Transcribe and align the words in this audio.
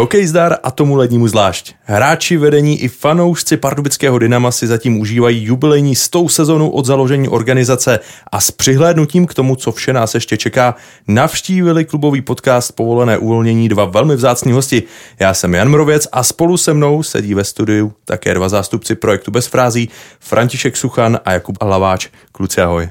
Hokej 0.00 0.26
zdar 0.26 0.56
a 0.64 0.70
tomu 0.72 0.96
lednímu 0.96 1.28
zvlášť. 1.28 1.76
Hráči, 1.84 2.40
vedení 2.40 2.80
i 2.80 2.88
fanoušci 2.88 3.56
pardubického 3.60 4.18
Dynama 4.18 4.48
si 4.48 4.66
zatím 4.66 5.00
užívají 5.00 5.44
jubilejní 5.44 5.96
stou 5.96 6.28
sezonu 6.28 6.70
od 6.70 6.86
založení 6.86 7.28
organizace 7.28 8.00
a 8.32 8.40
s 8.40 8.50
přihlédnutím 8.50 9.26
k 9.26 9.34
tomu, 9.34 9.56
co 9.56 9.72
vše 9.72 9.92
nás 9.92 10.14
ještě 10.14 10.36
čeká, 10.36 10.74
navštívili 11.08 11.84
klubový 11.84 12.20
podcast 12.20 12.72
Povolené 12.72 13.18
uvolnění 13.18 13.68
dva 13.68 13.84
velmi 13.84 14.16
vzácní 14.16 14.52
hosti. 14.52 14.82
Já 15.18 15.34
jsem 15.34 15.54
Jan 15.54 15.68
Mrověc 15.68 16.08
a 16.12 16.22
spolu 16.22 16.56
se 16.56 16.74
mnou 16.74 17.02
sedí 17.02 17.34
ve 17.34 17.44
studiu 17.44 17.92
také 18.04 18.34
dva 18.34 18.48
zástupci 18.48 18.94
projektu 18.94 19.30
Bez 19.30 19.46
frází, 19.46 19.88
František 20.20 20.76
Suchan 20.76 21.18
a 21.24 21.32
Jakub 21.32 21.62
Hlaváč. 21.62 22.08
Kluci, 22.32 22.60
ahoj. 22.60 22.88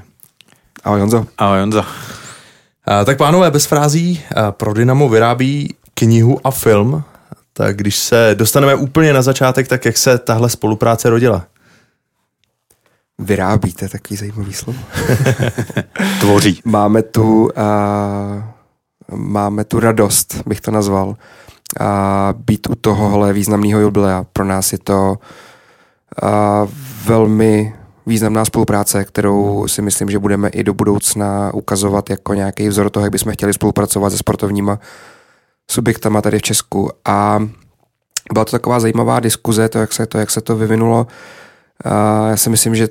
Ahoj 0.84 1.00
Honzo. 1.00 1.26
Ahoj 1.38 1.60
Honzo. 1.60 1.84
A, 2.86 3.04
tak 3.04 3.18
pánové, 3.18 3.50
bez 3.50 3.66
frází 3.66 4.20
pro 4.50 4.74
Dynamo 4.74 5.08
vyrábí 5.08 5.74
knihu 6.00 6.40
a 6.44 6.50
film, 6.50 7.02
tak 7.52 7.76
když 7.76 7.98
se 7.98 8.34
dostaneme 8.34 8.74
úplně 8.74 9.12
na 9.12 9.22
začátek, 9.22 9.68
tak 9.68 9.84
jak 9.84 9.98
se 9.98 10.18
tahle 10.18 10.50
spolupráce 10.50 11.10
rodila? 11.10 11.46
Vyrábíte, 13.18 13.88
takový 13.88 14.16
zajímavý 14.16 14.52
slovo. 14.52 14.78
Tvoří. 16.20 16.60
Máme 16.64 17.02
tu, 17.02 17.44
uh, 17.44 17.50
máme 19.18 19.64
tu 19.64 19.80
radost, 19.80 20.42
bych 20.46 20.60
to 20.60 20.70
nazval, 20.70 21.08
uh, 21.08 21.16
být 22.34 22.66
u 22.70 22.74
tohohle 22.74 23.32
významného 23.32 23.80
jubilea. 23.80 24.24
Pro 24.32 24.44
nás 24.44 24.72
je 24.72 24.78
to 24.78 25.14
uh, 26.22 26.28
velmi 27.04 27.74
významná 28.06 28.44
spolupráce, 28.44 29.04
kterou 29.04 29.68
si 29.68 29.82
myslím, 29.82 30.10
že 30.10 30.18
budeme 30.18 30.48
i 30.48 30.64
do 30.64 30.74
budoucna 30.74 31.54
ukazovat 31.54 32.10
jako 32.10 32.34
nějaký 32.34 32.68
vzor 32.68 32.90
toho, 32.90 33.06
jak 33.06 33.12
bychom 33.12 33.32
chtěli 33.32 33.52
spolupracovat 33.52 34.10
se 34.10 34.18
sportovníma 34.18 34.78
subjektama 35.70 36.22
tady 36.22 36.38
v 36.38 36.42
Česku 36.42 36.90
a 37.04 37.42
byla 38.32 38.44
to 38.44 38.50
taková 38.50 38.80
zajímavá 38.80 39.20
diskuze, 39.20 39.68
to, 39.68 39.78
jak 39.78 39.92
se 39.92 40.06
to, 40.06 40.18
jak 40.18 40.30
se 40.30 40.40
to 40.40 40.56
vyvinulo. 40.56 41.06
A 41.84 42.28
já 42.28 42.36
si 42.36 42.50
myslím, 42.50 42.74
že 42.74 42.88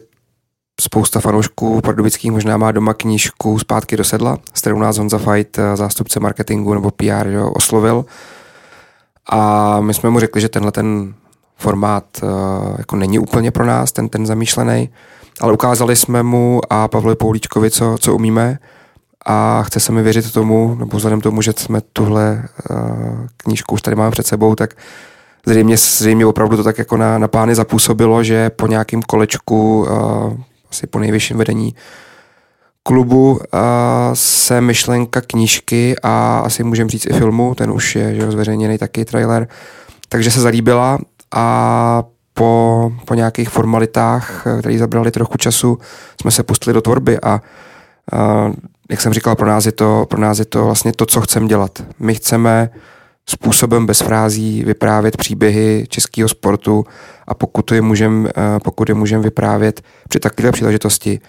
spousta 0.82 1.20
fanoušků 1.20 1.82
pardubických 1.82 2.32
možná 2.32 2.58
má 2.58 2.72
doma 2.72 2.94
knížku 2.94 3.60
Zpátky 3.60 3.98
do 3.98 4.04
sedla, 4.04 4.38
s 4.54 4.62
kterou 4.62 4.80
nás 4.80 4.98
Honza 4.98 5.18
Fight, 5.18 5.60
zástupce 5.76 6.20
marketingu 6.20 6.74
nebo 6.74 6.92
PR, 6.92 7.28
jo, 7.28 7.52
oslovil. 7.52 8.06
A 9.32 9.80
my 9.82 9.94
jsme 9.94 10.10
mu 10.10 10.20
řekli, 10.20 10.42
že 10.42 10.50
tenhle 10.50 10.72
ten 10.72 11.14
formát 11.56 12.06
uh, 12.24 12.30
jako 12.78 12.96
není 12.96 13.20
úplně 13.20 13.52
pro 13.52 13.66
nás, 13.66 13.92
ten, 13.92 14.10
ten 14.10 14.26
zamýšlený, 14.26 14.90
ale 15.42 15.54
ukázali 15.54 15.96
jsme 15.96 16.24
mu 16.24 16.62
a 16.70 16.88
Pavlovi 16.88 17.16
Poulíčkovi, 17.16 17.72
co, 17.72 17.98
co 18.00 18.16
umíme 18.16 18.60
a 19.26 19.64
chce 19.64 19.80
se 19.80 19.92
mi 19.92 20.04
věřit 20.04 20.32
tomu, 20.32 20.76
nebo 20.80 20.98
vzhledem 20.98 21.22
tomu, 21.22 21.42
že 21.42 21.54
jsme 21.58 21.82
tuhle 21.94 22.44
uh, 22.70 22.78
knížku 23.38 23.76
už 23.76 23.82
tady 23.82 23.96
máme 23.96 24.12
před 24.12 24.28
sebou, 24.28 24.56
tak 24.56 24.74
zřejmě, 25.46 25.78
zřejmě 25.78 26.26
opravdu 26.26 26.58
to 26.58 26.64
tak 26.64 26.78
jako 26.78 26.98
na, 26.98 27.18
na 27.18 27.28
pány 27.28 27.56
zapůsobilo, 27.56 28.24
že 28.24 28.50
po 28.50 28.68
nějakém 28.68 29.02
kolečku, 29.02 29.82
uh, 29.82 30.34
asi 30.72 30.88
po 30.88 31.00
nejvyšším 31.00 31.38
vedení 31.38 31.76
klubu 32.84 33.32
uh, 33.32 33.40
se 34.14 34.62
myšlenka 34.62 35.22
knížky 35.22 35.96
a 36.04 36.40
asi 36.40 36.64
můžeme 36.64 36.90
říct 36.90 37.06
i 37.06 37.14
filmu, 37.14 37.56
ten 37.56 37.72
už 37.72 37.96
je 37.96 38.16
že 38.16 38.32
zveřejněný 38.32 38.78
taky 38.78 39.06
trailer, 39.06 39.48
takže 40.10 40.32
se 40.32 40.42
zalíbila 40.42 40.98
a 41.36 42.04
po, 42.34 42.92
po 43.06 43.14
nějakých 43.14 43.50
formalitách, 43.50 44.48
které 44.60 44.78
zabrali 44.78 45.12
trochu 45.12 45.38
času, 45.38 45.78
jsme 46.22 46.32
se 46.32 46.44
pustili 46.44 46.74
do 46.74 46.82
tvorby 46.82 47.20
a 47.20 47.42
uh, 48.14 48.54
jak 48.90 49.02
jsem 49.02 49.14
říkal, 49.14 49.36
pro 49.36 49.48
nás 49.48 49.66
je 49.66 49.72
to, 49.72 50.06
pro 50.10 50.22
nás 50.22 50.40
je 50.40 50.46
to 50.46 50.66
vlastně 50.66 50.94
to, 50.94 51.06
co 51.06 51.22
chceme 51.22 51.48
dělat. 51.48 51.84
My 52.00 52.16
chceme 52.16 52.70
způsobem 53.30 53.86
bez 53.86 54.00
frází 54.00 54.64
vyprávět 54.64 55.18
příběhy 55.18 55.86
českého 55.90 56.30
sportu 56.30 56.86
a 57.28 57.34
pokud 57.34 57.72
je 57.72 57.82
můžeme 57.82 58.30
pokud 58.64 58.90
je 58.90 58.96
můžem 58.96 59.22
vyprávět 59.22 59.82
při 60.10 60.20
takové 60.20 60.52
příležitosti 60.52 61.20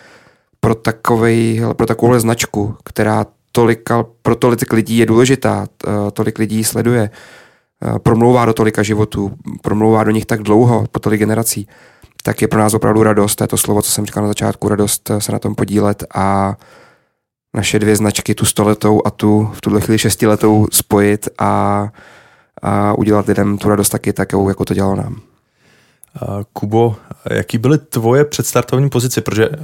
pro, 0.61 0.75
takovej, 0.75 1.63
pro 1.77 1.87
takovouhle 1.87 2.21
značku, 2.21 2.77
která 2.85 3.27
tolika, 3.53 4.05
pro 4.23 4.35
tolik 4.37 4.73
lidí 4.73 4.99
je 4.99 5.07
důležitá, 5.07 5.67
tolik 6.13 6.39
lidí 6.39 6.65
sleduje, 6.65 7.11
promlouvá 8.03 8.45
do 8.45 8.53
tolika 8.53 8.83
životů, 8.83 9.33
promlouvá 9.63 10.05
do 10.05 10.11
nich 10.11 10.27
tak 10.27 10.43
dlouho, 10.43 10.85
po 10.93 10.99
tolik 10.99 11.19
generací, 11.19 11.69
tak 12.23 12.43
je 12.43 12.49
pro 12.49 12.59
nás 12.59 12.75
opravdu 12.75 13.03
radost, 13.03 13.37
to 13.37 13.45
je 13.45 13.49
to 13.49 13.57
slovo, 13.57 13.83
co 13.83 13.91
jsem 13.91 14.07
říkal 14.07 14.23
na 14.23 14.29
začátku, 14.29 14.69
radost 14.69 15.11
se 15.19 15.33
na 15.33 15.39
tom 15.39 15.55
podílet 15.55 16.05
a 16.15 16.57
naše 17.55 17.79
dvě 17.79 17.97
značky, 17.97 18.35
tu 18.35 18.45
stoletou 18.45 19.03
a 19.05 19.11
tu 19.11 19.51
v 19.55 19.61
tuhle 19.61 19.81
chvíli 19.81 19.99
šestiletou 19.99 20.67
spojit 20.73 21.29
a, 21.39 21.89
a 22.63 22.95
udělat 22.95 23.27
lidem 23.27 23.59
tu 23.59 23.69
radost 23.69 23.89
taky 23.89 24.13
takovou, 24.13 24.49
jako 24.49 24.65
to 24.65 24.75
dělalo 24.75 24.97
nám. 24.97 25.21
Kubo, 26.53 26.97
jaký 27.31 27.59
byly 27.59 27.79
tvoje 27.79 28.25
předstartovní 28.25 28.91
pozice, 28.91 29.21
protože, 29.21 29.49
uh, 29.49 29.57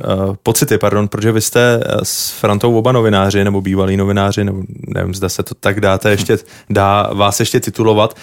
pocity, 0.43 0.79
pardon, 0.79 1.09
protože 1.09 1.33
vy 1.33 1.41
jste 1.41 1.81
s 2.03 2.31
Frantou 2.31 2.79
oba 2.79 2.93
novináři, 2.93 3.45
nebo 3.45 3.61
bývalí 3.61 3.97
novináři, 3.97 4.45
nebo 4.45 4.63
nevím, 4.95 5.15
zda 5.15 5.29
se 5.29 5.43
to 5.43 5.55
tak 5.55 5.81
dáte 5.81 6.11
ještě, 6.11 6.39
dá 6.71 7.11
vás 7.15 7.41
ještě 7.41 7.61
titulovat. 7.61 8.17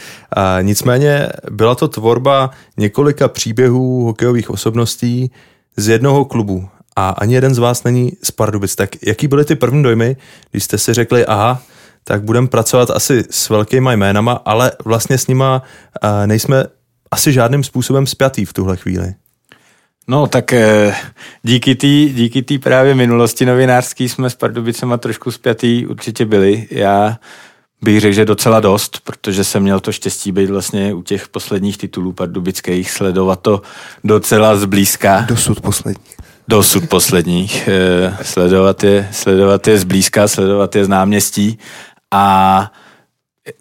Nicméně 0.62 1.30
byla 1.51 1.75
to 1.75 1.88
tvorba 1.88 2.50
několika 2.78 3.28
příběhů 3.28 4.06
hokejových 4.06 4.50
osobností 4.50 5.31
z 5.78 5.88
jednoho 5.88 6.25
klubu 6.25 6.69
a 6.96 7.09
ani 7.09 7.34
jeden 7.34 7.56
z 7.56 7.58
vás 7.58 7.84
není 7.84 8.12
z 8.24 8.31
Pardubic. 8.31 8.76
Tak 8.76 8.90
jaký 9.04 9.28
byly 9.28 9.46
ty 9.46 9.56
první 9.56 9.84
dojmy, 9.84 10.18
když 10.52 10.64
jste 10.64 10.78
si 10.78 10.94
řekli, 10.94 11.26
aha, 11.26 11.62
tak 12.04 12.24
budeme 12.24 12.48
pracovat 12.48 12.90
asi 12.90 13.24
s 13.30 13.50
velkýma 13.50 13.94
jménama, 13.94 14.42
ale 14.46 14.72
vlastně 14.86 15.18
s 15.18 15.28
nima 15.28 15.64
nejsme 16.26 16.66
asi 17.12 17.34
žádným 17.34 17.64
způsobem 17.64 18.08
spjatý 18.08 18.46
v 18.46 18.54
tuhle 18.54 18.78
chvíli. 18.78 19.14
No 20.08 20.28
tak 20.28 20.54
eh, 20.54 20.96
díky 21.44 21.76
té 21.76 21.88
díky 21.88 22.59
právě 22.59 22.96
minulosti 22.96 23.46
novinářský 23.46 24.10
jsme 24.10 24.30
s 24.30 24.36
Pardubicema 24.36 24.98
trošku 24.98 25.31
spjatý 25.31 25.86
určitě 25.86 26.25
byli. 26.25 26.68
Já 26.72 27.18
bych 27.81 28.00
řekl, 28.00 28.14
že 28.14 28.25
docela 28.25 28.60
dost, 28.60 29.00
protože 29.04 29.44
jsem 29.44 29.64
měl 29.64 29.80
to 29.80 29.92
štěstí 29.92 30.31
být 30.31 30.50
vlastně 30.50 30.94
u 30.94 31.02
těch 31.02 31.28
posledních 31.28 31.78
titulů 31.78 32.12
pardubických, 32.12 32.92
sledovat 32.92 33.42
to 33.42 33.62
docela 34.04 34.56
zblízka. 34.56 35.25
Dosud 35.30 35.62
poslední 35.62 36.04
dosud 36.48 36.90
posledních. 36.90 37.68
Eh, 37.68 38.18
sledovat 38.22 38.84
je, 38.84 39.09
sledovat 39.12 39.68
je 39.68 39.78
zblízka, 39.78 40.28
sledovat 40.28 40.76
je 40.76 40.86
z 40.86 40.88
náměstí 40.88 41.59
a 42.12 42.72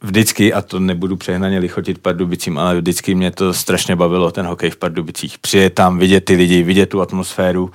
vždycky, 0.03 0.53
a 0.53 0.63
to 0.63 0.81
nebudu 0.81 1.17
přehnaně 1.17 1.59
lichotit 1.59 1.99
Pardubicím, 1.99 2.59
ale 2.59 2.81
vždycky 2.81 3.15
mě 3.15 3.31
to 3.31 3.55
strašně 3.55 3.97
bavilo, 3.97 4.31
ten 4.31 4.47
hokej 4.47 4.71
v 4.71 4.77
Pardubicích. 4.77 5.39
Přijet 5.39 5.75
tam, 5.75 5.99
vidět 5.99 6.21
ty 6.25 6.35
lidi, 6.35 6.63
vidět 6.63 6.87
tu 6.87 7.01
atmosféru, 7.01 7.71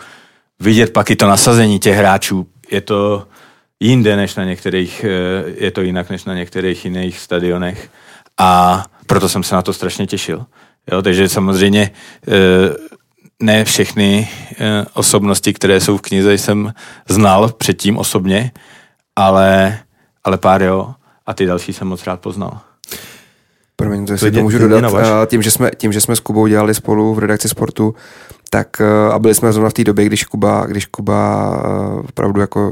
vidět 0.60 0.94
pak 0.94 1.12
i 1.12 1.16
to 1.16 1.28
nasazení 1.28 1.80
těch 1.80 1.96
hráčů. 1.96 2.48
Je 2.72 2.82
to 2.82 3.28
jinde 3.80 4.16
než 4.16 4.36
na 4.36 4.44
některých, 4.44 5.04
eh, 5.04 5.44
je 5.58 5.72
to 5.72 5.82
jinak 5.82 6.10
než 6.10 6.26
na 6.26 6.34
některých 6.34 6.86
jiných 6.86 7.20
stadionech 7.20 7.90
a 8.38 8.84
proto 9.06 9.30
jsem 9.30 9.44
se 9.44 9.56
na 9.56 9.62
to 9.62 9.74
strašně 9.74 10.08
těšil. 10.08 10.46
Jo, 10.92 11.02
takže 11.02 11.30
samozřejmě 11.30 11.92
eh, 12.28 12.88
ne 13.44 13.66
všechny 13.66 14.30
eh, 14.60 14.86
osobnosti, 14.94 15.54
které 15.54 15.80
jsou 15.80 15.98
v 15.98 16.02
knize, 16.02 16.34
jsem 16.34 16.74
znal 17.10 17.50
předtím 17.50 17.98
osobně, 17.98 18.52
ale, 19.16 19.80
ale 20.24 20.38
pár 20.38 20.64
jo 20.64 20.94
a 21.26 21.34
ty 21.34 21.46
další 21.46 21.74
jsem 21.74 21.88
moc 21.88 22.08
rád 22.08 22.20
poznal. 22.20 22.60
Promiň, 23.76 24.06
to 24.06 24.18
si 24.18 24.32
to 24.32 24.42
můžu 24.42 24.58
dodat. 24.58 24.94
Eh, 25.00 25.26
tím 25.26 25.42
že, 25.42 25.52
jsme, 25.52 25.72
tím, 25.78 25.94
že 25.94 26.02
jsme 26.02 26.16
s 26.16 26.20
Kubou 26.20 26.48
dělali 26.48 26.74
spolu 26.74 27.14
v 27.14 27.20
redakci 27.20 27.50
sportu, 27.50 27.96
tak 28.50 28.82
eh, 28.82 29.14
a 29.14 29.20
byli 29.20 29.36
jsme 29.36 29.54
zrovna 29.54 29.70
v 29.70 29.74
té 29.74 29.84
době, 29.84 30.06
když 30.06 30.24
Kuba, 30.24 30.66
když 30.66 30.86
Kuba 30.86 31.52
opravdu 32.10 32.42
jako 32.42 32.72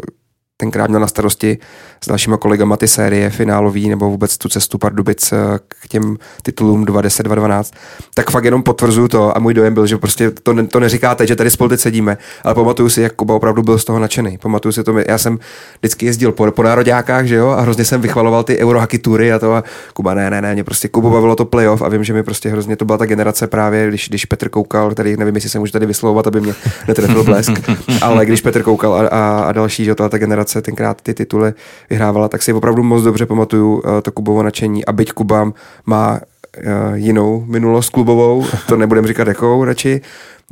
tenkrát 0.58 0.90
měl 0.90 1.00
na 1.00 1.08
starosti 1.08 1.58
s 2.04 2.08
dalšíma 2.08 2.38
kolegama 2.38 2.78
ty 2.78 2.88
série 2.88 3.30
finálový 3.30 3.90
nebo 3.90 4.10
vůbec 4.10 4.38
tu 4.38 4.50
cestu 4.50 4.78
Pardubic 4.78 5.34
eh, 5.34 5.38
k 5.68 5.88
těm 5.88 6.18
titulům 6.42 6.86
2.10, 6.86 7.24
2.12, 7.24 7.74
tak 8.14 8.32
fakt 8.32 8.44
jenom 8.44 8.64
potvrzuju 8.64 9.08
to 9.08 9.38
a 9.38 9.40
můj 9.40 9.54
dojem 9.54 9.74
byl, 9.74 9.88
že 9.88 9.98
prostě 9.98 10.32
to, 10.32 10.54
ne, 10.54 10.68
to 10.68 10.80
neříkáte, 10.80 11.28
že 11.28 11.36
tady 11.36 11.50
spolu 11.50 11.70
teď 11.70 11.80
sedíme, 11.80 12.18
ale 12.44 12.56
pamatuju 12.56 12.90
si, 12.90 13.02
jak 13.02 13.14
Kuba 13.14 13.36
opravdu 13.36 13.64
byl 13.64 13.78
z 13.78 13.86
toho 13.86 14.00
nadšený. 14.00 14.38
Pamatuju 14.38 14.72
si 14.72 14.84
to, 14.84 14.96
já 15.08 15.18
jsem 15.18 15.40
vždycky 15.80 16.06
jezdil 16.06 16.32
po, 16.32 16.52
po 16.52 16.64
nároďákách, 16.64 17.26
že 17.26 17.36
jo, 17.36 17.50
a 17.50 17.62
hrozně 17.62 17.86
jsem 17.86 18.02
vychvaloval 18.02 18.44
ty 18.44 18.58
eurohaky 18.58 19.00
tury 19.00 19.34
a 19.34 19.40
to 19.40 19.54
a 19.54 19.64
Kuba, 19.94 20.14
ne, 20.14 20.30
ne, 20.30 20.42
ne, 20.42 20.54
mě 20.54 20.64
prostě 20.64 20.88
Kuba 20.88 21.10
bavilo 21.10 21.36
to 21.36 21.46
playoff 21.46 21.82
a 21.82 21.90
vím, 21.90 22.04
že 22.04 22.14
mi 22.14 22.24
prostě 22.24 22.50
hrozně 22.50 22.76
to 22.76 22.86
byla 22.86 22.98
ta 22.98 23.06
generace 23.06 23.48
právě, 23.48 23.88
když, 23.88 24.10
když 24.10 24.26
Petr 24.26 24.50
koukal, 24.50 24.92
který 24.92 25.18
nevím, 25.18 25.36
jestli 25.36 25.50
se 25.50 25.60
může 25.60 25.72
tady 25.72 25.86
vyslovovat, 25.86 26.28
aby 26.28 26.42
mě 26.42 26.54
netrefil 26.88 27.24
blesk, 27.24 27.52
ale 28.02 28.26
když 28.26 28.42
Petr 28.42 28.64
koukal 28.64 28.94
a, 28.94 29.08
a, 29.08 29.40
a 29.40 29.52
další, 29.52 29.86
že 29.86 29.96
to 29.96 30.10
ta 30.10 30.18
generace 30.18 30.45
tenkrát 30.62 31.02
ty 31.02 31.14
tituly 31.14 31.54
vyhrávala, 31.90 32.28
tak 32.28 32.44
si 32.44 32.54
opravdu 32.54 32.84
moc 32.84 33.04
dobře 33.04 33.26
pamatuju 33.26 33.74
uh, 33.74 34.02
to 34.02 34.12
Kubovo 34.12 34.44
nadšení. 34.44 34.86
A 34.86 34.92
byť 34.92 35.12
Kuba 35.12 35.52
má 35.86 36.12
uh, 36.12 36.94
jinou 36.94 37.46
minulost 37.46 37.90
klubovou, 37.90 38.46
to 38.68 38.78
nebudem 38.78 39.08
říkat 39.08 39.28
jakou 39.28 39.64
radši, 39.64 40.02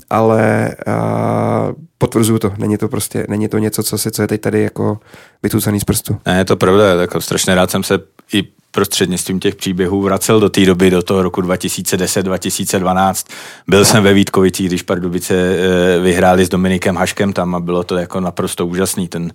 ale 0.09 0.75
uh, 0.87 1.75
potvrzuju 1.97 2.39
to. 2.39 2.53
Není 2.57 2.77
to 2.77 2.87
prostě, 2.87 3.25
není 3.29 3.47
to 3.47 3.57
něco, 3.57 3.83
co, 3.83 3.97
si, 3.97 4.11
co 4.11 4.21
je 4.21 4.27
teď 4.27 4.41
tady 4.41 4.61
jako 4.61 4.99
vytucaný 5.43 5.79
z 5.79 5.83
prstu. 5.83 6.17
Ne, 6.25 6.37
je 6.37 6.45
to 6.45 6.55
pravda, 6.55 7.01
jako 7.01 7.21
strašně 7.21 7.55
rád 7.55 7.71
jsem 7.71 7.83
se 7.83 7.99
i 8.33 8.43
prostřednictvím 8.73 9.39
těch 9.39 9.55
příběhů 9.55 10.01
vracel 10.01 10.39
do 10.39 10.49
té 10.49 10.65
doby, 10.65 10.89
do 10.89 11.01
toho 11.01 11.23
roku 11.23 11.41
2010-2012. 11.41 13.31
Byl 13.67 13.85
jsem 13.85 14.03
ve 14.03 14.13
Vítkovicích, 14.13 14.67
když 14.67 14.81
Pardubice 14.81 15.33
eh, 15.35 15.99
vyhráli 15.99 16.45
s 16.45 16.49
Dominikem 16.49 16.95
Haškem 16.95 17.33
tam 17.33 17.55
a 17.55 17.59
bylo 17.59 17.83
to 17.83 17.97
jako 17.97 18.19
naprosto 18.19 18.67
úžasný. 18.67 19.07
Ten 19.07 19.31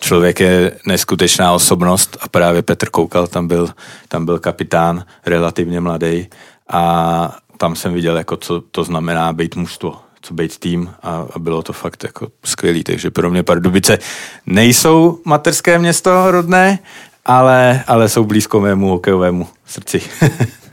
člověk 0.00 0.40
je 0.40 0.72
neskutečná 0.86 1.52
osobnost 1.52 2.16
a 2.20 2.28
právě 2.28 2.62
Petr 2.62 2.90
Koukal 2.90 3.26
tam 3.26 3.48
byl, 3.48 3.70
tam 4.08 4.24
byl 4.24 4.38
kapitán, 4.38 5.04
relativně 5.26 5.80
mladý 5.80 6.28
a 6.68 7.36
tam 7.56 7.76
jsem 7.76 7.92
viděl, 7.94 8.16
jako 8.16 8.36
co 8.36 8.60
to 8.60 8.84
znamená 8.84 9.32
být 9.32 9.56
mužstvo 9.56 9.96
co 10.20 10.34
být 10.34 10.58
tým 10.58 10.90
a, 11.02 11.26
a 11.32 11.38
bylo 11.38 11.62
to 11.62 11.72
fakt 11.72 12.04
jako 12.04 12.28
skvělý, 12.44 12.84
takže 12.84 13.10
pro 13.10 13.30
mě 13.30 13.42
Pardubice 13.42 13.98
nejsou 14.46 15.20
materské 15.24 15.78
město 15.78 16.30
rodné, 16.30 16.78
ale, 17.24 17.84
ale 17.86 18.08
jsou 18.08 18.24
blízko 18.24 18.60
mému 18.60 18.88
hokejovému 18.88 19.48
srdci. 19.66 20.02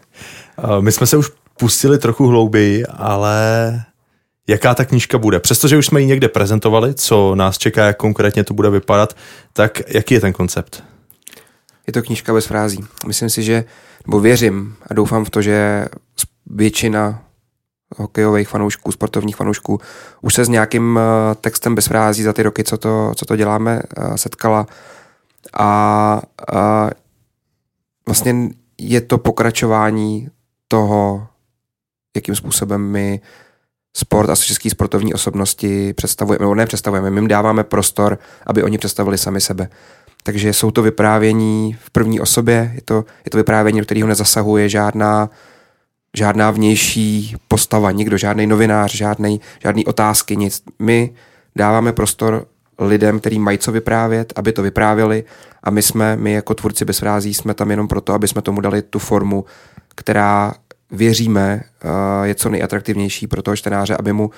My 0.80 0.92
jsme 0.92 1.08
se 1.08 1.18
už 1.18 1.32
pustili 1.58 1.98
trochu 1.98 2.28
hlouběji, 2.28 2.86
ale 2.86 3.84
jaká 4.48 4.76
ta 4.76 4.86
knížka 4.86 5.18
bude? 5.18 5.40
Přestože 5.40 5.78
už 5.78 5.86
jsme 5.86 6.02
ji 6.02 6.08
někde 6.08 6.30
prezentovali, 6.30 6.94
co 6.94 7.36
nás 7.36 7.58
čeká, 7.58 7.86
jak 7.86 7.98
konkrétně 7.98 8.44
to 8.44 8.54
bude 8.54 8.70
vypadat, 8.70 9.16
tak 9.54 9.82
jaký 9.88 10.14
je 10.14 10.22
ten 10.22 10.34
koncept? 10.34 10.84
Je 11.88 11.94
to 11.94 12.02
knížka 12.02 12.34
bez 12.34 12.46
frází. 12.46 12.86
Myslím 13.08 13.30
si, 13.30 13.44
že, 13.44 13.64
nebo 14.08 14.20
věřím 14.20 14.76
a 14.88 14.94
doufám 14.94 15.26
v 15.26 15.30
to, 15.30 15.42
že 15.42 15.86
většina 16.46 17.22
hokejových 17.98 18.50
fanoušků, 18.50 18.92
sportovních 18.92 19.36
fanoušků 19.36 19.82
už 20.22 20.34
se 20.34 20.46
s 20.46 20.50
nějakým 20.50 21.00
eh, 21.00 21.36
textem 21.36 21.76
bez 21.76 21.88
frází 21.88 22.24
za 22.24 22.34
ty 22.34 22.44
roky, 22.44 22.64
co 22.64 22.78
to, 22.78 23.12
co 23.16 23.26
to 23.26 23.36
děláme, 23.36 23.82
eh, 23.98 24.18
setkala. 24.18 24.68
A, 25.54 26.22
a 26.54 26.90
vlastně 28.08 28.50
je 28.78 29.02
to 29.02 29.18
pokračování 29.18 30.30
toho, 30.68 31.28
jakým 32.16 32.36
způsobem 32.36 32.82
my 32.82 33.22
sport 33.98 34.30
a 34.30 34.36
české 34.36 34.70
sportovní 34.70 35.14
osobnosti 35.14 35.94
představujeme, 35.94 36.44
nebo 36.44 36.56
ne 36.56 36.66
představujeme, 36.66 37.10
my 37.10 37.18
jim 37.18 37.28
dáváme 37.28 37.64
prostor, 37.64 38.20
aby 38.48 38.64
oni 38.64 38.78
představili 38.78 39.18
sami 39.18 39.42
sebe. 39.42 39.70
Takže 40.24 40.54
jsou 40.54 40.72
to 40.72 40.82
vyprávění 40.82 41.78
v 41.80 41.90
první 41.90 42.20
osobě, 42.20 42.72
je 42.76 42.82
to, 42.82 42.96
je 43.26 43.32
to 43.32 43.38
vyprávění, 43.38 43.80
do 43.80 43.86
kterého 43.86 44.08
nezasahuje 44.08 44.70
žádná, 44.70 45.30
žádná 46.18 46.52
vnější 46.52 47.36
postava, 47.48 47.92
nikdo, 47.92 48.18
žádný 48.18 48.48
novinář, 48.48 48.96
žádný, 48.96 49.42
žádný 49.64 49.86
otázky, 49.86 50.38
nic. 50.38 50.64
My 50.80 51.14
dáváme 51.56 51.94
prostor 51.94 52.48
lidem, 52.80 53.20
který 53.20 53.40
mají 53.40 53.58
co 53.58 53.72
vyprávět, 53.72 54.34
aby 54.36 54.52
to 54.54 54.62
vyprávěli 54.62 55.24
a 55.64 55.70
my 55.70 55.82
jsme, 55.82 56.16
my 56.16 56.32
jako 56.34 56.54
tvůrci 56.54 56.86
bez 56.86 57.00
frází, 57.00 57.34
jsme 57.34 57.54
tam 57.54 57.72
jenom 57.72 57.88
proto, 57.88 58.14
aby 58.14 58.28
jsme 58.28 58.42
tomu 58.42 58.62
dali 58.62 58.82
tu 58.82 59.00
formu, 59.00 59.46
která 59.96 60.54
věříme 60.92 61.64
je 62.24 62.36
co 62.36 62.50
nejatraktivnější 62.50 63.28
pro 63.28 63.42
toho 63.42 63.56
čtenáře, 63.56 63.98
aby 64.00 64.14
mu 64.14 64.30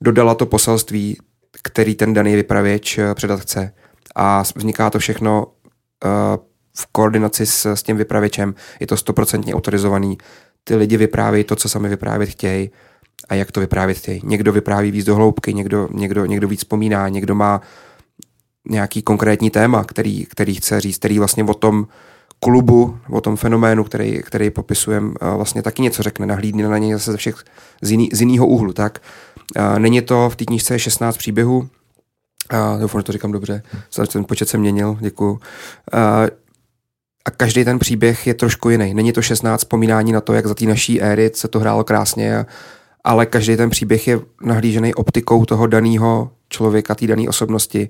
dodala 0.00 0.34
to 0.34 0.46
poselství, 0.46 1.18
který 1.62 1.94
ten 1.94 2.14
daný 2.14 2.34
vypravěč 2.34 2.98
eh, 2.98 3.14
předat 3.14 3.40
chce. 3.40 3.72
A 4.14 4.42
vzniká 4.56 4.90
to 4.90 4.98
všechno 4.98 5.46
eh, 6.04 6.08
v 6.76 6.86
koordinaci 6.92 7.46
s, 7.46 7.66
s 7.66 7.82
tím 7.82 7.96
vypravěčem. 7.96 8.54
Je 8.80 8.86
to 8.86 8.96
stoprocentně 8.96 9.54
autorizovaný. 9.54 10.18
Ty 10.64 10.76
lidi 10.76 10.96
vyprávějí 10.96 11.44
to, 11.44 11.56
co 11.56 11.68
sami 11.68 11.88
vyprávět 11.88 12.30
chtějí 12.30 12.70
a 13.28 13.34
jak 13.34 13.52
to 13.52 13.60
vyprávět 13.60 13.98
chtějí. 13.98 14.20
Někdo 14.24 14.52
vypráví 14.52 14.90
víc 14.90 15.06
do 15.06 15.14
hloubky, 15.14 15.54
někdo, 15.54 15.88
někdo, 15.92 16.26
někdo 16.26 16.48
víc 16.48 16.60
vzpomíná, 16.60 17.08
někdo 17.08 17.34
má 17.34 17.60
nějaký 18.68 19.02
konkrétní 19.02 19.50
téma, 19.50 19.84
který, 19.84 20.26
který 20.26 20.54
chce 20.54 20.80
říct, 20.80 20.98
který 20.98 21.18
vlastně 21.18 21.44
o 21.44 21.54
tom 21.54 21.86
klubu, 22.42 22.98
o 23.10 23.20
tom 23.20 23.36
fenoménu, 23.36 23.84
který, 23.84 24.22
který 24.22 24.50
popisujeme, 24.50 25.14
vlastně 25.36 25.62
taky 25.62 25.82
něco 25.82 26.02
řekne, 26.02 26.26
nahlídne 26.26 26.68
na 26.68 26.78
něj 26.78 26.92
zase 26.92 27.12
ze 27.12 27.16
všech 27.16 27.44
z, 27.82 28.20
jiného 28.20 28.46
úhlu. 28.46 28.72
Tak 28.72 28.98
není 29.78 30.02
to 30.02 30.30
v 30.30 30.36
té 30.36 30.44
knížce 30.44 30.78
16 30.78 31.16
příběhů, 31.16 31.68
a 32.50 32.76
doufám, 32.80 33.00
že 33.00 33.04
to 33.04 33.12
říkám 33.12 33.32
dobře, 33.32 33.62
ten 34.12 34.24
počet 34.24 34.48
se 34.48 34.58
měnil, 34.58 34.98
děkuju. 35.00 35.40
A, 35.92 36.22
a 37.24 37.30
každý 37.30 37.64
ten 37.64 37.78
příběh 37.78 38.26
je 38.26 38.34
trošku 38.34 38.70
jiný. 38.70 38.94
Není 38.94 39.12
to 39.12 39.22
16 39.22 39.60
vzpomínání 39.60 40.12
na 40.12 40.20
to, 40.20 40.32
jak 40.32 40.46
za 40.46 40.54
té 40.54 40.64
naší 40.64 41.02
éry 41.02 41.30
se 41.34 41.48
to 41.48 41.60
hrálo 41.60 41.84
krásně, 41.84 42.46
ale 43.04 43.26
každý 43.26 43.56
ten 43.56 43.70
příběh 43.70 44.08
je 44.08 44.20
nahlížený 44.42 44.94
optikou 44.94 45.44
toho 45.44 45.66
daného 45.66 46.30
člověka, 46.48 46.94
té 46.94 47.06
dané 47.06 47.28
osobnosti 47.28 47.88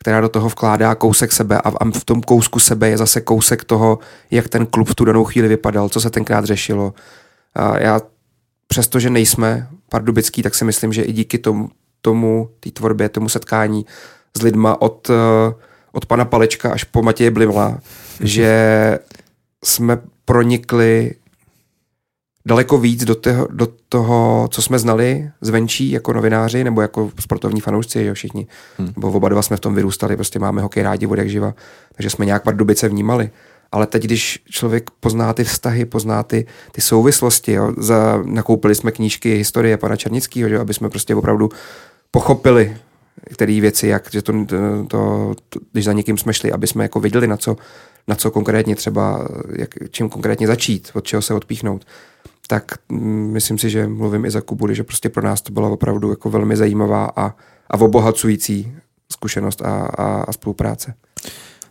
která 0.00 0.20
do 0.20 0.28
toho 0.28 0.48
vkládá 0.48 0.94
kousek 0.94 1.32
sebe 1.32 1.60
a 1.64 1.70
v 1.90 2.04
tom 2.04 2.22
kousku 2.22 2.58
sebe 2.58 2.88
je 2.88 2.98
zase 2.98 3.20
kousek 3.20 3.64
toho, 3.64 3.98
jak 4.30 4.48
ten 4.48 4.66
klub 4.66 4.88
v 4.88 4.94
tu 4.94 5.04
danou 5.04 5.24
chvíli 5.24 5.48
vypadal, 5.48 5.88
co 5.88 6.00
se 6.00 6.10
tenkrát 6.10 6.44
řešilo. 6.44 6.94
A 7.54 7.78
já 7.78 8.00
přestože 8.66 9.10
nejsme 9.10 9.68
pardubický, 9.88 10.42
tak 10.42 10.54
si 10.54 10.64
myslím, 10.64 10.92
že 10.92 11.02
i 11.02 11.12
díky 11.12 11.38
tomu, 11.38 11.70
tomu 12.00 12.50
té 12.60 12.70
tvorbě, 12.70 13.08
tomu 13.08 13.28
setkání 13.28 13.86
s 14.36 14.42
lidma 14.42 14.82
od, 14.82 15.10
eh, 15.10 15.54
od 15.92 16.06
pana 16.06 16.24
Palečka 16.24 16.72
až 16.72 16.84
po 16.84 17.02
Matěje 17.02 17.30
Blimla, 17.30 17.78
že 18.20 18.98
jsme 19.64 19.98
pronikli 20.24 21.14
daleko 22.46 22.78
víc 22.78 23.04
do 23.04 23.14
toho, 23.14 23.48
do 23.50 23.68
toho, 23.88 24.48
co 24.50 24.62
jsme 24.62 24.78
znali 24.78 25.30
zvenčí 25.40 25.90
jako 25.90 26.12
novináři 26.12 26.64
nebo 26.64 26.80
jako 26.80 27.10
sportovní 27.20 27.60
fanoušci, 27.60 28.02
jo, 28.02 28.14
všichni. 28.14 28.46
Hmm. 28.78 28.92
Nebo 28.96 29.10
oba 29.10 29.28
dva 29.28 29.42
jsme 29.42 29.56
v 29.56 29.60
tom 29.60 29.74
vyrůstali, 29.74 30.16
prostě 30.16 30.38
máme 30.38 30.62
hokej 30.62 30.82
rádi 30.82 31.06
od 31.06 31.18
jak 31.18 31.28
živa, 31.28 31.54
takže 31.94 32.10
jsme 32.10 32.26
nějak 32.26 32.42
Pardubice 32.42 32.88
vnímali. 32.88 33.30
Ale 33.72 33.86
teď, 33.86 34.04
když 34.04 34.42
člověk 34.50 34.90
pozná 35.00 35.32
ty 35.32 35.44
vztahy, 35.44 35.84
pozná 35.84 36.22
ty, 36.22 36.46
ty 36.72 36.80
souvislosti, 36.80 37.52
jo, 37.52 37.74
za, 37.78 38.22
nakoupili 38.24 38.74
jsme 38.74 38.92
knížky 38.92 39.34
historie 39.34 39.76
pana 39.76 39.96
Černického, 39.96 40.48
že, 40.48 40.58
aby 40.58 40.74
jsme 40.74 40.88
prostě 40.88 41.14
opravdu 41.14 41.48
pochopili 42.10 42.76
které 43.32 43.60
věci, 43.60 43.86
jak, 43.86 44.10
že 44.12 44.22
to, 44.22 44.32
to, 44.88 45.34
to, 45.48 45.60
když 45.72 45.84
za 45.84 45.92
někým 45.92 46.18
jsme 46.18 46.34
šli, 46.34 46.52
aby 46.52 46.66
jsme 46.66 46.84
jako 46.84 47.00
viděli, 47.00 47.26
na 47.26 47.36
co, 47.36 47.56
na 48.08 48.14
co 48.14 48.30
konkrétně 48.30 48.76
třeba, 48.76 49.28
jak, 49.56 49.74
čím 49.90 50.08
konkrétně 50.08 50.46
začít, 50.46 50.90
od 50.94 51.04
čeho 51.04 51.22
se 51.22 51.34
odpíchnout 51.34 51.84
tak 52.50 52.74
mm, 52.88 53.30
myslím 53.32 53.58
si, 53.58 53.70
že 53.70 53.86
mluvím 53.86 54.24
i 54.24 54.30
za 54.30 54.40
Kubudy, 54.40 54.74
že 54.74 54.84
prostě 54.84 55.08
pro 55.08 55.22
nás 55.22 55.42
to 55.42 55.52
byla 55.52 55.68
opravdu 55.68 56.10
jako 56.10 56.30
velmi 56.30 56.56
zajímavá 56.56 57.10
a, 57.16 57.34
a 57.70 57.78
obohacující 57.78 58.72
zkušenost 59.12 59.62
a, 59.62 59.86
a, 59.98 60.22
a 60.22 60.32
spolupráce. 60.32 60.94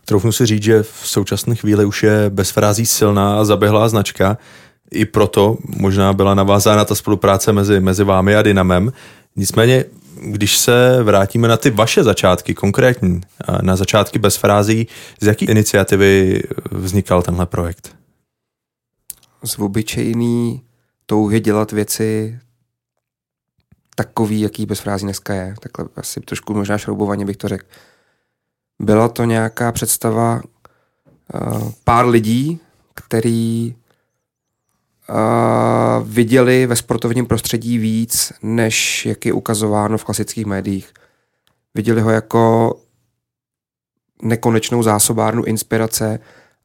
Troufnu 0.04 0.32
si 0.32 0.46
říct, 0.46 0.62
že 0.62 0.82
v 0.82 1.00
současné 1.04 1.54
chvíli 1.54 1.84
už 1.84 2.02
je 2.02 2.30
bez 2.30 2.50
frází 2.50 2.86
silná 2.86 3.40
a 3.40 3.44
zaběhlá 3.44 3.88
značka. 3.88 4.38
I 4.90 5.04
proto 5.04 5.58
možná 5.78 6.12
byla 6.12 6.34
navázána 6.34 6.84
ta 6.84 6.94
spolupráce 6.94 7.52
mezi, 7.52 7.80
mezi 7.80 8.04
vámi 8.04 8.36
a 8.36 8.42
Dynamem. 8.42 8.92
Nicméně, 9.36 9.84
když 10.22 10.58
se 10.58 11.02
vrátíme 11.02 11.48
na 11.48 11.56
ty 11.56 11.70
vaše 11.70 12.04
začátky, 12.04 12.54
konkrétní, 12.54 13.20
na 13.62 13.76
začátky 13.76 14.18
bez 14.18 14.36
frází, 14.36 14.88
z 15.20 15.26
jaký 15.26 15.44
iniciativy 15.44 16.42
vznikal 16.70 17.22
tenhle 17.22 17.46
projekt? 17.46 17.96
Z 19.44 19.58
obyčejný 19.58 20.62
touhy 21.10 21.40
dělat 21.40 21.72
věci 21.72 22.38
takový, 23.94 24.40
jaký 24.40 24.66
bez 24.66 24.80
frází 24.80 25.04
dneska 25.04 25.34
je. 25.34 25.54
Takhle 25.60 25.88
asi 25.96 26.20
trošku 26.20 26.54
možná 26.54 26.78
šroubovaně 26.78 27.24
bych 27.24 27.36
to 27.36 27.48
řekl. 27.48 27.66
Byla 28.78 29.08
to 29.08 29.24
nějaká 29.24 29.72
představa 29.72 30.42
uh, 31.34 31.70
pár 31.84 32.06
lidí, 32.06 32.60
který 32.94 33.74
uh, 35.08 36.08
viděli 36.08 36.66
ve 36.66 36.76
sportovním 36.76 37.26
prostředí 37.26 37.78
víc, 37.78 38.32
než 38.42 39.06
jak 39.06 39.26
je 39.26 39.32
ukazováno 39.32 39.98
v 39.98 40.04
klasických 40.04 40.46
médiích. 40.46 40.92
Viděli 41.74 42.00
ho 42.00 42.10
jako 42.10 42.74
nekonečnou 44.22 44.82
zásobárnu 44.82 45.44
inspirace 45.44 46.18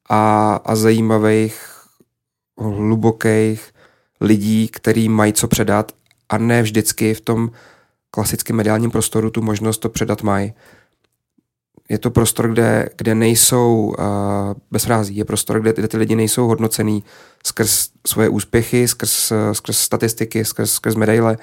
a, 0.09 0.55
a 0.65 0.75
zajímavých, 0.75 1.71
hlubokých 2.57 3.74
lidí, 4.25 4.67
který 4.67 5.09
mají 5.09 5.33
co 5.33 5.47
předat 5.47 5.91
a 6.29 6.37
ne 6.37 6.61
vždycky 6.61 7.13
v 7.13 7.21
tom 7.21 7.51
klasickém 8.11 8.55
mediálním 8.55 8.91
prostoru 8.91 9.29
tu 9.29 9.41
možnost 9.41 9.77
to 9.77 9.89
předat 9.89 10.23
mají. 10.23 10.53
Je 11.89 11.97
to 11.97 12.11
prostor, 12.11 12.49
kde, 12.49 12.89
kde 12.97 13.15
nejsou 13.15 13.95
uh, 13.99 14.05
bez 14.71 14.85
frází, 14.85 15.15
je 15.15 15.25
prostor, 15.25 15.61
kde, 15.61 15.73
kde 15.73 15.87
ty 15.87 15.97
lidi 15.97 16.15
nejsou 16.15 16.47
hodnocený 16.47 17.03
skrz 17.45 17.89
svoje 18.07 18.29
úspěchy, 18.29 18.87
skrz, 18.87 19.33
skrz 19.53 19.77
statistiky, 19.77 20.45
skrz, 20.45 20.71
skrz 20.71 20.95
medaile, 20.95 21.37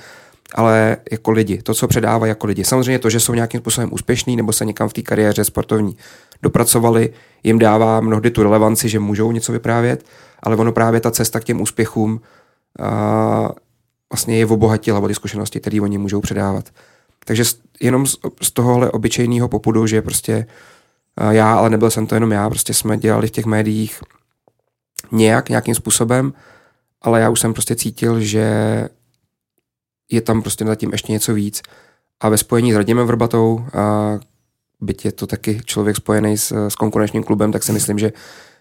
ale 0.54 0.96
jako 1.10 1.30
lidi, 1.30 1.62
to, 1.62 1.74
co 1.74 1.88
předávají 1.88 2.28
jako 2.28 2.46
lidi. 2.46 2.64
Samozřejmě 2.64 2.98
to, 2.98 3.10
že 3.10 3.20
jsou 3.20 3.34
nějakým 3.34 3.60
způsobem 3.60 3.92
úspěšní 3.92 4.36
nebo 4.36 4.52
se 4.52 4.64
někam 4.64 4.88
v 4.88 4.92
té 4.92 5.02
kariéře 5.02 5.44
sportovní 5.44 5.96
dopracovali, 6.42 7.12
jim 7.42 7.58
dává 7.58 8.00
mnohdy 8.00 8.30
tu 8.30 8.42
relevanci, 8.42 8.88
že 8.88 8.98
můžou 8.98 9.32
něco 9.32 9.52
vyprávět, 9.52 10.06
ale 10.42 10.56
ono 10.56 10.72
právě 10.72 11.00
ta 11.00 11.10
cesta 11.10 11.40
k 11.40 11.44
těm 11.44 11.60
úspěchům 11.60 12.20
a 12.80 13.50
vlastně 14.12 14.38
je 14.38 14.46
obohatila 14.46 15.00
o 15.00 15.08
ty 15.08 15.14
zkušenosti, 15.14 15.60
které 15.60 15.80
oni 15.80 15.98
můžou 15.98 16.20
předávat. 16.20 16.70
Takže 17.24 17.44
jenom 17.80 18.06
z, 18.06 18.16
tohohle 18.52 18.90
obyčejného 18.90 19.48
popudu, 19.48 19.86
že 19.86 20.02
prostě 20.02 20.46
já, 21.30 21.54
ale 21.54 21.70
nebyl 21.70 21.90
jsem 21.90 22.06
to 22.06 22.14
jenom 22.14 22.32
já, 22.32 22.50
prostě 22.50 22.74
jsme 22.74 22.98
dělali 22.98 23.26
v 23.26 23.30
těch 23.30 23.46
médiích 23.46 24.02
nějak, 25.12 25.48
nějakým 25.48 25.74
způsobem, 25.74 26.32
ale 27.02 27.20
já 27.20 27.30
už 27.30 27.40
jsem 27.40 27.52
prostě 27.52 27.76
cítil, 27.76 28.20
že 28.20 28.44
je 30.10 30.20
tam 30.20 30.42
prostě 30.42 30.64
zatím 30.64 30.92
ještě 30.92 31.12
něco 31.12 31.34
víc. 31.34 31.62
A 32.20 32.28
ve 32.28 32.38
spojení 32.38 32.72
s 32.72 32.76
Radimem 32.76 33.06
Vrbatou, 33.06 33.64
a 33.74 34.18
byť 34.80 35.04
je 35.04 35.12
to 35.12 35.26
taky 35.26 35.60
člověk 35.64 35.96
spojený 35.96 36.38
s, 36.38 36.68
s 36.68 36.74
konkurenčním 36.74 37.24
klubem, 37.24 37.52
tak 37.52 37.62
si 37.62 37.72
myslím, 37.72 37.98
že 37.98 38.12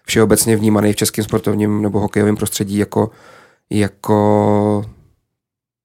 všeobecně 0.06 0.56
vnímaný 0.56 0.92
v 0.92 0.96
českém 0.96 1.24
sportovním 1.24 1.82
nebo 1.82 2.00
hokejovém 2.00 2.36
prostředí 2.36 2.78
jako, 2.78 3.10
jako 3.70 4.84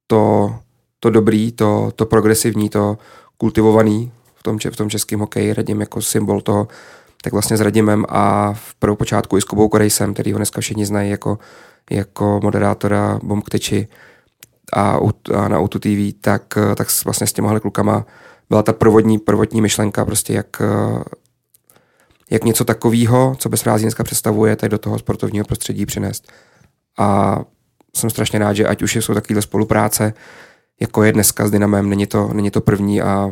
to, 0.07 0.55
to 0.99 1.09
dobrý, 1.09 1.51
to, 1.51 1.91
to 1.95 2.05
progresivní, 2.05 2.69
to 2.69 2.97
kultivovaný 3.37 4.11
v 4.35 4.43
tom, 4.43 4.59
v 4.59 4.75
tom 4.75 4.89
českém 4.89 5.19
hokeji, 5.19 5.53
Radim 5.53 5.79
jako 5.79 6.01
symbol 6.01 6.41
toho, 6.41 6.67
tak 7.23 7.33
vlastně 7.33 7.57
s 7.57 7.61
Radimem 7.61 8.05
a 8.09 8.53
v 8.53 8.75
prvou 8.75 8.95
počátku 8.95 9.37
i 9.37 9.41
s 9.41 9.45
Kubou 9.45 9.69
Korejsem, 9.69 10.13
který 10.13 10.31
ho 10.33 10.37
dneska 10.37 10.61
všichni 10.61 10.85
znají 10.85 11.11
jako, 11.11 11.39
jako 11.91 12.39
moderátora 12.43 13.19
Bomb 13.23 13.49
Teči 13.49 13.87
a, 14.73 14.99
a 15.35 15.47
na 15.47 15.59
Auto 15.59 15.79
TV, 15.79 16.13
tak, 16.21 16.43
tak 16.75 16.87
vlastně 17.05 17.27
s 17.27 17.33
těmahle 17.33 17.59
klukama 17.59 18.05
byla 18.49 18.63
ta 18.63 18.73
provodní, 18.73 19.19
prvotní 19.19 19.61
myšlenka, 19.61 20.05
prostě 20.05 20.33
jak, 20.33 20.61
jak 22.29 22.43
něco 22.43 22.65
takového, 22.65 23.35
co 23.39 23.49
bez 23.49 23.63
dneska 23.63 24.03
představuje, 24.03 24.55
tak 24.55 24.69
do 24.69 24.77
toho 24.77 24.99
sportovního 24.99 25.45
prostředí 25.45 25.85
přinést. 25.85 26.31
A 26.97 27.39
jsem 27.97 28.09
strašně 28.09 28.39
rád, 28.39 28.53
že 28.53 28.67
ať 28.67 28.83
už 28.83 28.95
jsou 28.95 29.13
takovéhle 29.13 29.41
spolupráce, 29.41 30.13
jako 30.79 31.03
je 31.03 31.13
dneska 31.13 31.47
s 31.47 31.51
Dynamem, 31.51 31.89
není 31.89 32.07
to, 32.07 32.29
není 32.33 32.51
to 32.51 32.61
první 32.61 33.01
a 33.01 33.31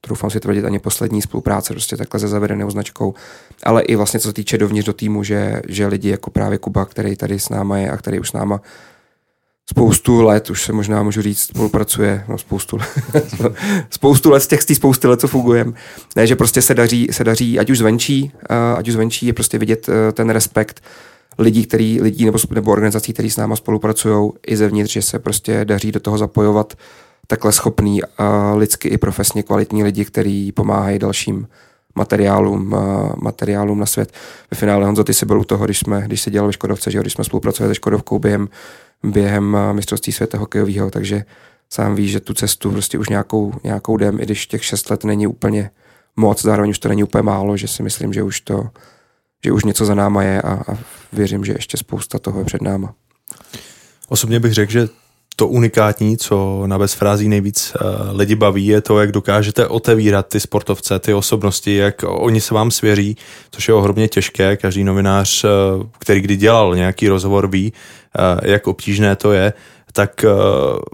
troufám 0.00 0.30
si 0.30 0.40
tvrdit 0.40 0.64
ani 0.64 0.78
poslední 0.78 1.22
spolupráce 1.22 1.72
prostě 1.72 1.96
takhle 1.96 2.20
se 2.20 2.28
zavedenou 2.28 2.70
značkou, 2.70 3.14
ale 3.62 3.82
i 3.82 3.96
vlastně 3.96 4.20
co 4.20 4.28
se 4.28 4.34
týče 4.34 4.58
dovnitř 4.58 4.86
do 4.86 4.92
týmu, 4.92 5.24
že, 5.24 5.62
že 5.68 5.86
lidi 5.86 6.08
jako 6.08 6.30
právě 6.30 6.58
Kuba, 6.58 6.84
který 6.84 7.16
tady 7.16 7.38
s 7.38 7.48
náma 7.48 7.78
je 7.78 7.90
a 7.90 7.96
který 7.96 8.20
už 8.20 8.28
s 8.28 8.32
náma 8.32 8.60
spoustu 9.70 10.22
let, 10.22 10.50
už 10.50 10.64
se 10.64 10.72
možná 10.72 11.02
můžu 11.02 11.22
říct, 11.22 11.40
spolupracuje, 11.40 12.24
no 12.28 12.38
spoustu 12.38 12.76
let, 12.76 13.34
spoustu 13.90 14.30
let 14.30 14.40
z 14.40 14.46
těch, 14.46 14.62
z 14.62 14.74
spousty 14.74 15.06
let, 15.06 15.20
co 15.20 15.28
fungujeme. 15.28 15.72
Ne, 16.16 16.26
že 16.26 16.36
prostě 16.36 16.62
se 16.62 16.74
daří, 16.74 17.08
se 17.10 17.24
daří, 17.24 17.58
ať 17.58 17.70
už 17.70 17.78
zvenčí, 17.78 18.32
ať 18.76 18.88
už 18.88 18.94
zvenčí 18.94 19.26
je 19.26 19.32
prostě 19.32 19.58
vidět 19.58 19.88
eh, 19.88 20.12
ten 20.12 20.30
respekt 20.30 20.82
lidí, 21.38 21.66
který, 21.66 22.00
lidí 22.00 22.24
nebo, 22.24 22.38
nebo 22.50 22.72
organizací, 22.72 23.12
který 23.12 23.30
s 23.30 23.36
náma 23.36 23.56
spolupracují 23.56 24.32
i 24.46 24.56
zevnitř, 24.56 24.92
že 24.92 25.02
se 25.02 25.18
prostě 25.18 25.64
daří 25.64 25.92
do 25.92 26.00
toho 26.00 26.18
zapojovat 26.18 26.74
takhle 27.26 27.52
schopný 27.52 28.00
a 28.18 28.54
lidsky 28.54 28.88
i 28.88 28.98
profesně 28.98 29.42
kvalitní 29.42 29.84
lidi, 29.84 30.04
kteří 30.04 30.52
pomáhají 30.52 30.98
dalším 30.98 31.48
materiálům, 31.94 32.76
materiálům 33.16 33.78
na 33.78 33.86
svět. 33.86 34.12
Ve 34.50 34.56
finále 34.56 34.86
Honzo, 34.86 35.04
ty 35.04 35.14
jsi 35.14 35.26
byl 35.26 35.40
u 35.40 35.44
toho, 35.44 35.64
když, 35.64 35.78
jsme, 35.78 36.02
když 36.06 36.20
se 36.20 36.30
dělal 36.30 36.46
ve 36.46 36.52
Škodovce, 36.52 36.90
že 36.90 37.00
když 37.00 37.12
jsme 37.12 37.24
spolupracovali 37.24 37.70
se 37.70 37.74
Škodovkou 37.74 38.18
během, 38.18 38.48
během 39.02 39.56
mistrovství 39.72 40.12
světa 40.12 40.38
hokejového, 40.38 40.90
takže 40.90 41.24
sám 41.70 41.94
víš, 41.94 42.10
že 42.10 42.20
tu 42.20 42.34
cestu 42.34 42.70
prostě 42.70 42.98
už 42.98 43.08
nějakou, 43.08 43.52
nějakou 43.64 43.96
jdem, 43.96 44.20
i 44.20 44.22
když 44.22 44.46
těch 44.46 44.64
šest 44.64 44.90
let 44.90 45.04
není 45.04 45.26
úplně 45.26 45.70
moc, 46.16 46.42
zároveň 46.42 46.70
už 46.70 46.78
to 46.78 46.88
není 46.88 47.04
úplně 47.04 47.22
málo, 47.22 47.56
že 47.56 47.68
si 47.68 47.82
myslím, 47.82 48.12
že 48.12 48.22
už 48.22 48.40
to, 48.40 48.68
že 49.44 49.52
už 49.52 49.64
něco 49.64 49.84
za 49.84 49.94
náma 49.94 50.22
je 50.22 50.42
a, 50.42 50.52
a 50.52 50.78
věřím, 51.12 51.44
že 51.44 51.52
ještě 51.52 51.76
spousta 51.76 52.18
toho 52.18 52.38
je 52.38 52.44
před 52.44 52.62
náma. 52.62 52.94
Osobně 54.08 54.40
bych 54.40 54.54
řekl, 54.54 54.72
že 54.72 54.88
to 55.36 55.48
unikátní, 55.48 56.16
co 56.16 56.62
na 56.66 56.78
bezfrází 56.78 57.28
nejvíc 57.28 57.72
uh, 57.74 58.18
lidi 58.18 58.34
baví, 58.34 58.66
je 58.66 58.80
to, 58.80 59.00
jak 59.00 59.12
dokážete 59.12 59.66
otevírat 59.66 60.26
ty 60.26 60.40
sportovce, 60.40 60.98
ty 60.98 61.14
osobnosti, 61.14 61.74
jak 61.74 62.04
oni 62.06 62.40
se 62.40 62.54
vám 62.54 62.70
svěří, 62.70 63.16
což 63.50 63.68
je 63.68 63.74
ohromně 63.74 64.08
těžké. 64.08 64.56
Každý 64.56 64.84
novinář, 64.84 65.44
uh, 65.44 65.50
který 65.98 66.20
kdy 66.20 66.36
dělal 66.36 66.76
nějaký 66.76 67.08
rozhovor, 67.08 67.48
ví, 67.48 67.72
uh, 67.72 68.50
jak 68.50 68.66
obtížné 68.66 69.16
to 69.16 69.32
je. 69.32 69.52
Tak 69.92 70.24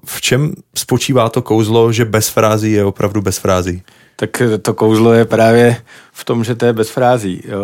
v 0.05 0.21
čem 0.21 0.53
spočívá 0.75 1.29
to 1.29 1.43
kouzlo, 1.43 1.93
že 1.93 2.05
bez 2.05 2.29
frází 2.29 2.73
je 2.73 2.85
opravdu 2.85 3.23
bez 3.23 3.39
frází? 3.39 3.83
Tak 4.17 4.43
to 4.63 4.75
kouzlo 4.75 5.13
je 5.13 5.25
právě 5.25 5.77
v 6.13 6.25
tom, 6.25 6.45
že 6.45 6.55
to 6.55 6.67
je 6.67 6.73
bez 6.73 6.91
frází. 6.91 7.43
Jo. 7.49 7.63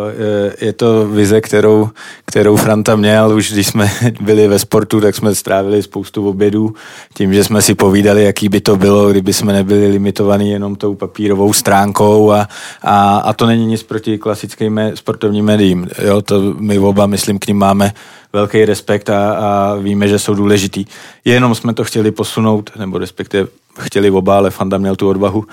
Je 0.61 0.73
to 0.73 1.07
vize, 1.07 1.41
kterou, 1.41 1.89
kterou 2.25 2.55
Franta 2.55 2.95
měl, 2.95 3.35
už 3.35 3.51
když 3.51 3.67
jsme 3.67 3.91
byli 4.21 4.47
ve 4.47 4.59
sportu, 4.59 5.01
tak 5.01 5.15
jsme 5.15 5.35
strávili 5.35 5.83
spoustu 5.83 6.29
obědů 6.29 6.73
tím, 7.13 7.33
že 7.33 7.43
jsme 7.43 7.61
si 7.61 7.75
povídali, 7.75 8.23
jaký 8.23 8.49
by 8.49 8.61
to 8.61 8.75
bylo, 8.77 9.11
kdyby 9.11 9.33
jsme 9.33 9.53
nebyli 9.53 9.87
limitovaní 9.87 10.51
jenom 10.51 10.75
tou 10.75 10.95
papírovou 10.95 11.53
stránkou 11.53 12.31
a, 12.31 12.47
a, 12.81 13.17
a 13.17 13.33
to 13.33 13.45
není 13.45 13.65
nic 13.65 13.83
proti 13.83 14.17
klasickým 14.17 14.79
sportovním 14.95 15.45
médiím. 15.45 15.89
Jo. 16.05 16.21
To 16.21 16.53
my 16.57 16.79
oba, 16.79 17.05
myslím, 17.05 17.39
k 17.39 17.47
ním 17.47 17.57
máme 17.57 17.91
velký 18.33 18.65
respekt 18.65 19.09
a, 19.09 19.33
a 19.33 19.75
víme, 19.75 20.07
že 20.07 20.19
jsou 20.19 20.33
důležitý. 20.33 20.85
Jenom 21.25 21.55
jsme 21.55 21.73
to 21.73 21.83
chtěli 21.83 22.11
posunout, 22.11 22.69
nebo 22.75 22.97
respektive 22.97 23.47
chtěli 23.79 24.11
oba, 24.11 24.37
ale 24.37 24.51
Fanda 24.51 24.77
měl 24.77 24.95
tu 24.95 25.09
odvahu 25.09 25.45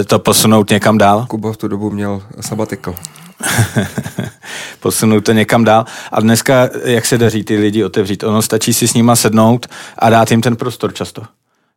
e, 0.00 0.04
to 0.04 0.18
posunout 0.18 0.70
někam 0.70 0.98
dál. 0.98 1.26
Kuba 1.28 1.52
v 1.52 1.56
tu 1.56 1.68
dobu 1.68 1.90
měl 1.90 2.22
sabatikl. 2.40 2.94
posunout 4.80 5.20
to 5.20 5.32
někam 5.32 5.64
dál. 5.64 5.84
A 6.12 6.20
dneska, 6.20 6.68
jak 6.84 7.06
se 7.06 7.18
daří 7.18 7.44
ty 7.44 7.56
lidi 7.56 7.84
otevřít? 7.84 8.24
Ono 8.24 8.42
stačí 8.42 8.74
si 8.74 8.88
s 8.88 8.94
nima 8.94 9.16
sednout 9.16 9.66
a 9.98 10.10
dát 10.10 10.30
jim 10.30 10.40
ten 10.40 10.56
prostor 10.56 10.94
často. 10.94 11.22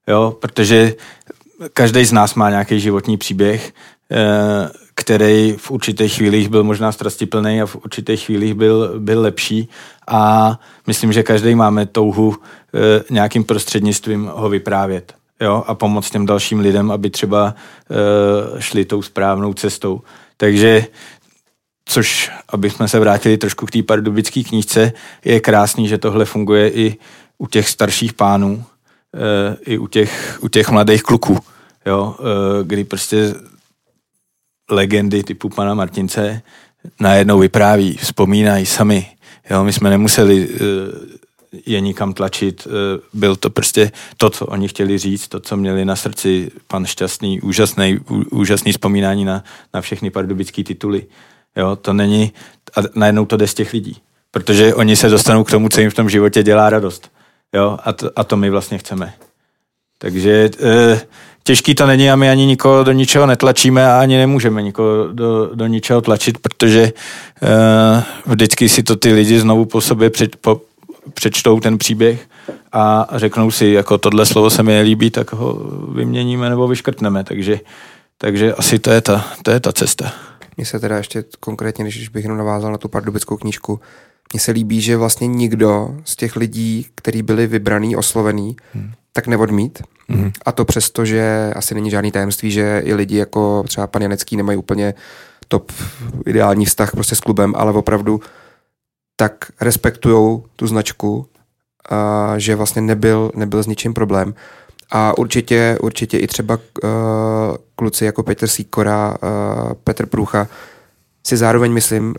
Jo, 0.07 0.37
protože 0.39 0.93
každý 1.73 2.05
z 2.05 2.11
nás 2.11 2.35
má 2.35 2.49
nějaký 2.49 2.79
životní 2.79 3.17
příběh, 3.17 3.73
e, 4.11 4.17
který 4.95 5.55
v 5.57 5.71
určitých 5.71 6.13
chvílích 6.13 6.49
byl 6.49 6.63
možná 6.63 6.91
strastiplný 6.91 7.61
a 7.61 7.65
v 7.65 7.75
určitých 7.75 8.25
chvílích 8.25 8.53
byl, 8.53 8.99
byl 8.99 9.21
lepší 9.21 9.69
a 10.07 10.59
myslím, 10.87 11.13
že 11.13 11.23
každý 11.23 11.55
máme 11.55 11.85
touhu 11.85 12.35
e, 12.35 13.13
nějakým 13.13 13.43
prostřednictvím 13.43 14.31
ho 14.33 14.49
vyprávět 14.49 15.16
jo, 15.41 15.63
a 15.67 15.75
pomoct 15.75 16.09
těm 16.09 16.25
dalším 16.25 16.59
lidem, 16.59 16.91
aby 16.91 17.09
třeba 17.09 17.55
e, 18.57 18.61
šli 18.61 18.85
tou 18.85 19.01
správnou 19.01 19.53
cestou. 19.53 20.01
Takže 20.37 20.85
což, 21.85 22.31
aby 22.49 22.69
jsme 22.69 22.87
se 22.87 22.99
vrátili 22.99 23.37
trošku 23.37 23.65
k 23.65 23.71
té 23.71 23.83
pardubické 23.83 24.43
knížce, 24.43 24.93
je 25.25 25.39
krásný, 25.39 25.87
že 25.87 25.97
tohle 25.97 26.25
funguje 26.25 26.71
i 26.71 26.97
u 27.37 27.47
těch 27.47 27.69
starších 27.69 28.13
pánů, 28.13 28.63
e, 29.13 29.57
i 29.65 29.77
u 29.77 29.87
těch, 29.87 30.39
u 30.41 30.47
těch 30.47 30.69
mladých 30.69 31.03
kluků, 31.03 31.39
jo, 31.85 32.15
e, 32.19 32.63
kdy 32.63 32.83
prostě 32.83 33.35
legendy 34.69 35.23
typu 35.23 35.49
pana 35.49 35.73
Martince 35.73 36.41
najednou 36.99 37.39
vypráví, 37.39 37.97
vzpomínají 37.97 38.65
sami. 38.65 39.11
Jo, 39.49 39.63
my 39.63 39.73
jsme 39.73 39.89
nemuseli 39.89 40.49
je 41.65 41.79
nikam 41.81 42.13
tlačit. 42.13 42.67
Eh, 42.67 43.01
byl 43.13 43.35
to 43.35 43.49
prostě 43.49 43.91
to, 44.17 44.29
co 44.29 44.45
oni 44.45 44.67
chtěli 44.67 44.97
říct, 44.97 45.27
to, 45.27 45.39
co 45.39 45.57
měli 45.57 45.85
na 45.85 45.95
srdci. 45.95 46.51
Pan 46.67 46.85
Šťastný, 46.85 47.41
úžasný, 47.41 47.99
úžasný 48.31 48.71
vzpomínání 48.71 49.25
na, 49.25 49.43
na 49.73 49.81
všechny 49.81 50.09
pardubické 50.09 50.63
tituly. 50.63 51.05
Jo, 51.55 51.75
to 51.75 51.93
není, 51.93 52.31
a 52.75 52.81
najednou 52.95 53.25
to 53.25 53.37
jde 53.37 53.47
z 53.47 53.53
těch 53.53 53.73
lidí. 53.73 53.97
Protože 54.31 54.75
oni 54.75 54.95
se 54.95 55.09
dostanou 55.09 55.43
k 55.43 55.51
tomu, 55.51 55.69
co 55.69 55.81
jim 55.81 55.89
v 55.89 55.93
tom 55.93 56.09
životě 56.09 56.43
dělá 56.43 56.69
radost. 56.69 57.11
Jo, 57.53 57.77
a 57.83 57.93
to, 57.93 58.11
a 58.15 58.23
to 58.23 58.37
my 58.37 58.49
vlastně 58.49 58.77
chceme. 58.77 59.13
Takže 59.97 60.49
e, 60.61 61.01
těžký 61.43 61.75
to 61.75 61.85
není 61.85 62.11
a 62.11 62.15
my 62.15 62.29
ani 62.29 62.45
nikoho 62.45 62.83
do 62.83 62.91
ničeho 62.91 63.25
netlačíme 63.25 63.87
a 63.87 63.99
ani 63.99 64.17
nemůžeme 64.17 64.61
nikoho 64.61 65.07
do, 65.13 65.55
do 65.55 65.67
ničeho 65.67 66.01
tlačit, 66.01 66.37
protože 66.37 66.81
e, 66.81 66.93
vždycky 68.25 68.69
si 68.69 68.83
to 68.83 68.95
ty 68.95 69.13
lidi 69.13 69.39
znovu 69.39 69.65
po 69.65 69.81
sobě 69.81 70.09
před, 70.09 70.35
po, 70.35 70.61
přečtou 71.13 71.59
ten 71.59 71.77
příběh 71.77 72.27
a 72.71 73.07
řeknou 73.11 73.51
si, 73.51 73.65
jako 73.65 73.97
tohle 73.97 74.25
slovo 74.25 74.49
se 74.49 74.63
mi 74.63 74.73
nelíbí, 74.73 75.11
tak 75.11 75.33
ho 75.33 75.53
vyměníme 75.93 76.49
nebo 76.49 76.67
vyškrtneme. 76.67 77.23
Takže, 77.23 77.59
takže 78.17 78.53
asi 78.53 78.79
to 78.79 78.91
je, 78.91 79.01
ta, 79.01 79.25
to 79.43 79.51
je 79.51 79.59
ta 79.59 79.73
cesta. 79.73 80.11
Mně 80.57 80.65
se 80.65 80.79
teda 80.79 80.97
ještě 80.97 81.23
konkrétně, 81.39 81.83
když 81.83 82.09
bych 82.09 82.23
jenom 82.23 82.37
navázal 82.37 82.71
na 82.71 82.77
tu 82.77 82.87
pardubickou 82.87 83.37
knížku, 83.37 83.79
mně 84.33 84.39
se 84.39 84.51
líbí, 84.51 84.81
že 84.81 84.97
vlastně 84.97 85.27
nikdo 85.27 85.95
z 86.03 86.15
těch 86.15 86.35
lidí, 86.35 86.87
kteří 86.95 87.21
byli 87.21 87.47
vybraný, 87.47 87.95
oslovený, 87.95 88.55
hmm. 88.73 88.91
tak 89.13 89.27
neodmít. 89.27 89.81
Hmm. 90.09 90.31
A 90.45 90.51
to 90.51 90.65
přesto, 90.65 91.05
že 91.05 91.53
asi 91.55 91.75
není 91.75 91.89
žádný 91.89 92.11
tajemství, 92.11 92.51
že 92.51 92.81
i 92.85 92.93
lidi 92.93 93.17
jako 93.17 93.63
třeba 93.67 93.87
pan 93.87 94.01
Janecký 94.01 94.37
nemají 94.37 94.57
úplně 94.57 94.93
top 95.47 95.71
ideální 96.25 96.65
vztah 96.65 96.91
prostě 96.91 97.15
s 97.15 97.19
klubem, 97.19 97.53
ale 97.57 97.73
opravdu 97.73 98.21
tak 99.19 99.51
respektují 99.61 100.43
tu 100.55 100.67
značku, 100.67 101.27
a 101.89 102.33
že 102.37 102.55
vlastně 102.55 102.81
nebyl, 102.81 103.31
nebyl 103.35 103.63
s 103.63 103.67
ničím 103.67 103.93
problém. 103.93 104.33
A 104.91 105.17
určitě, 105.17 105.77
určitě 105.81 106.17
i 106.17 106.27
třeba 106.27 106.57
uh, 106.83 106.89
kluci 107.75 108.05
jako 108.05 108.23
Petr 108.23 108.47
Sýkora, 108.47 109.17
uh, 109.23 109.73
Petr 109.83 110.05
Průcha 110.05 110.47
si 111.27 111.37
zároveň 111.37 111.71
myslím, 111.71 112.15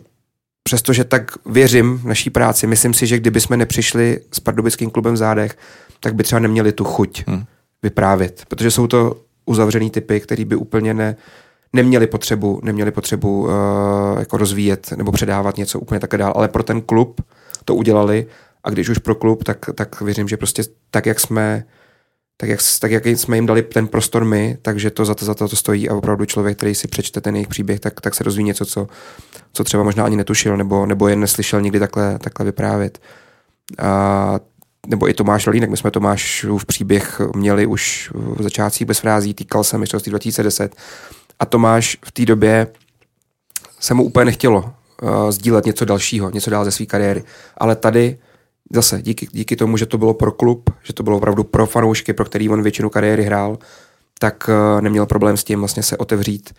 přestože 0.62 1.04
tak 1.04 1.30
věřím 1.46 2.00
naší 2.04 2.30
práci, 2.30 2.66
myslím 2.66 2.94
si, 2.94 3.06
že 3.06 3.18
kdyby 3.18 3.40
jsme 3.40 3.56
nepřišli 3.56 4.20
s 4.32 4.40
pardubickým 4.40 4.90
klubem 4.90 5.14
v 5.14 5.16
zádech, 5.16 5.58
tak 6.00 6.14
by 6.14 6.22
třeba 6.22 6.38
neměli 6.38 6.72
tu 6.72 6.84
chuť 6.84 7.24
hmm. 7.26 7.44
vyprávět, 7.82 8.44
protože 8.48 8.70
jsou 8.70 8.86
to 8.86 9.16
uzavřený 9.46 9.90
typy, 9.90 10.20
který 10.20 10.44
by 10.44 10.56
úplně 10.56 10.94
ne, 10.94 11.16
neměli 11.72 12.06
potřebu, 12.06 12.60
neměli 12.62 12.90
potřebu 12.90 13.42
uh, 13.42 13.50
jako 14.18 14.36
rozvíjet 14.36 14.92
nebo 14.96 15.12
předávat 15.12 15.56
něco 15.56 15.80
úplně 15.80 16.00
také 16.00 16.18
dál, 16.18 16.32
ale 16.36 16.48
pro 16.48 16.62
ten 16.62 16.80
klub 16.80 17.20
to 17.64 17.74
udělali. 17.74 18.26
A 18.64 18.70
když 18.70 18.88
už 18.88 18.98
pro 18.98 19.14
klub, 19.14 19.44
tak, 19.44 19.70
tak 19.74 20.00
věřím, 20.00 20.28
že 20.28 20.36
prostě 20.36 20.62
tak, 20.90 21.06
jak 21.06 21.20
jsme 21.20 21.64
tak 22.40 22.50
jak, 22.50 22.60
tak 22.80 22.90
jak 22.90 23.06
jsme 23.06 23.36
jim 23.36 23.46
dali 23.46 23.62
ten 23.62 23.88
prostor 23.88 24.24
my, 24.24 24.58
takže 24.62 24.90
to 24.90 25.04
za 25.04 25.14
to, 25.14 25.24
za 25.24 25.34
to, 25.34 25.48
to 25.48 25.56
stojí. 25.56 25.88
A 25.88 25.94
opravdu 25.94 26.24
člověk, 26.24 26.58
který 26.58 26.74
si 26.74 26.88
přečte 26.88 27.20
ten 27.20 27.34
jejich 27.36 27.48
příběh, 27.48 27.80
tak, 27.80 28.00
tak 28.00 28.14
se 28.14 28.24
rozvíjí 28.24 28.46
něco, 28.46 28.64
co, 28.64 28.86
co 29.52 29.64
třeba 29.64 29.82
možná 29.82 30.04
ani 30.04 30.16
netušil, 30.16 30.56
nebo, 30.56 30.86
nebo 30.86 31.08
jen 31.08 31.20
neslyšel 31.20 31.60
nikdy 31.60 31.78
takhle, 31.78 32.18
takhle 32.18 32.46
vyprávět. 32.46 32.98
A, 33.78 34.40
nebo 34.86 35.08
i 35.08 35.14
Tomáš 35.14 35.46
Rolínek, 35.46 35.70
my 35.70 35.76
jsme 35.76 35.90
Tomášův 35.90 36.66
příběh 36.66 37.20
měli 37.36 37.66
už 37.66 38.10
v 38.14 38.42
začátcích 38.42 38.86
bez 38.86 38.98
frází, 38.98 39.34
týkal 39.34 39.64
se 39.64 39.78
mistrovství 39.78 40.10
2010 40.10 40.76
a 41.40 41.46
Tomáš 41.46 41.96
v 42.04 42.12
té 42.12 42.24
době 42.24 42.66
se 43.80 43.94
mu 43.94 44.04
úplně 44.04 44.24
nechtělo 44.24 44.72
uh, 45.02 45.30
sdílet 45.30 45.66
něco 45.66 45.84
dalšího, 45.84 46.30
něco 46.30 46.50
dál 46.50 46.64
ze 46.64 46.70
své 46.70 46.86
kariéry, 46.86 47.24
ale 47.58 47.76
tady 47.76 48.18
zase 48.72 49.02
díky, 49.02 49.28
díky 49.32 49.56
tomu, 49.56 49.76
že 49.76 49.86
to 49.86 49.98
bylo 49.98 50.14
pro 50.14 50.32
klub, 50.32 50.70
že 50.82 50.92
to 50.92 51.02
bylo 51.02 51.16
opravdu 51.16 51.44
pro 51.44 51.66
fanoušky, 51.66 52.12
pro 52.12 52.24
který 52.24 52.48
on 52.48 52.62
většinu 52.62 52.90
kariéry 52.90 53.24
hrál, 53.24 53.58
tak 54.18 54.48
uh, 54.48 54.80
neměl 54.80 55.06
problém 55.06 55.36
s 55.36 55.44
tím 55.44 55.58
vlastně 55.58 55.82
se 55.82 55.96
otevřít 55.96 56.54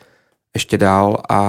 ještě 0.53 0.77
dál 0.77 1.17
a, 1.29 1.39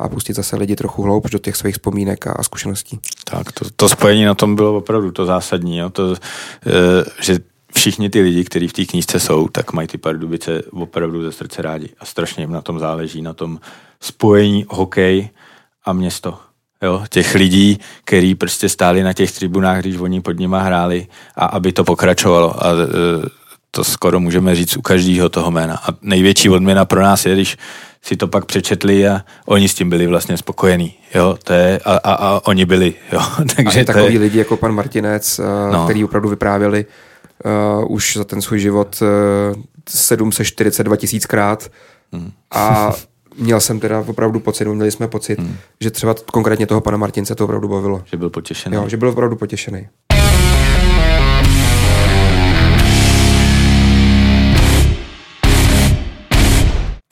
a 0.00 0.08
pustit 0.08 0.36
zase 0.36 0.56
lidi 0.56 0.76
trochu 0.76 1.02
hloubš 1.02 1.30
do 1.30 1.38
těch 1.38 1.56
svých 1.56 1.74
vzpomínek 1.74 2.26
a, 2.26 2.32
a 2.32 2.42
zkušeností. 2.42 3.00
Tak, 3.24 3.52
to, 3.52 3.64
to 3.76 3.88
spojení 3.88 4.24
na 4.24 4.34
tom 4.34 4.54
bylo 4.54 4.76
opravdu 4.76 5.12
to 5.12 5.26
zásadní, 5.26 5.78
jo? 5.78 5.90
To, 5.90 6.14
e, 6.14 6.18
že 7.22 7.38
všichni 7.74 8.10
ty 8.10 8.20
lidi, 8.20 8.44
kteří 8.44 8.68
v 8.68 8.72
té 8.72 8.84
knížce 8.84 9.20
jsou, 9.20 9.48
tak 9.48 9.72
mají 9.72 9.88
ty 9.88 9.98
Pardubice 9.98 10.62
opravdu 10.70 11.22
ze 11.22 11.32
srdce 11.32 11.62
rádi 11.62 11.88
a 12.00 12.04
strašně 12.04 12.42
jim 12.42 12.52
na 12.52 12.60
tom 12.60 12.78
záleží, 12.78 13.22
na 13.22 13.32
tom 13.32 13.60
spojení 14.00 14.66
hokej 14.68 15.28
a 15.84 15.92
město. 15.92 16.38
Jo, 16.82 17.04
těch 17.10 17.34
lidí, 17.34 17.80
kteří 18.04 18.34
prostě 18.34 18.68
stáli 18.68 19.02
na 19.02 19.12
těch 19.12 19.32
tribunách, 19.32 19.80
když 19.80 19.96
oni 19.96 20.20
pod 20.20 20.38
nima 20.38 20.60
hráli 20.60 21.06
a 21.36 21.44
aby 21.44 21.72
to 21.72 21.84
pokračovalo. 21.84 22.66
A 22.66 22.70
e, 22.70 22.74
to 23.70 23.84
skoro 23.84 24.20
můžeme 24.20 24.54
říct 24.54 24.76
u 24.76 24.82
každého 24.82 25.28
toho 25.28 25.50
jména. 25.50 25.74
A 25.76 25.88
největší 26.02 26.50
odměna 26.50 26.84
pro 26.84 27.02
nás 27.02 27.26
je, 27.26 27.34
když 27.34 27.56
si 28.02 28.16
to 28.16 28.28
pak 28.28 28.44
přečetli 28.44 29.08
a 29.08 29.24
oni 29.46 29.68
s 29.68 29.74
tím 29.74 29.90
byli 29.90 30.06
vlastně 30.06 30.36
spokojení. 30.36 30.94
Jo, 31.14 31.38
to 31.44 31.52
je, 31.52 31.80
a, 31.84 31.96
a, 31.96 32.14
a 32.14 32.40
oni 32.44 32.64
byli. 32.64 32.94
Jo. 33.12 33.20
Takže 33.56 33.80
a 33.80 33.84
takový 33.84 34.14
je... 34.14 34.20
lidi 34.20 34.38
jako 34.38 34.56
pan 34.56 34.72
Martinec, 34.72 35.38
eh, 35.38 35.72
no. 35.72 35.84
který 35.84 36.04
opravdu 36.04 36.28
vyprávěli 36.28 36.86
uh, 37.44 37.92
už 37.92 38.16
za 38.16 38.24
ten 38.24 38.42
svůj 38.42 38.58
život 38.58 39.02
uh, 39.02 39.62
742 39.88 40.96
tisíckrát 40.96 41.70
hmm. 42.12 42.32
a 42.50 42.92
měl 43.38 43.60
jsem 43.60 43.80
teda 43.80 44.04
opravdu 44.06 44.40
pocit, 44.40 44.64
měli 44.64 44.90
jsme 44.90 45.08
pocit, 45.08 45.38
hmm. 45.38 45.56
že 45.80 45.90
třeba 45.90 46.14
konkrétně 46.32 46.66
toho 46.66 46.80
pana 46.80 46.96
Martince 46.96 47.34
to 47.34 47.44
opravdu 47.44 47.68
bavilo. 47.68 48.02
Že 48.04 48.16
byl 48.16 48.30
potěšený. 48.30 48.76
Jo, 48.76 48.88
že 48.88 48.96
byl 48.96 49.08
opravdu 49.08 49.36
potěšený. 49.36 49.88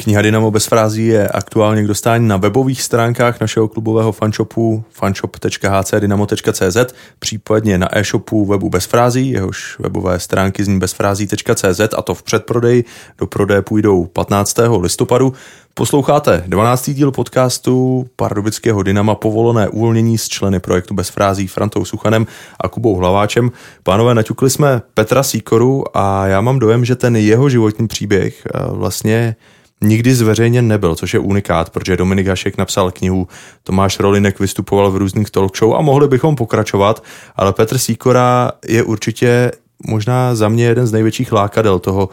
Kniha 0.03 0.23
Dynamo 0.23 0.51
bez 0.51 0.67
frází 0.67 1.07
je 1.07 1.29
aktuálně 1.29 1.83
k 1.83 1.87
dostání 1.87 2.29
na 2.29 2.37
webových 2.37 2.83
stránkách 2.83 3.41
našeho 3.41 3.69
klubového 3.69 4.13
fanshopu 4.13 4.85
fanshop.hcdynamo.cz, 4.91 6.77
případně 7.19 7.79
na 7.79 7.99
e-shopu 7.99 8.47
webu 8.47 8.71
bez 8.71 8.85
frází, 8.85 9.31
jehož 9.31 9.79
webové 9.79 10.21
stránky 10.21 10.65
zní 10.65 10.79
bezfrází.cz 10.79 11.81
a 11.97 12.03
to 12.03 12.15
v 12.15 12.23
předprodej. 12.23 12.85
Do 13.19 13.27
prodeje 13.27 13.63
půjdou 13.63 14.05
15. 14.05 14.57
listopadu. 14.81 15.33
Posloucháte 15.75 16.45
12. 16.47 16.91
díl 16.91 17.11
podcastu 17.11 18.07
Pardubického 18.17 18.83
Dynama 18.83 19.15
povolené 19.15 19.69
uvolnění 19.69 20.19
s 20.19 20.29
členy 20.29 20.61
projektu 20.61 20.95
Bez 20.95 21.09
frází 21.09 21.47
Frantou 21.47 21.85
Suchanem 21.85 22.27
a 22.61 22.69
Kubou 22.69 22.97
Hlaváčem. 22.97 23.51
Pánové, 23.83 24.15
naťukli 24.15 24.51
jsme 24.51 24.83
Petra 24.95 25.23
Sýkoru 25.23 25.85
a 25.97 26.27
já 26.27 26.41
mám 26.41 26.59
dojem, 26.59 26.85
že 26.85 26.97
ten 26.97 27.17
jeho 27.17 27.49
životní 27.49 27.89
příběh 27.89 28.43
eh, 28.47 28.59
vlastně 28.71 29.37
nikdy 29.83 30.15
zveřejněn 30.15 30.69
nebyl, 30.69 30.95
což 30.95 31.15
je 31.15 31.21
unikát, 31.21 31.71
protože 31.71 31.97
Dominik 31.97 32.27
Hašek 32.27 32.59
napsal 32.59 32.91
knihu, 32.91 33.29
Tomáš 33.63 34.01
Rolinek 34.01 34.41
vystupoval 34.41 34.91
v 34.91 34.97
různých 34.97 35.31
talk 35.31 35.57
show 35.57 35.75
a 35.75 35.81
mohli 35.81 36.09
bychom 36.09 36.37
pokračovat, 36.37 37.05
ale 37.37 37.53
Petr 37.53 37.79
Sýkora 37.79 38.53
je 38.69 38.83
určitě 38.83 39.53
možná 39.87 40.35
za 40.35 40.49
mě 40.49 40.65
jeden 40.65 40.87
z 40.87 40.93
největších 40.93 41.33
lákadel 41.33 41.79
toho 41.79 42.09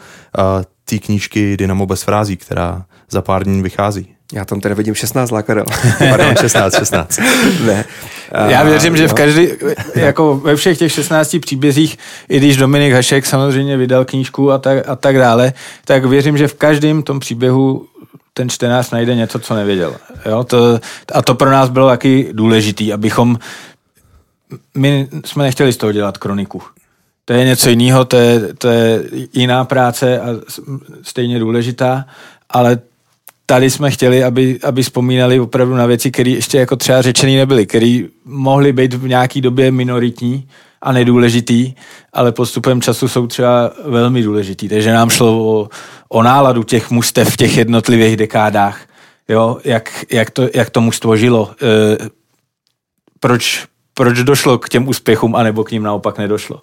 té 0.84 0.98
knížky 0.98 1.56
Dynamo 1.56 1.86
bez 1.86 2.02
frází, 2.02 2.36
která 2.36 2.84
za 3.10 3.22
pár 3.22 3.44
dní 3.44 3.62
vychází. 3.62 4.08
Já 4.32 4.44
tam 4.44 4.60
teda 4.60 4.74
vidím 4.74 4.94
16 4.94 5.30
lákadel. 5.30 5.64
Pardon, 5.98 6.34
16, 6.40 6.78
16. 6.78 7.18
ne. 7.66 7.84
Já 8.48 8.62
věřím, 8.62 8.96
že 8.96 9.08
v 9.08 9.14
každý, 9.14 9.48
jako 9.94 10.36
ve 10.36 10.56
všech 10.56 10.78
těch 10.78 10.92
16 10.92 11.36
příbězích, 11.40 11.98
i 12.28 12.38
když 12.38 12.56
Dominik 12.56 12.92
Hašek 12.92 13.26
samozřejmě 13.26 13.76
vydal 13.76 14.04
knížku 14.04 14.52
a 14.52 14.58
tak, 14.58 14.88
a 14.88 14.96
tak 14.96 15.18
dále, 15.18 15.52
tak 15.84 16.04
věřím, 16.04 16.38
že 16.38 16.48
v 16.48 16.54
každém 16.54 17.02
tom 17.02 17.20
příběhu 17.20 17.86
ten 18.34 18.48
čtenář 18.48 18.90
najde 18.90 19.14
něco, 19.14 19.38
co 19.38 19.54
nevěděl. 19.54 19.96
Jo, 20.26 20.44
to, 20.44 20.80
a 21.14 21.22
to 21.22 21.34
pro 21.34 21.50
nás 21.50 21.68
bylo 21.68 21.88
taky 21.88 22.28
důležitý, 22.32 22.92
abychom 22.92 23.38
my 24.74 25.08
jsme 25.24 25.44
nechtěli 25.44 25.72
z 25.72 25.76
toho 25.76 25.92
dělat 25.92 26.18
kroniku. 26.18 26.62
To 27.24 27.32
je 27.32 27.44
něco 27.44 27.70
jiného, 27.70 28.04
to 28.04 28.16
je, 28.16 28.54
to 28.54 28.68
je 28.68 29.02
jiná 29.32 29.64
práce 29.64 30.20
a 30.20 30.26
stejně 31.02 31.38
důležitá, 31.38 32.04
ale 32.50 32.78
tady 33.50 33.70
jsme 33.70 33.90
chtěli, 33.90 34.24
aby, 34.24 34.58
aby 34.62 34.82
vzpomínali 34.82 35.40
opravdu 35.40 35.74
na 35.74 35.86
věci, 35.86 36.10
které 36.10 36.30
ještě 36.30 36.58
jako 36.58 36.76
třeba 36.76 37.02
řečený 37.02 37.36
nebyly, 37.36 37.66
které 37.66 38.00
mohly 38.24 38.72
být 38.72 38.94
v 38.94 39.08
nějaký 39.08 39.40
době 39.40 39.70
minoritní 39.70 40.48
a 40.82 40.92
nedůležitý, 40.92 41.74
ale 42.12 42.32
postupem 42.32 42.82
času 42.82 43.08
jsou 43.08 43.26
třeba 43.26 43.70
velmi 43.84 44.22
důležitý. 44.22 44.68
Takže 44.68 44.92
nám 44.92 45.10
šlo 45.10 45.28
o, 45.44 45.68
o 46.08 46.22
náladu 46.22 46.62
těch 46.62 46.90
mustev 46.90 47.32
v 47.32 47.36
těch 47.36 47.56
jednotlivých 47.56 48.16
dekádách, 48.16 48.80
jo, 49.28 49.58
jak, 49.64 50.04
jak, 50.12 50.30
to, 50.30 50.48
jak 50.54 50.70
to 50.70 50.80
mužstvo 50.80 51.16
žilo, 51.16 51.50
e, 51.62 52.08
proč, 53.20 53.66
proč 53.94 54.18
došlo 54.18 54.58
k 54.58 54.68
těm 54.68 54.88
úspěchům, 54.88 55.36
anebo 55.36 55.64
k 55.64 55.70
ním 55.70 55.82
naopak 55.82 56.18
nedošlo. 56.18 56.60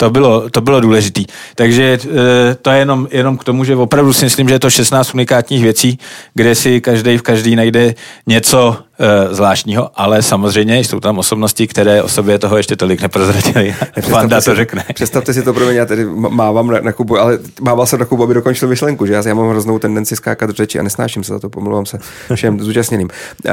To 0.00 0.10
bylo, 0.10 0.50
to 0.50 0.60
bylo 0.60 0.80
důležité. 0.80 1.22
Takže 1.54 1.98
e, 2.04 2.54
to 2.54 2.70
je 2.70 2.78
jenom, 2.78 3.08
jenom 3.10 3.38
k 3.38 3.44
tomu, 3.44 3.64
že 3.64 3.76
opravdu 3.76 4.12
si 4.12 4.24
myslím, 4.24 4.48
že 4.48 4.54
je 4.54 4.58
to 4.58 4.70
16 4.70 5.14
unikátních 5.14 5.62
věcí, 5.62 5.98
kde 6.34 6.54
si 6.54 6.80
každý 6.80 7.18
v 7.18 7.22
každý 7.22 7.56
najde 7.56 7.94
něco 8.26 8.76
e, 8.98 9.34
zvláštního, 9.34 9.90
ale 9.94 10.22
samozřejmě 10.22 10.78
jsou 10.78 11.00
tam 11.00 11.18
osobnosti, 11.18 11.66
které 11.66 12.02
o 12.02 12.08
sobě 12.08 12.38
toho 12.38 12.56
ještě 12.56 12.76
tolik 12.76 13.02
neprozradili. 13.02 13.74
Panda 14.10 14.40
to 14.40 14.54
řekne. 14.54 14.84
Představte 14.94 15.34
si 15.34 15.42
to 15.42 15.52
pro 15.52 15.66
mě, 15.66 15.74
já 15.74 15.86
tady 15.86 16.04
mávám 16.28 16.66
na, 16.66 16.80
na 16.80 16.92
Kubu, 16.92 17.18
ale 17.18 17.38
mával 17.60 17.86
jsem 17.86 17.98
na 17.98 18.06
Kubu, 18.06 18.22
aby 18.22 18.34
dokončil 18.34 18.68
myšlenku, 18.68 19.06
že 19.06 19.12
já, 19.12 19.22
já 19.28 19.34
mám 19.34 19.48
hroznou 19.48 19.78
tendenci 19.78 20.16
skákat 20.16 20.50
do 20.50 20.54
řeči 20.54 20.78
a 20.78 20.82
nesnáším 20.82 21.24
se 21.24 21.32
za 21.32 21.38
to, 21.38 21.50
pomluvám 21.50 21.86
se 21.86 21.98
všem 22.34 22.60
zúčastněným. 22.60 23.08
Uh, 23.46 23.52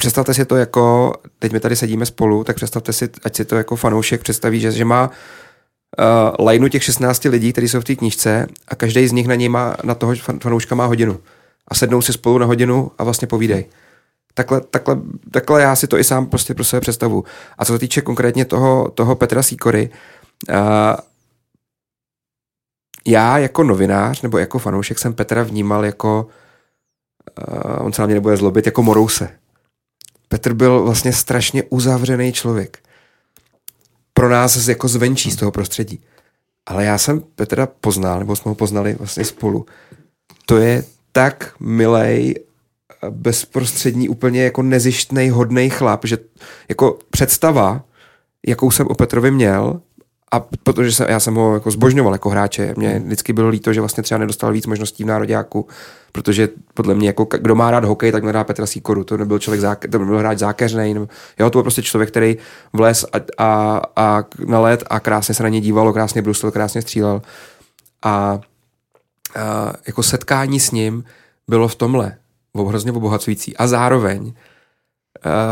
představte 0.00 0.34
si 0.34 0.44
to 0.44 0.56
jako, 0.56 1.12
teď 1.38 1.52
my 1.52 1.60
tady 1.60 1.76
sedíme 1.76 2.06
spolu, 2.06 2.44
tak 2.44 2.56
představte 2.56 2.92
si, 2.92 3.08
ať 3.24 3.36
si 3.36 3.44
to 3.44 3.56
jako 3.56 3.76
fanoušek 3.76 4.22
představí, 4.22 4.60
že, 4.60 4.72
že 4.72 4.84
má 4.84 5.10
uh, 5.10 6.44
lajnu 6.46 6.68
těch 6.68 6.84
16 6.84 7.24
lidí, 7.24 7.52
kteří 7.52 7.68
jsou 7.68 7.80
v 7.80 7.84
té 7.84 7.94
knížce 7.94 8.46
a 8.68 8.74
každý 8.74 9.08
z 9.08 9.12
nich 9.12 9.26
na 9.26 9.34
něj 9.34 9.48
má, 9.48 9.76
na 9.84 9.94
toho 9.94 10.14
fanouška 10.42 10.74
má 10.74 10.86
hodinu. 10.86 11.20
A 11.68 11.74
sednou 11.74 12.02
si 12.02 12.12
spolu 12.12 12.38
na 12.38 12.46
hodinu 12.46 12.90
a 12.98 13.04
vlastně 13.04 13.28
povídej. 13.28 13.66
Takhle, 14.34 14.60
takhle, 14.60 14.96
takhle 15.30 15.62
já 15.62 15.76
si 15.76 15.86
to 15.86 15.98
i 15.98 16.04
sám 16.04 16.26
prostě 16.26 16.54
pro 16.54 16.64
sebe 16.64 16.80
představu. 16.80 17.24
A 17.58 17.64
co 17.64 17.72
se 17.72 17.78
týče 17.78 18.00
konkrétně 18.00 18.44
toho, 18.44 18.90
toho 18.90 19.16
Petra 19.16 19.42
Sýkory, 19.42 19.90
uh, 20.48 20.56
já 23.06 23.38
jako 23.38 23.62
novinář 23.62 24.22
nebo 24.22 24.38
jako 24.38 24.58
fanoušek 24.58 24.98
jsem 24.98 25.14
Petra 25.14 25.42
vnímal 25.42 25.84
jako, 25.84 26.26
uh, 27.48 27.86
on 27.86 27.92
se 27.92 28.02
na 28.02 28.06
mě 28.06 28.14
nebude 28.14 28.36
zlobit, 28.36 28.66
jako 28.66 28.82
Morouse. 28.82 29.38
Petr 30.28 30.54
byl 30.54 30.82
vlastně 30.82 31.12
strašně 31.12 31.62
uzavřený 31.62 32.32
člověk. 32.32 32.78
Pro 34.14 34.28
nás 34.28 34.68
jako 34.68 34.88
zvenčí 34.88 35.30
z 35.30 35.36
toho 35.36 35.50
prostředí. 35.50 36.00
Ale 36.66 36.84
já 36.84 36.98
jsem 36.98 37.20
Petra 37.20 37.68
poznal, 37.80 38.18
nebo 38.18 38.36
jsme 38.36 38.48
ho 38.48 38.54
poznali 38.54 38.94
vlastně 38.94 39.24
spolu. 39.24 39.66
To 40.46 40.56
je 40.56 40.84
tak 41.12 41.54
milej, 41.60 42.34
bezprostřední, 43.10 44.08
úplně 44.08 44.44
jako 44.44 44.62
nezištný, 44.62 45.30
hodný 45.30 45.70
chlap, 45.70 46.04
že 46.04 46.18
jako 46.68 46.98
představa, 47.10 47.84
jakou 48.46 48.70
jsem 48.70 48.86
o 48.86 48.94
Petrovi 48.94 49.30
měl, 49.30 49.80
a 50.30 50.40
protože 50.40 50.92
jsem, 50.92 51.06
já 51.08 51.20
jsem 51.20 51.34
ho 51.34 51.54
jako 51.54 51.70
zbožňoval 51.70 52.12
jako 52.12 52.30
hráče, 52.30 52.74
mě 52.76 52.98
vždycky 52.98 53.32
bylo 53.32 53.48
líto, 53.48 53.72
že 53.72 53.80
vlastně 53.80 54.02
třeba 54.02 54.18
nedostal 54.18 54.52
víc 54.52 54.66
možností 54.66 55.04
v 55.04 55.06
nároďáku, 55.06 55.66
protože 56.12 56.48
podle 56.74 56.94
mě 56.94 57.08
jako 57.08 57.26
kdo 57.40 57.54
má 57.54 57.70
rád 57.70 57.84
hokej, 57.84 58.12
tak 58.12 58.24
nedá 58.24 58.44
Petra 58.44 58.66
Sýkoru, 58.66 59.04
to 59.04 59.16
nebyl 59.16 59.38
člověk, 59.38 59.60
zák- 59.60 59.90
to 59.90 59.98
nebyl 59.98 60.18
hráč 60.18 60.38
zákeřný, 60.38 60.94
nebo, 60.94 61.08
jo, 61.38 61.50
to 61.50 61.58
byl 61.58 61.62
prostě 61.62 61.82
člověk, 61.82 62.10
který 62.10 62.36
vlez 62.72 63.06
a, 63.12 63.44
a, 63.44 63.80
a 63.96 64.24
na 64.46 64.60
let 64.60 64.84
a 64.90 65.00
krásně 65.00 65.34
se 65.34 65.42
na 65.42 65.48
ně 65.48 65.60
dívalo, 65.60 65.92
krásně 65.92 66.22
brusil, 66.22 66.50
krásně 66.50 66.82
střílel. 66.82 67.22
A, 68.02 68.10
a 68.10 68.40
jako 69.86 70.02
setkání 70.02 70.60
s 70.60 70.70
ním 70.70 71.04
bylo 71.48 71.68
v 71.68 71.74
tomhle 71.74 72.16
hrozně 72.68 72.92
obohacující. 72.92 73.56
A 73.56 73.66
zároveň 73.66 74.32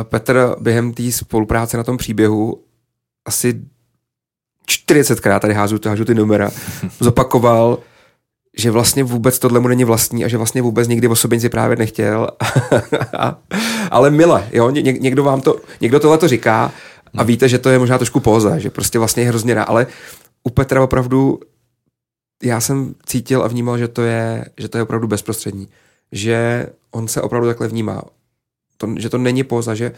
Petr 0.02 0.56
během 0.60 0.94
té 0.94 1.12
spolupráce 1.12 1.76
na 1.76 1.84
tom 1.84 1.96
příběhu 1.96 2.62
asi 3.24 3.60
40krát 4.70 5.40
tady 5.40 5.54
házu, 5.54 5.78
hážu 5.86 6.04
ty 6.04 6.14
numera, 6.14 6.50
zopakoval, 7.00 7.78
že 8.58 8.70
vlastně 8.70 9.04
vůbec 9.04 9.38
tohle 9.38 9.60
mu 9.60 9.68
není 9.68 9.84
vlastní 9.84 10.24
a 10.24 10.28
že 10.28 10.36
vlastně 10.36 10.62
vůbec 10.62 10.88
nikdy 10.88 11.08
o 11.08 11.16
sobě 11.16 11.36
nic 11.36 11.48
právě 11.50 11.76
nechtěl. 11.76 12.28
Ale 13.90 14.10
mile, 14.10 14.48
jo, 14.52 14.70
Ně, 14.70 14.82
někdo 14.82 15.24
vám 15.24 15.40
to, 15.40 15.56
někdo 15.80 16.00
tohle 16.00 16.18
to 16.18 16.28
říká 16.28 16.72
a 17.16 17.22
víte, 17.22 17.48
že 17.48 17.58
to 17.58 17.70
je 17.70 17.78
možná 17.78 17.98
trošku 17.98 18.20
póza, 18.20 18.58
že 18.58 18.70
prostě 18.70 18.98
vlastně 18.98 19.22
je 19.22 19.28
hrozně 19.28 19.54
rád, 19.54 19.64
ale 19.64 19.86
u 20.42 20.50
Petra 20.50 20.82
opravdu 20.82 21.40
já 22.42 22.60
jsem 22.60 22.94
cítil 23.06 23.42
a 23.42 23.48
vnímal, 23.48 23.78
že 23.78 23.88
to 23.88 24.02
je, 24.02 24.44
že 24.56 24.68
to 24.68 24.78
je 24.78 24.82
opravdu 24.82 25.08
bezprostřední. 25.08 25.68
Že 26.12 26.66
on 26.90 27.08
se 27.08 27.22
opravdu 27.22 27.48
takhle 27.48 27.68
vnímá. 27.68 28.02
To, 28.76 28.94
že 28.98 29.10
to 29.10 29.18
není 29.18 29.44
póza, 29.44 29.74
že 29.74 29.92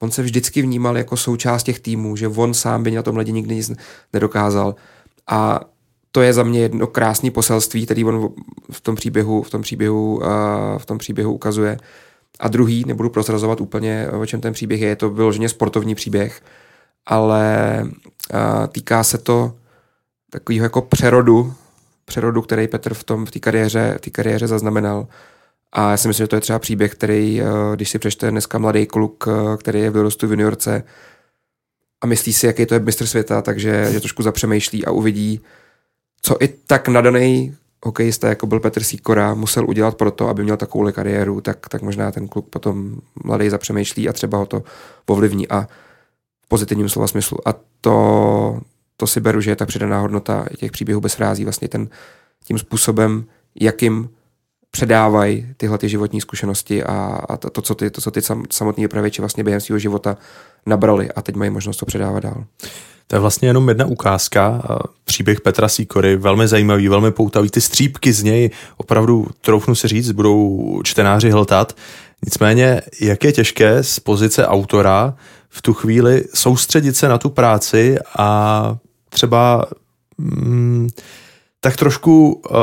on 0.00 0.10
se 0.10 0.22
vždycky 0.22 0.62
vnímal 0.62 0.98
jako 0.98 1.16
součást 1.16 1.62
těch 1.62 1.80
týmů, 1.80 2.16
že 2.16 2.28
on 2.28 2.54
sám 2.54 2.82
by 2.82 2.90
na 2.90 3.02
tom 3.02 3.16
lidi 3.16 3.32
nikdy 3.32 3.54
nic 3.54 3.72
nedokázal. 4.12 4.74
A 5.26 5.60
to 6.12 6.22
je 6.22 6.32
za 6.32 6.42
mě 6.42 6.60
jedno 6.60 6.86
krásné 6.86 7.30
poselství, 7.30 7.84
který 7.84 8.04
on 8.04 8.28
v 8.70 8.80
tom 8.80 8.94
příběhu, 8.94 9.42
v 9.42 9.50
tom 9.50 9.62
příběhu, 9.62 10.16
uh, 10.16 10.22
v 10.78 10.86
tom 10.86 10.98
příběhu 10.98 11.32
ukazuje. 11.32 11.76
A 12.40 12.48
druhý, 12.48 12.84
nebudu 12.86 13.10
prozrazovat 13.10 13.60
úplně, 13.60 14.08
o 14.20 14.26
čem 14.26 14.40
ten 14.40 14.52
příběh 14.52 14.80
je, 14.80 14.88
je 14.88 14.96
to 14.96 15.10
vyloženě 15.10 15.48
sportovní 15.48 15.94
příběh, 15.94 16.42
ale 17.06 17.80
uh, 17.84 18.66
týká 18.66 19.04
se 19.04 19.18
to 19.18 19.52
takového 20.30 20.64
jako 20.64 20.82
přerodu, 20.82 21.54
přerodu, 22.04 22.42
který 22.42 22.68
Petr 22.68 22.94
v 22.94 23.04
tom 23.04 23.26
v 23.26 23.30
té 23.30 23.38
kariéře, 23.38 23.98
v 24.06 24.10
kariéře 24.10 24.46
zaznamenal. 24.46 25.06
A 25.72 25.90
já 25.90 25.96
si 25.96 26.08
myslím, 26.08 26.24
že 26.24 26.28
to 26.28 26.36
je 26.36 26.40
třeba 26.40 26.58
příběh, 26.58 26.92
který, 26.92 27.42
když 27.74 27.90
si 27.90 27.98
přečte 27.98 28.30
dneska 28.30 28.58
mladý 28.58 28.86
kluk, 28.86 29.28
který 29.56 29.80
je 29.80 29.90
v 29.90 29.94
dorostu 29.94 30.26
v 30.26 30.30
juniorce 30.30 30.82
a 32.00 32.06
myslí 32.06 32.32
si, 32.32 32.46
jaký 32.46 32.66
to 32.66 32.74
je 32.74 32.80
mistr 32.80 33.06
světa, 33.06 33.42
takže 33.42 33.88
že 33.92 34.00
trošku 34.00 34.22
zapřemýšlí 34.22 34.84
a 34.84 34.90
uvidí, 34.90 35.40
co 36.22 36.42
i 36.42 36.48
tak 36.48 36.88
nadaný 36.88 37.56
hokejista, 37.84 38.28
jako 38.28 38.46
byl 38.46 38.60
Petr 38.60 38.82
Sýkora, 38.82 39.34
musel 39.34 39.68
udělat 39.68 39.94
pro 39.94 40.10
to, 40.10 40.28
aby 40.28 40.42
měl 40.42 40.56
takovou 40.56 40.92
kariéru, 40.92 41.40
tak, 41.40 41.68
tak 41.68 41.82
možná 41.82 42.12
ten 42.12 42.28
kluk 42.28 42.48
potom 42.48 42.96
mladý 43.24 43.50
zapřemýšlí 43.50 44.08
a 44.08 44.12
třeba 44.12 44.38
ho 44.38 44.46
to 44.46 44.62
ovlivní 45.06 45.48
a 45.48 45.68
v 46.44 46.48
pozitivním 46.48 46.88
slova 46.88 47.06
smyslu. 47.06 47.48
A 47.48 47.54
to, 47.80 48.60
to 48.96 49.06
si 49.06 49.20
beru, 49.20 49.40
že 49.40 49.50
je 49.50 49.56
ta 49.56 49.66
přidaná 49.66 50.00
hodnota 50.00 50.46
těch 50.56 50.72
příběhů 50.72 51.00
bez 51.00 51.14
frází, 51.14 51.44
vlastně 51.44 51.68
ten, 51.68 51.88
tím 52.44 52.58
způsobem, 52.58 53.24
jakým 53.60 54.08
předávají 54.70 55.46
tyhle 55.56 55.78
ty 55.78 55.88
životní 55.88 56.20
zkušenosti 56.20 56.84
a, 56.84 57.20
a 57.28 57.36
to, 57.36 57.50
to, 57.50 57.62
co 57.62 57.74
ty, 57.74 57.90
to, 57.90 58.00
co 58.00 58.10
ty 58.10 58.22
sam, 58.22 58.44
samotní 58.50 58.84
vypravěči 58.84 59.22
vlastně 59.22 59.44
během 59.44 59.60
svého 59.60 59.78
života 59.78 60.16
nabrali 60.66 61.12
a 61.12 61.22
teď 61.22 61.36
mají 61.36 61.50
možnost 61.50 61.76
to 61.76 61.86
předávat 61.86 62.20
dál. 62.20 62.44
To 63.06 63.16
je 63.16 63.20
vlastně 63.20 63.48
jenom 63.48 63.68
jedna 63.68 63.84
ukázka. 63.86 64.62
Příběh 65.04 65.40
Petra 65.40 65.68
Sýkory, 65.68 66.16
velmi 66.16 66.48
zajímavý, 66.48 66.88
velmi 66.88 67.10
poutavý. 67.10 67.50
Ty 67.50 67.60
střípky 67.60 68.12
z 68.12 68.22
něj 68.22 68.50
opravdu, 68.76 69.26
troufnu 69.40 69.74
si 69.74 69.88
říct, 69.88 70.10
budou 70.10 70.80
čtenáři 70.84 71.30
hltat. 71.30 71.76
Nicméně, 72.24 72.82
jak 73.00 73.24
je 73.24 73.32
těžké 73.32 73.82
z 73.82 74.00
pozice 74.00 74.46
autora 74.46 75.14
v 75.48 75.62
tu 75.62 75.74
chvíli 75.74 76.24
soustředit 76.34 76.96
se 76.96 77.08
na 77.08 77.18
tu 77.18 77.30
práci 77.30 77.98
a 78.18 78.76
třeba 79.08 79.66
mm, 80.18 80.88
tak 81.60 81.76
trošku 81.76 82.42
uh, 82.50 82.56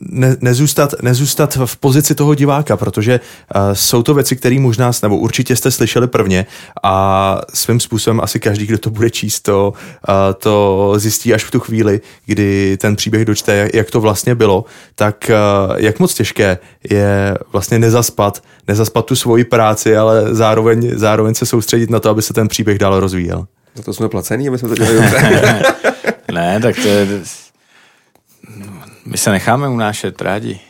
ne, 0.00 0.36
nezůstat, 0.40 0.94
nezůstat 1.02 1.58
v 1.64 1.76
pozici 1.76 2.14
toho 2.14 2.34
diváka, 2.34 2.76
protože 2.76 3.20
uh, 3.20 3.72
jsou 3.72 4.02
to 4.02 4.14
věci, 4.14 4.36
které 4.36 4.60
možná, 4.60 4.90
nebo 5.02 5.16
určitě 5.16 5.56
jste 5.56 5.70
slyšeli 5.70 6.06
prvně 6.06 6.46
a 6.82 7.40
svým 7.54 7.80
způsobem 7.80 8.20
asi 8.20 8.40
každý, 8.40 8.66
kdo 8.66 8.78
to 8.78 8.90
bude 8.90 9.10
číst, 9.10 9.40
to, 9.40 9.72
uh, 10.08 10.14
to 10.38 10.92
zjistí 10.96 11.34
až 11.34 11.44
v 11.44 11.50
tu 11.50 11.60
chvíli, 11.60 12.00
kdy 12.26 12.76
ten 12.80 12.96
příběh 12.96 13.24
dočte, 13.24 13.70
jak 13.74 13.90
to 13.90 14.00
vlastně 14.00 14.34
bylo, 14.34 14.64
tak 14.94 15.30
uh, 15.68 15.76
jak 15.76 15.98
moc 15.98 16.14
těžké 16.14 16.58
je 16.90 17.38
vlastně 17.52 17.78
nezaspat, 17.78 18.42
nezaspat 18.68 19.06
tu 19.06 19.16
svoji 19.16 19.44
práci, 19.44 19.96
ale 19.96 20.34
zároveň, 20.34 20.90
zároveň 20.94 21.34
se 21.34 21.46
soustředit 21.46 21.90
na 21.90 22.00
to, 22.00 22.10
aby 22.10 22.22
se 22.22 22.34
ten 22.34 22.48
příběh 22.48 22.78
dál 22.78 23.00
rozvíjel. 23.00 23.46
Za 23.74 23.82
to 23.82 23.92
jsme 23.92 24.08
placení, 24.08 24.48
aby 24.48 24.58
jsme 24.58 24.68
to 24.68 24.74
dělali 24.74 24.94
dobře. 24.94 25.62
ne, 26.32 26.60
tak 26.60 26.76
to 26.76 26.88
je 26.88 27.06
my 29.04 29.18
se 29.18 29.30
necháme 29.30 29.68
unášet 29.68 30.22
rádi. 30.22 30.60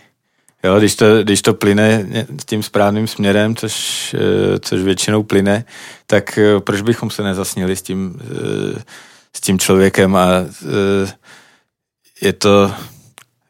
Jo, 0.64 0.78
když, 0.78 0.94
to, 0.94 1.22
když 1.22 1.42
to 1.42 1.54
plyne 1.54 2.06
tím 2.46 2.62
správným 2.62 3.06
směrem, 3.06 3.56
což, 3.56 4.14
eh, 4.14 4.58
což 4.58 4.80
většinou 4.80 5.22
plyne, 5.22 5.64
tak 6.06 6.38
eh, 6.38 6.60
proč 6.60 6.80
bychom 6.80 7.10
se 7.10 7.22
nezasnili 7.22 7.76
s 7.76 7.82
tím, 7.82 8.20
eh, 8.20 8.82
s 9.32 9.40
tím 9.40 9.58
člověkem 9.58 10.16
a 10.16 10.28
je 12.20 12.32
to, 12.32 12.74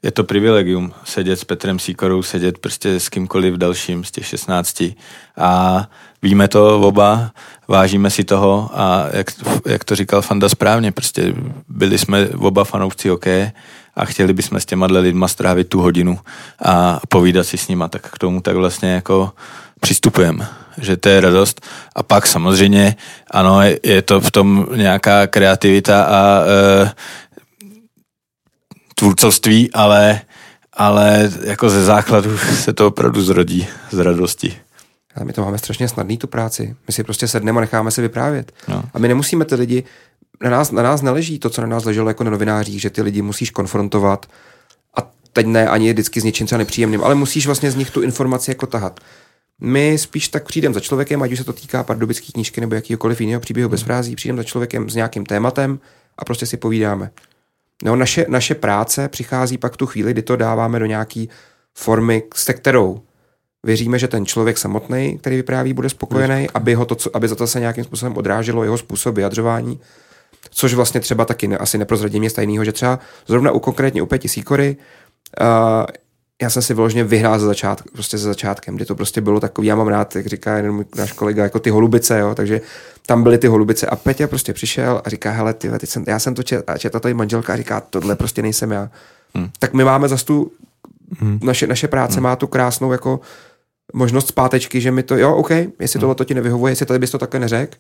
je 0.03 0.11
to 0.11 0.25
privilegium 0.25 0.93
sedět 1.05 1.37
s 1.37 1.45
Petrem 1.45 1.79
Síkorou, 1.79 2.23
sedět 2.23 2.59
prostě 2.59 3.01
s 3.01 3.09
kýmkoliv 3.09 3.55
dalším 3.55 4.05
z 4.05 4.11
těch 4.11 4.27
16 4.27 4.97
a 5.37 5.89
víme 6.27 6.49
to 6.49 6.81
oba, 6.81 7.31
vážíme 7.69 8.11
si 8.11 8.25
toho 8.25 8.71
a 8.75 9.07
jak, 9.12 9.27
jak 9.67 9.85
to 9.85 9.97
říkal 9.97 10.23
Fanda 10.23 10.49
správně, 10.49 10.93
prostě 10.93 11.35
byli 11.69 11.99
jsme 11.99 12.29
oba 12.29 12.65
fanoušci 12.65 13.09
hokeje 13.09 13.53
a 13.95 14.05
chtěli 14.05 14.33
bychom 14.33 14.61
s 14.61 14.67
těma 14.67 14.87
lidma 14.87 15.29
strávit 15.29 15.69
tu 15.69 15.81
hodinu 15.81 16.19
a 16.65 17.01
povídat 17.09 17.47
si 17.47 17.59
s 17.59 17.69
nima, 17.69 17.89
tak 17.89 18.11
k 18.11 18.19
tomu 18.19 18.41
tak 18.41 18.57
vlastně 18.57 18.93
jako 18.93 19.33
přistupujeme, 19.81 20.49
že 20.79 20.97
to 20.97 21.09
je 21.09 21.21
radost. 21.21 21.61
A 21.95 22.03
pak 22.03 22.27
samozřejmě, 22.27 22.97
ano, 23.31 23.61
je 23.83 24.03
to 24.03 24.21
v 24.21 24.31
tom 24.31 24.67
nějaká 24.75 25.27
kreativita 25.27 26.03
a 26.03 26.43
e, 26.43 26.91
tvůrcovství, 28.95 29.71
ale, 29.73 30.21
ale 30.73 31.31
jako 31.45 31.71
ze 31.71 31.85
základu 31.85 32.39
se 32.65 32.73
to 32.73 32.87
opravdu 32.87 33.23
zrodí 33.23 33.67
z 33.91 33.99
radosti. 33.99 34.65
Ale 35.16 35.24
my 35.24 35.33
to 35.33 35.44
máme 35.44 35.59
strašně 35.59 35.88
snadný, 35.88 36.18
tu 36.18 36.26
práci. 36.26 36.76
My 36.87 36.92
si 36.92 37.05
prostě 37.05 37.29
sedneme 37.29 37.59
a 37.59 37.61
necháme 37.61 37.90
se 37.90 38.02
vyprávět. 38.02 38.52
No. 38.68 38.85
A 38.94 38.98
my 38.98 39.09
nemusíme 39.09 39.44
ty 39.44 39.55
lidi 39.55 39.85
na 40.42 40.50
nás, 40.50 40.70
na 40.70 40.83
nás 40.83 41.02
neleží 41.02 41.38
to, 41.38 41.50
co 41.50 41.61
na 41.61 41.66
nás 41.66 41.85
leželo 41.85 42.09
jako 42.11 42.24
na 42.24 42.31
novinářích, 42.31 42.81
že 42.81 42.90
ty 42.90 43.02
lidi 43.02 43.22
musíš 43.22 43.50
konfrontovat 43.50 44.26
a 44.96 45.11
teď 45.33 45.46
ne 45.46 45.68
ani 45.68 45.92
vždycky 45.92 46.20
s 46.20 46.24
něčím 46.24 46.46
třeba 46.46 46.59
nepříjemným, 46.59 47.05
ale 47.05 47.14
musíš 47.14 47.46
vlastně 47.46 47.70
z 47.70 47.76
nich 47.76 47.90
tu 47.90 48.02
informaci 48.02 48.50
jako 48.50 48.66
tahat. 48.66 49.00
My 49.61 49.98
spíš 49.98 50.29
tak 50.29 50.46
přijdeme 50.46 50.74
za 50.74 50.81
člověkem, 50.81 51.22
ať 51.22 51.33
už 51.33 51.38
se 51.38 51.44
to 51.44 51.52
týká 51.52 51.83
pardubické 51.83 52.33
knížky 52.33 52.61
nebo 52.61 52.74
jakýkoliv 52.74 53.20
jiného 53.20 53.40
příběhu 53.40 53.70
bez 53.70 53.83
frází, 53.83 54.16
přijdeme 54.16 54.37
za 54.37 54.44
člověkem 54.44 54.90
s 54.90 54.94
nějakým 54.94 55.26
tématem 55.26 55.79
a 56.18 56.24
prostě 56.24 56.46
si 56.46 56.57
povídáme. 56.57 57.11
No, 57.85 57.96
naše, 57.96 58.26
naše 58.29 58.55
práce 58.55 59.09
přichází 59.09 59.59
pak 59.59 59.76
tu 59.76 59.87
chvíli, 59.87 60.12
kdy 60.12 60.22
to 60.22 60.37
dáváme 60.37 60.79
do 60.79 60.87
nějaké 60.87 61.24
formy, 61.74 62.22
se 62.35 62.55
kterou 62.55 63.00
věříme, 63.66 63.98
že 63.98 64.09
ten 64.09 64.26
člověk 64.26 64.59
samotný, 64.59 65.18
který 65.18 65.37
vypráví, 65.37 65.72
bude 65.72 65.88
spokojený, 65.88 66.46
aby, 66.55 66.74
ho 66.74 66.85
to, 66.85 66.96
aby 67.14 67.29
za 67.29 67.35
to 67.35 67.46
se 67.46 67.61
nějakým 67.61 67.85
způsobem 67.85 68.16
odráželo 68.16 68.64
jeho 68.64 68.79
způsob 68.79 69.14
vyjadřování 69.14 69.81
což 70.50 70.74
vlastně 70.74 71.00
třeba 71.00 71.24
taky 71.24 71.48
ne, 71.48 71.59
asi 71.59 71.79
neprozradím 71.79 72.20
mě 72.20 72.31
tajného, 72.31 72.64
že 72.64 72.72
třeba 72.72 72.98
zrovna 73.26 73.50
u 73.50 73.59
konkrétně 73.59 74.02
u 74.02 74.07
Peti 74.07 74.29
Sýkory, 74.29 74.76
uh, 75.40 75.46
já 76.42 76.50
jsem 76.50 76.62
si 76.62 76.74
vyloženě 76.74 77.05
vyhrál 77.05 77.38
za 77.38 77.46
začát, 77.46 77.83
prostě 77.92 78.18
za 78.18 78.29
začátkem, 78.29 78.76
kdy 78.76 78.85
to 78.85 78.94
prostě 78.94 79.20
bylo 79.20 79.40
takový, 79.40 79.68
já 79.68 79.76
mám 79.76 79.88
rád, 79.88 80.16
jak 80.16 80.26
říká 80.26 80.57
jeden 80.57 80.72
můj 80.72 80.85
náš 80.96 81.12
kolega, 81.12 81.42
jako 81.42 81.59
ty 81.59 81.70
holubice, 81.70 82.18
jo, 82.18 82.35
takže 82.35 82.61
tam 83.07 83.22
byly 83.22 83.38
ty 83.38 83.46
holubice 83.46 83.87
a 83.87 83.96
Petě 83.96 84.26
prostě 84.26 84.52
přišel 84.52 85.02
a 85.05 85.11
říká, 85.11 85.31
hele, 85.31 85.55
ty, 85.55 85.70
ty 85.79 85.87
jsem, 85.87 86.05
já 86.07 86.18
jsem 86.18 86.35
to 86.35 86.42
čet, 86.42 86.70
a 86.70 86.79
četla 86.79 87.00
tady 87.00 87.14
manželka 87.14 87.52
a 87.52 87.57
říká, 87.57 87.81
tohle 87.81 88.16
prostě 88.16 88.42
nejsem 88.42 88.70
já. 88.70 88.90
Hmm. 89.35 89.50
Tak 89.59 89.72
my 89.72 89.85
máme 89.85 90.09
zase 90.09 90.24
tu, 90.24 90.52
hmm. 91.18 91.38
naše, 91.42 91.66
naše 91.66 91.88
práce 91.88 92.14
hmm. 92.14 92.22
má 92.22 92.37
tu 92.37 92.46
krásnou 92.46 92.92
jako 92.92 93.20
možnost 93.94 94.29
zpátečky, 94.29 94.81
že 94.81 94.90
mi 94.90 95.03
to, 95.03 95.16
jo, 95.16 95.35
OK, 95.37 95.51
jestli 95.51 95.99
hmm. 95.99 96.01
tohle 96.01 96.14
to 96.14 96.25
ti 96.25 96.35
nevyhovuje, 96.35 96.70
jestli 96.70 96.87
tady 96.87 96.99
bys 96.99 97.11
to 97.11 97.18
takhle 97.18 97.40
neřekl, 97.40 97.79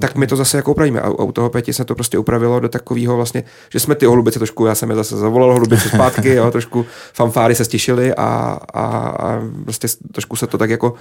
tak 0.00 0.14
my 0.14 0.26
to 0.26 0.36
zase 0.36 0.56
jako 0.56 0.70
upravíme. 0.70 1.00
A, 1.00 1.10
u 1.10 1.32
toho 1.32 1.50
Peti 1.50 1.72
se 1.72 1.84
to 1.84 1.94
prostě 1.94 2.18
upravilo 2.18 2.60
do 2.60 2.68
takového 2.68 3.16
vlastně, 3.16 3.44
že 3.72 3.80
jsme 3.80 3.94
ty 3.94 4.06
holubice 4.06 4.38
trošku, 4.38 4.66
já 4.66 4.74
jsem 4.74 4.90
je 4.90 4.96
zase 4.96 5.16
zavolal 5.16 5.52
holubice 5.52 5.88
zpátky, 5.88 6.34
jo, 6.34 6.50
trošku 6.50 6.86
fanfáry 7.12 7.54
se 7.54 7.64
stišily 7.64 8.14
a, 8.14 8.58
a, 8.72 8.86
a 9.08 9.40
prostě 9.62 9.88
trošku 10.12 10.36
se 10.36 10.46
to 10.46 10.58
tak 10.58 10.70
jako 10.70 10.94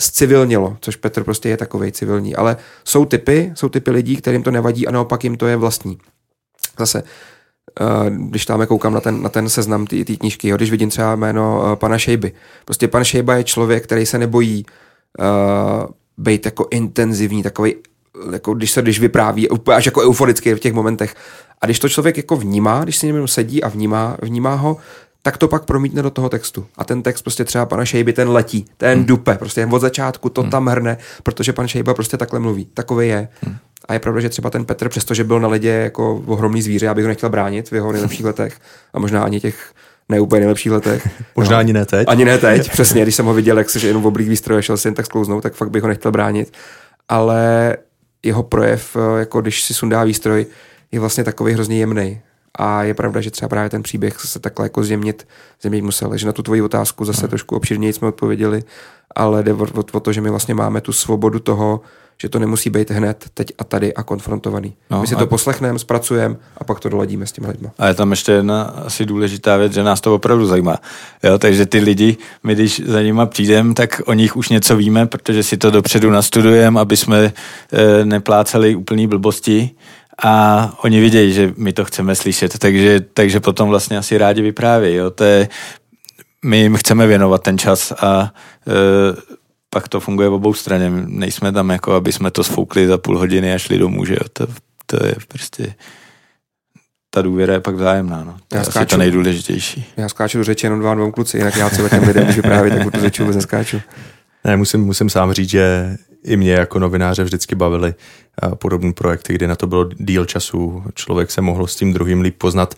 zcivilnilo, 0.00 0.76
což 0.80 0.96
Petr 0.96 1.24
prostě 1.24 1.48
je 1.48 1.56
takovej 1.56 1.92
civilní. 1.92 2.36
Ale 2.36 2.56
jsou 2.84 3.04
typy, 3.04 3.52
jsou 3.54 3.68
typy 3.68 3.90
lidí, 3.90 4.16
kterým 4.16 4.42
to 4.42 4.50
nevadí 4.50 4.86
a 4.86 4.90
naopak 4.90 5.24
jim 5.24 5.36
to 5.36 5.46
je 5.46 5.56
vlastní. 5.56 5.98
Zase 6.78 7.02
když 8.08 8.46
tam 8.46 8.66
koukám 8.66 8.94
na 8.94 9.00
ten, 9.00 9.22
na 9.22 9.28
ten 9.28 9.48
seznam 9.48 9.86
té 9.86 10.04
knížky, 10.04 10.48
jo, 10.48 10.56
když 10.56 10.70
vidím 10.70 10.90
třeba 10.90 11.16
jméno 11.16 11.62
uh, 11.62 11.76
pana 11.76 11.98
Šejby. 11.98 12.32
Prostě 12.64 12.88
pan 12.88 13.04
Šejba 13.04 13.36
je 13.36 13.44
člověk, 13.44 13.84
který 13.84 14.06
se 14.06 14.18
nebojí 14.18 14.66
uh, 15.18 15.86
být 16.18 16.46
jako 16.46 16.68
intenzivní, 16.70 17.42
takový 17.42 17.74
jako 18.32 18.54
když 18.54 18.70
se 18.70 18.82
když 18.82 19.00
vypráví, 19.00 19.48
až 19.74 19.86
jako 19.86 20.02
euforicky 20.02 20.54
v 20.54 20.60
těch 20.60 20.72
momentech. 20.72 21.14
A 21.60 21.66
když 21.66 21.78
to 21.78 21.88
člověk 21.88 22.16
jako 22.16 22.36
vnímá, 22.36 22.84
když 22.84 22.96
si 22.96 23.06
něm 23.06 23.28
sedí 23.28 23.62
a 23.62 23.68
vnímá, 23.68 24.16
vnímá 24.22 24.54
ho, 24.54 24.76
tak 25.26 25.38
to 25.38 25.48
pak 25.48 25.64
promítne 25.64 26.02
do 26.02 26.10
toho 26.10 26.28
textu. 26.28 26.66
A 26.76 26.84
ten 26.84 27.02
text 27.02 27.22
prostě 27.22 27.44
třeba 27.44 27.66
pana 27.66 27.84
Šejby, 27.84 28.12
ten 28.12 28.28
letí, 28.28 28.64
ten 28.76 28.98
hmm. 28.98 29.06
dupe, 29.06 29.34
prostě 29.34 29.66
od 29.66 29.78
začátku 29.78 30.28
to 30.28 30.40
hmm. 30.40 30.50
tam 30.50 30.66
hrne, 30.66 30.96
protože 31.22 31.52
pan 31.52 31.68
Šejba 31.68 31.94
prostě 31.94 32.16
takhle 32.16 32.40
mluví. 32.40 32.68
Takový 32.74 33.08
je. 33.08 33.28
Hmm. 33.42 33.56
A 33.88 33.92
je 33.92 33.98
pravda, 33.98 34.20
že 34.20 34.28
třeba 34.28 34.50
ten 34.50 34.64
Petr, 34.64 34.88
přestože 34.88 35.24
byl 35.24 35.40
na 35.40 35.48
ledě 35.48 35.68
jako 35.68 36.22
ohromný 36.26 36.62
zvíře, 36.62 36.88
abych 36.88 37.04
ho 37.04 37.08
nechtěl 37.08 37.28
bránit 37.28 37.70
v 37.70 37.74
jeho 37.74 37.92
nejlepších 37.92 38.24
letech 38.24 38.60
a 38.94 38.98
možná 38.98 39.22
ani 39.22 39.40
těch 39.40 39.72
neúplně 40.08 40.40
nejlepších 40.40 40.72
letech. 40.72 41.08
Možná 41.36 41.56
no. 41.56 41.60
ani 41.60 41.72
ne 41.72 41.86
teď. 41.86 42.08
Ani 42.08 42.24
ne 42.24 42.38
teď, 42.38 42.70
přesně, 42.72 43.02
když 43.02 43.14
jsem 43.14 43.26
ho 43.26 43.34
viděl, 43.34 43.58
jak 43.58 43.70
se 43.70 43.86
jenom 43.86 44.02
v 44.02 44.06
oblík 44.06 44.28
výstroje 44.28 44.62
šel 44.62 44.76
si 44.76 44.88
jen 44.88 44.94
tak 44.94 45.06
sklouznout, 45.06 45.42
tak 45.42 45.54
fakt 45.54 45.70
bych 45.70 45.82
ho 45.82 45.88
nechtěl 45.88 46.12
bránit. 46.12 46.52
Ale 47.08 47.76
jeho 48.22 48.42
projev, 48.42 48.96
jako 49.18 49.40
když 49.40 49.62
si 49.62 49.74
sundá 49.74 50.04
výstroj, 50.04 50.46
je 50.92 51.00
vlastně 51.00 51.24
takový 51.24 51.52
hrozně 51.52 51.78
jemný. 51.78 52.20
A 52.58 52.82
je 52.82 52.94
pravda, 52.94 53.20
že 53.20 53.30
třeba 53.30 53.48
právě 53.48 53.70
ten 53.70 53.82
příběh 53.82 54.20
se 54.20 54.38
takhle 54.38 54.66
jako 54.66 54.84
zjemnit, 54.84 55.28
zjemnit 55.62 55.82
musel. 55.82 56.16
Že 56.16 56.26
na 56.26 56.32
tu 56.32 56.42
tvoji 56.42 56.62
otázku 56.62 57.04
zase 57.04 57.22
no. 57.22 57.28
trošku 57.28 57.56
obširněji 57.56 57.92
jsme 57.92 58.08
odpověděli, 58.08 58.62
ale 59.14 59.42
jde 59.42 59.52
o, 59.52 59.64
o, 59.64 59.84
o 59.92 60.00
to, 60.00 60.12
že 60.12 60.20
my 60.20 60.30
vlastně 60.30 60.54
máme 60.54 60.80
tu 60.80 60.92
svobodu 60.92 61.38
toho, 61.38 61.80
že 62.22 62.28
to 62.28 62.38
nemusí 62.38 62.70
být 62.70 62.90
hned, 62.90 63.24
teď 63.34 63.52
a 63.58 63.64
tady 63.64 63.94
a 63.94 64.02
konfrontovaný. 64.02 64.74
No, 64.90 65.00
My 65.00 65.06
si 65.06 65.14
a... 65.14 65.18
to 65.18 65.26
poslechneme, 65.26 65.78
zpracujeme 65.78 66.36
a 66.58 66.64
pak 66.64 66.80
to 66.80 66.88
doladíme 66.88 67.26
s 67.26 67.32
těmi 67.32 67.48
lidmi. 67.48 67.68
A 67.78 67.86
je 67.86 67.94
tam 67.94 68.10
ještě 68.10 68.32
jedna 68.32 68.62
asi 68.62 69.06
důležitá 69.06 69.56
věc, 69.56 69.72
že 69.72 69.82
nás 69.82 70.00
to 70.00 70.14
opravdu 70.14 70.46
zajímá. 70.46 70.78
Jo, 71.22 71.38
takže 71.38 71.66
ty 71.66 71.78
lidi, 71.78 72.16
my 72.42 72.54
když 72.54 72.82
za 72.86 73.02
nimi 73.02 73.22
přijdeme, 73.26 73.74
tak 73.74 74.02
o 74.06 74.12
nich 74.12 74.36
už 74.36 74.48
něco 74.48 74.76
víme, 74.76 75.06
protože 75.06 75.42
si 75.42 75.56
to 75.56 75.70
dopředu 75.70 76.10
nastudujeme, 76.10 76.80
aby 76.80 76.96
jsme 76.96 77.24
e, 77.24 78.04
nepláceli 78.04 78.76
úplný 78.76 79.06
blbosti 79.06 79.70
a 80.22 80.72
oni 80.82 81.00
vidějí, 81.00 81.32
že 81.32 81.54
my 81.56 81.72
to 81.72 81.84
chceme 81.84 82.14
slyšet, 82.14 82.58
takže, 82.58 83.00
takže 83.00 83.40
potom 83.40 83.68
vlastně 83.68 83.98
asi 83.98 84.18
rádi 84.18 84.42
vyprávějí. 84.42 84.96
Jo. 84.96 85.10
To 85.10 85.24
je, 85.24 85.48
my 86.44 86.58
jim 86.58 86.76
chceme 86.76 87.06
věnovat 87.06 87.42
ten 87.42 87.58
čas 87.58 87.92
a 87.92 88.32
e, 88.68 88.72
pak 89.70 89.88
to 89.88 90.00
funguje 90.00 90.28
v 90.28 90.32
obou 90.32 90.54
straně. 90.54 90.90
Nejsme 91.06 91.52
tam 91.52 91.70
jako, 91.70 91.92
aby 91.92 92.12
jsme 92.12 92.30
to 92.30 92.44
sfoukli 92.44 92.86
za 92.86 92.98
půl 92.98 93.18
hodiny 93.18 93.54
a 93.54 93.58
šli 93.58 93.78
domů, 93.78 94.04
že 94.04 94.14
jo. 94.14 94.28
To, 94.32 94.46
to 94.86 95.06
je 95.06 95.14
prostě 95.28 95.74
ta 97.14 97.22
důvěra 97.22 97.52
je 97.52 97.60
pak 97.60 97.74
vzájemná, 97.74 98.24
no. 98.24 98.36
To 98.48 98.56
já 98.56 98.60
je 98.60 98.64
skáču, 98.64 98.78
asi 98.78 98.86
to 98.86 98.96
nejdůležitější. 98.96 99.84
Já 99.96 100.08
skáču 100.08 100.38
do 100.38 100.44
řeči 100.44 100.66
jenom 100.66 100.80
dva 100.80 100.94
dvou 100.94 101.10
kluci, 101.10 101.36
jinak 101.36 101.56
já 101.56 101.70
třeba 101.70 101.88
těm 101.88 102.02
lidem, 102.02 102.24
když 102.24 102.36
vyprávět, 102.36 102.78
tak 102.78 102.92
tu 102.92 103.00
řeči 103.00 103.22
vůbec 103.22 103.36
neskáču. 103.36 103.80
Ne, 104.46 104.56
musím, 104.56 104.80
musím 104.80 105.10
sám 105.10 105.32
říct, 105.32 105.50
že 105.50 105.96
i 106.24 106.36
mě 106.36 106.52
jako 106.52 106.78
novináře 106.78 107.24
vždycky 107.24 107.54
bavili 107.54 107.94
podobné 108.54 108.92
projekty, 108.92 109.34
kdy 109.34 109.46
na 109.46 109.56
to 109.56 109.66
bylo 109.66 109.84
díl 109.84 110.24
času, 110.24 110.84
člověk 110.94 111.30
se 111.30 111.40
mohl 111.40 111.66
s 111.66 111.76
tím 111.76 111.92
druhým 111.92 112.20
líp 112.20 112.38
poznat. 112.38 112.74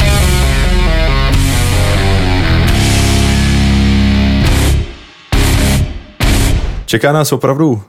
Čeká 6.87 7.13
nás 7.13 7.33
opravdu 7.33 7.69
uh, 7.69 7.81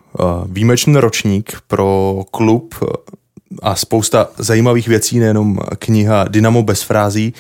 výjimečný 0.46 0.98
ročník 0.98 1.58
pro 1.68 2.16
klub 2.32 2.76
uh, 2.82 2.88
a 3.62 3.76
spousta 3.76 4.28
zajímavých 4.38 4.88
věcí, 4.88 5.20
nejenom 5.20 5.60
kniha 5.80 6.26
Dynamo 6.28 6.64
bez 6.64 6.82
frází, 6.82 7.34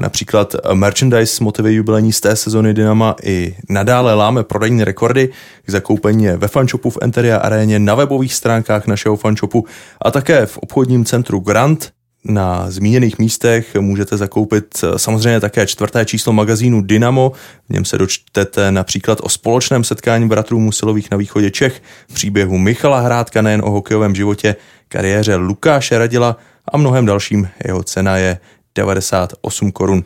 například 0.00 0.56
merchandise 0.74 1.44
motivy 1.44 1.74
jubilení 1.74 2.12
z 2.12 2.20
té 2.20 2.36
sezony 2.36 2.74
Dynama 2.74 3.16
i 3.22 3.56
nadále 3.68 4.14
láme 4.14 4.44
prodejní 4.44 4.84
rekordy 4.84 5.28
k 5.66 5.70
zakoupení 5.70 6.26
ve 6.28 6.48
fanshopu 6.48 6.90
v 6.90 6.98
Enteria 7.02 7.36
aréně, 7.36 7.78
na 7.78 7.94
webových 7.94 8.34
stránkách 8.34 8.86
našeho 8.86 9.16
fanshopu 9.16 9.66
a 10.02 10.10
také 10.10 10.46
v 10.46 10.58
obchodním 10.58 11.04
centru 11.04 11.40
Grant. 11.40 11.92
Na 12.24 12.70
zmíněných 12.70 13.18
místech 13.18 13.74
můžete 13.74 14.16
zakoupit 14.16 14.84
eh, 14.84 14.98
samozřejmě 14.98 15.40
také 15.40 15.66
čtvrté 15.66 16.04
číslo 16.04 16.32
magazínu 16.32 16.82
Dynamo. 16.82 17.32
V 17.68 17.72
něm 17.72 17.84
se 17.84 17.98
dočtete 17.98 18.72
například 18.72 19.18
o 19.22 19.28
společném 19.28 19.84
setkání 19.84 20.28
bratrů 20.28 20.60
Musilových 20.60 21.10
na 21.10 21.16
východě 21.16 21.50
Čech, 21.50 21.82
příběhu 22.12 22.58
Michala 22.58 23.00
Hrádka 23.00 23.42
nejen 23.42 23.62
o 23.64 23.70
hokejovém 23.70 24.14
životě, 24.14 24.56
kariéře 24.88 25.36
Lukáše 25.36 25.98
Radila 25.98 26.36
a 26.72 26.76
mnohem 26.76 27.06
dalším. 27.06 27.48
Jeho 27.64 27.82
cena 27.82 28.16
je 28.16 28.38
98 28.78 29.72
korun. 29.72 30.04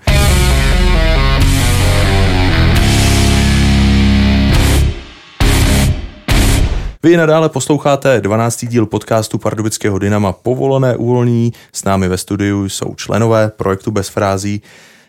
Vy 7.03 7.17
nadále 7.17 7.49
posloucháte 7.49 8.21
12. 8.21 8.65
díl 8.65 8.87
podcastu 8.87 9.39
Pardubického 9.39 9.99
Dynama 9.99 10.33
Povolené 10.33 10.97
uvolnění. 10.97 11.53
S 11.73 11.85
námi 11.85 12.09
ve 12.09 12.19
studiu 12.19 12.65
jsou 12.65 12.95
členové 12.95 13.49
projektu 13.57 13.91
Bez 13.91 14.09
frází 14.09 14.63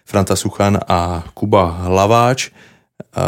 Franta 0.06 0.36
Suchan 0.36 0.80
a 0.88 1.24
Kuba 1.34 1.66
Hlaváč. 1.66 2.50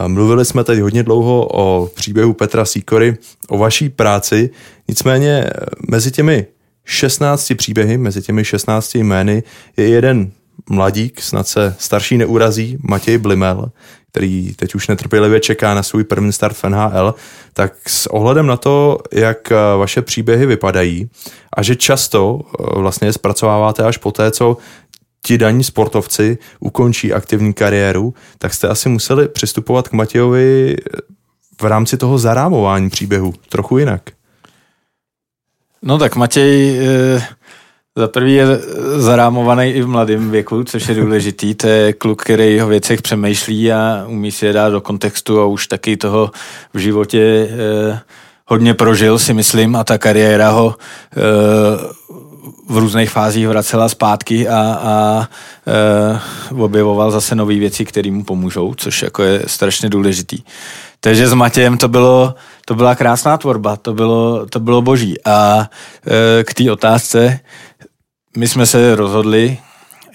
Mluvili 0.07 0.45
jsme 0.45 0.63
teď 0.63 0.79
hodně 0.79 1.03
dlouho 1.03 1.47
o 1.53 1.89
příběhu 1.95 2.33
Petra 2.33 2.65
Sýkory, 2.65 3.17
o 3.49 3.57
vaší 3.57 3.89
práci, 3.89 4.49
nicméně 4.87 5.45
mezi 5.89 6.11
těmi 6.11 6.47
16 6.85 7.53
příběhy, 7.57 7.97
mezi 7.97 8.21
těmi 8.21 8.45
16 8.45 8.95
jmény 8.95 9.43
je 9.77 9.87
jeden 9.87 10.31
mladík, 10.69 11.21
snad 11.21 11.47
se 11.47 11.75
starší 11.79 12.17
neurazí, 12.17 12.77
Matěj 12.81 13.17
Blimel, 13.17 13.71
který 14.11 14.53
teď 14.55 14.75
už 14.75 14.87
netrpělivě 14.87 15.39
čeká 15.39 15.73
na 15.73 15.83
svůj 15.83 16.03
první 16.03 16.33
start 16.33 16.57
v 16.57 16.63
NHL, 16.63 17.15
tak 17.53 17.73
s 17.89 18.07
ohledem 18.07 18.47
na 18.47 18.57
to, 18.57 18.99
jak 19.13 19.51
eh, 19.51 19.55
vaše 19.77 20.01
příběhy 20.01 20.45
vypadají 20.45 21.09
a 21.53 21.63
že 21.63 21.75
často 21.75 22.41
eh, 22.43 22.79
vlastně 22.79 23.13
zpracováváte 23.13 23.83
až 23.83 23.97
po 23.97 24.11
té, 24.11 24.31
co 24.31 24.57
ti 25.25 25.37
daní 25.37 25.63
sportovci 25.63 26.37
ukončí 26.59 27.13
aktivní 27.13 27.53
kariéru, 27.53 28.13
tak 28.37 28.53
jste 28.53 28.67
asi 28.67 28.89
museli 28.89 29.27
přistupovat 29.27 29.87
k 29.87 29.93
Matějovi 29.93 30.75
eh, 30.79 30.99
v 31.61 31.65
rámci 31.65 31.97
toho 31.97 32.17
zarámování 32.17 32.89
příběhu 32.89 33.33
trochu 33.49 33.77
jinak. 33.77 34.01
No 35.85 35.97
tak 35.97 36.15
Matěj 36.15 36.79
za 37.95 38.07
prvý 38.07 38.33
je 38.33 38.45
zarámovaný 38.97 39.69
i 39.69 39.81
v 39.81 39.87
mladém 39.87 40.31
věku, 40.31 40.63
což 40.63 40.87
je 40.87 40.95
důležitý. 40.95 41.55
To 41.55 41.67
je 41.67 41.93
kluk, 41.93 42.21
který 42.23 42.61
o 42.61 42.67
věcech 42.67 43.01
přemýšlí 43.01 43.71
a 43.71 44.05
umí 44.07 44.31
si 44.31 44.45
je 44.45 44.53
dát 44.53 44.69
do 44.69 44.81
kontextu 44.81 45.39
a 45.39 45.45
už 45.45 45.67
taky 45.67 45.97
toho 45.97 46.31
v 46.73 46.77
životě 46.77 47.49
eh, 47.49 47.99
hodně 48.45 48.73
prožil, 48.73 49.19
si 49.19 49.33
myslím, 49.33 49.75
a 49.75 49.83
ta 49.83 49.97
kariéra 49.97 50.49
ho 50.49 50.75
eh, 51.17 51.95
v 52.69 52.77
různých 52.77 53.09
fázích 53.09 53.47
vracela 53.47 53.89
zpátky 53.89 54.47
a, 54.47 54.79
a 54.83 55.27
e, 56.51 56.61
objevoval 56.61 57.11
zase 57.11 57.35
nové 57.35 57.55
věci, 57.55 57.85
které 57.85 58.11
mu 58.11 58.23
pomůžou, 58.23 58.73
což 58.73 59.01
jako 59.01 59.23
je 59.23 59.43
strašně 59.47 59.89
důležitý. 59.89 60.39
Takže 60.99 61.27
s 61.27 61.33
Matějem 61.33 61.77
to 61.77 61.87
bylo, 61.87 62.35
to 62.65 62.75
byla 62.75 62.95
krásná 62.95 63.37
tvorba, 63.37 63.75
to 63.75 63.93
bylo, 63.93 64.45
to 64.45 64.59
bylo 64.59 64.81
boží. 64.81 65.25
A 65.25 65.69
e, 66.39 66.43
k 66.43 66.53
té 66.53 66.71
otázce, 66.71 67.39
my 68.37 68.47
jsme 68.47 68.65
se 68.65 68.95
rozhodli, 68.95 69.57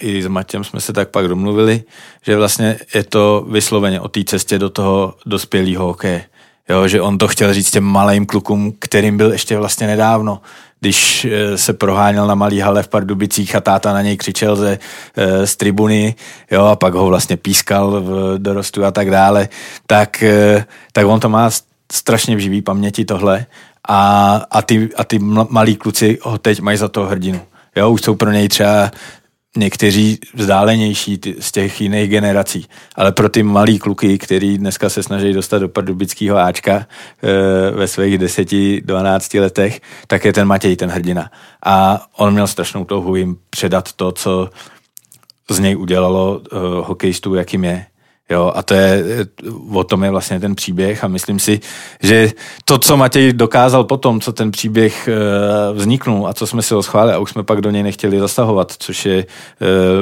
i 0.01 0.23
s 0.23 0.27
Matěm 0.27 0.63
jsme 0.63 0.81
se 0.81 0.93
tak 0.93 1.09
pak 1.09 1.27
domluvili, 1.27 1.83
že 2.21 2.37
vlastně 2.37 2.79
je 2.95 3.03
to 3.03 3.45
vysloveně 3.49 3.99
o 3.99 4.07
té 4.07 4.23
cestě 4.23 4.59
do 4.59 4.69
toho 4.69 5.15
dospělého 5.25 5.85
hokeje. 5.85 6.23
Jo, 6.69 6.87
že 6.87 7.01
on 7.01 7.17
to 7.17 7.27
chtěl 7.27 7.53
říct 7.53 7.71
těm 7.71 7.83
malým 7.83 8.25
klukům, 8.25 8.73
kterým 8.79 9.17
byl 9.17 9.31
ještě 9.31 9.57
vlastně 9.57 9.87
nedávno, 9.87 10.41
když 10.79 11.25
eh, 11.25 11.57
se 11.57 11.73
proháněl 11.73 12.27
na 12.27 12.35
malý 12.35 12.59
hale 12.59 12.83
v 12.83 12.87
Pardubicích 12.87 13.55
a 13.55 13.61
táta 13.61 13.93
na 13.93 14.01
něj 14.01 14.17
křičel 14.17 14.55
ze, 14.55 14.79
eh, 15.15 15.47
z 15.47 15.55
tribuny, 15.55 16.15
jo, 16.51 16.65
a 16.65 16.75
pak 16.75 16.93
ho 16.93 17.05
vlastně 17.05 17.37
pískal 17.37 18.01
v 18.01 18.37
dorostu 18.37 18.85
a 18.85 18.91
tak 18.91 19.11
dále, 19.11 19.49
tak, 19.87 20.23
eh, 20.23 20.65
tak 20.93 21.07
on 21.07 21.19
to 21.19 21.29
má 21.29 21.49
strašně 21.91 22.35
v 22.35 22.39
živý 22.39 22.61
paměti 22.61 23.05
tohle 23.05 23.45
a, 23.87 24.35
a, 24.51 24.61
ty, 24.61 24.89
a 24.95 25.03
ty 25.03 25.19
malí 25.49 25.75
kluci 25.75 26.17
ho 26.21 26.37
teď 26.37 26.59
mají 26.59 26.77
za 26.77 26.87
to 26.87 27.05
hrdinu. 27.05 27.41
Jo, 27.75 27.89
už 27.89 28.01
jsou 28.01 28.15
pro 28.15 28.31
něj 28.31 28.49
třeba 28.49 28.91
někteří 29.57 30.19
vzdálenější 30.33 31.17
ty, 31.17 31.35
z 31.39 31.51
těch 31.51 31.81
jiných 31.81 32.09
generací. 32.09 32.67
Ale 32.95 33.11
pro 33.11 33.29
ty 33.29 33.43
malý 33.43 33.79
kluky, 33.79 34.17
který 34.17 34.57
dneska 34.57 34.89
se 34.89 35.03
snaží 35.03 35.33
dostat 35.33 35.59
do 35.59 35.69
pardubického 35.69 36.37
Ačka 36.37 36.75
e, 36.75 36.85
ve 37.71 37.87
svých 37.87 38.19
10-12 38.19 39.41
letech, 39.41 39.81
tak 40.07 40.25
je 40.25 40.33
ten 40.33 40.47
Matěj 40.47 40.75
ten 40.75 40.89
hrdina. 40.89 41.31
A 41.65 42.05
on 42.17 42.33
měl 42.33 42.47
strašnou 42.47 42.85
touhu 42.85 43.15
jim 43.15 43.37
předat 43.49 43.93
to, 43.93 44.11
co 44.11 44.49
z 45.49 45.59
něj 45.59 45.77
udělalo 45.77 46.41
e, 46.41 46.55
hokejistů, 46.81 47.35
jakým 47.35 47.63
je. 47.63 47.85
Jo, 48.31 48.51
a 48.55 48.63
to 48.63 48.73
je, 48.73 49.03
o 49.73 49.83
tom 49.83 50.03
je 50.03 50.11
vlastně 50.11 50.39
ten 50.39 50.55
příběh 50.55 51.03
a 51.03 51.07
myslím 51.07 51.39
si, 51.39 51.59
že 52.03 52.31
to, 52.65 52.77
co 52.77 52.97
Matěj 52.97 53.33
dokázal 53.33 53.83
potom, 53.83 54.21
co 54.21 54.33
ten 54.33 54.51
příběh 54.51 55.07
e, 55.07 55.13
vzniknul 55.73 56.27
a 56.27 56.33
co 56.33 56.47
jsme 56.47 56.61
si 56.61 56.73
ho 56.73 56.83
schválili 56.83 57.13
a 57.13 57.19
už 57.19 57.31
jsme 57.31 57.43
pak 57.43 57.61
do 57.61 57.69
něj 57.69 57.83
nechtěli 57.83 58.19
zasahovat, 58.19 58.71
což 58.79 59.05
je 59.05 59.17
e, 59.19 59.25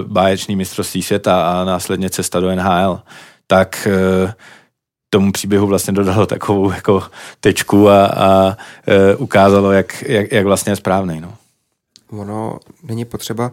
báječný 0.07 0.55
mistrovství 0.55 1.03
světa 1.03 1.51
a 1.51 1.63
následně 1.63 2.09
cesta 2.09 2.39
do 2.39 2.55
NHL, 2.55 2.99
tak 3.47 3.87
tomu 5.09 5.31
příběhu 5.31 5.67
vlastně 5.67 5.93
dodalo 5.93 6.25
takovou 6.25 6.71
jako 6.71 7.03
tečku 7.39 7.89
a, 7.89 8.05
a 8.05 8.57
ukázalo, 9.17 9.71
jak, 9.71 10.03
jak, 10.07 10.31
jak 10.31 10.45
vlastně 10.45 10.71
je 10.71 10.75
správný. 10.75 11.21
No. 11.21 11.33
Ono 12.11 12.59
není 12.83 13.05
potřeba, 13.05 13.51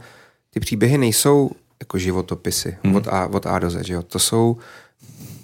ty 0.50 0.60
příběhy 0.60 0.98
nejsou 0.98 1.50
jako 1.80 1.98
životopisy 1.98 2.76
hmm. 2.82 2.96
od, 2.96 3.08
A, 3.08 3.26
od 3.26 3.46
A 3.46 3.58
do 3.58 3.70
Z. 3.70 3.84
Že 3.84 3.94
jo? 3.94 4.02
To 4.02 4.18
jsou, 4.18 4.56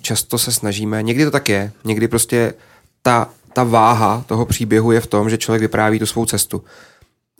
často 0.01 0.38
se 0.38 0.53
snažíme, 0.53 1.03
někdy 1.03 1.25
to 1.25 1.31
tak 1.31 1.49
je, 1.49 1.73
někdy 1.85 2.09
prostě 2.09 2.55
ta, 3.03 3.29
ta 3.53 3.64
váha 3.64 4.25
toho 4.27 4.47
příběhu 4.47 4.92
je 4.92 5.01
v 5.01 5.07
tom, 5.07 5.31
že 5.31 5.38
člověk 5.38 5.62
vypráví 5.62 5.99
tu 5.99 6.07
svou 6.07 6.27
cestu. 6.27 6.64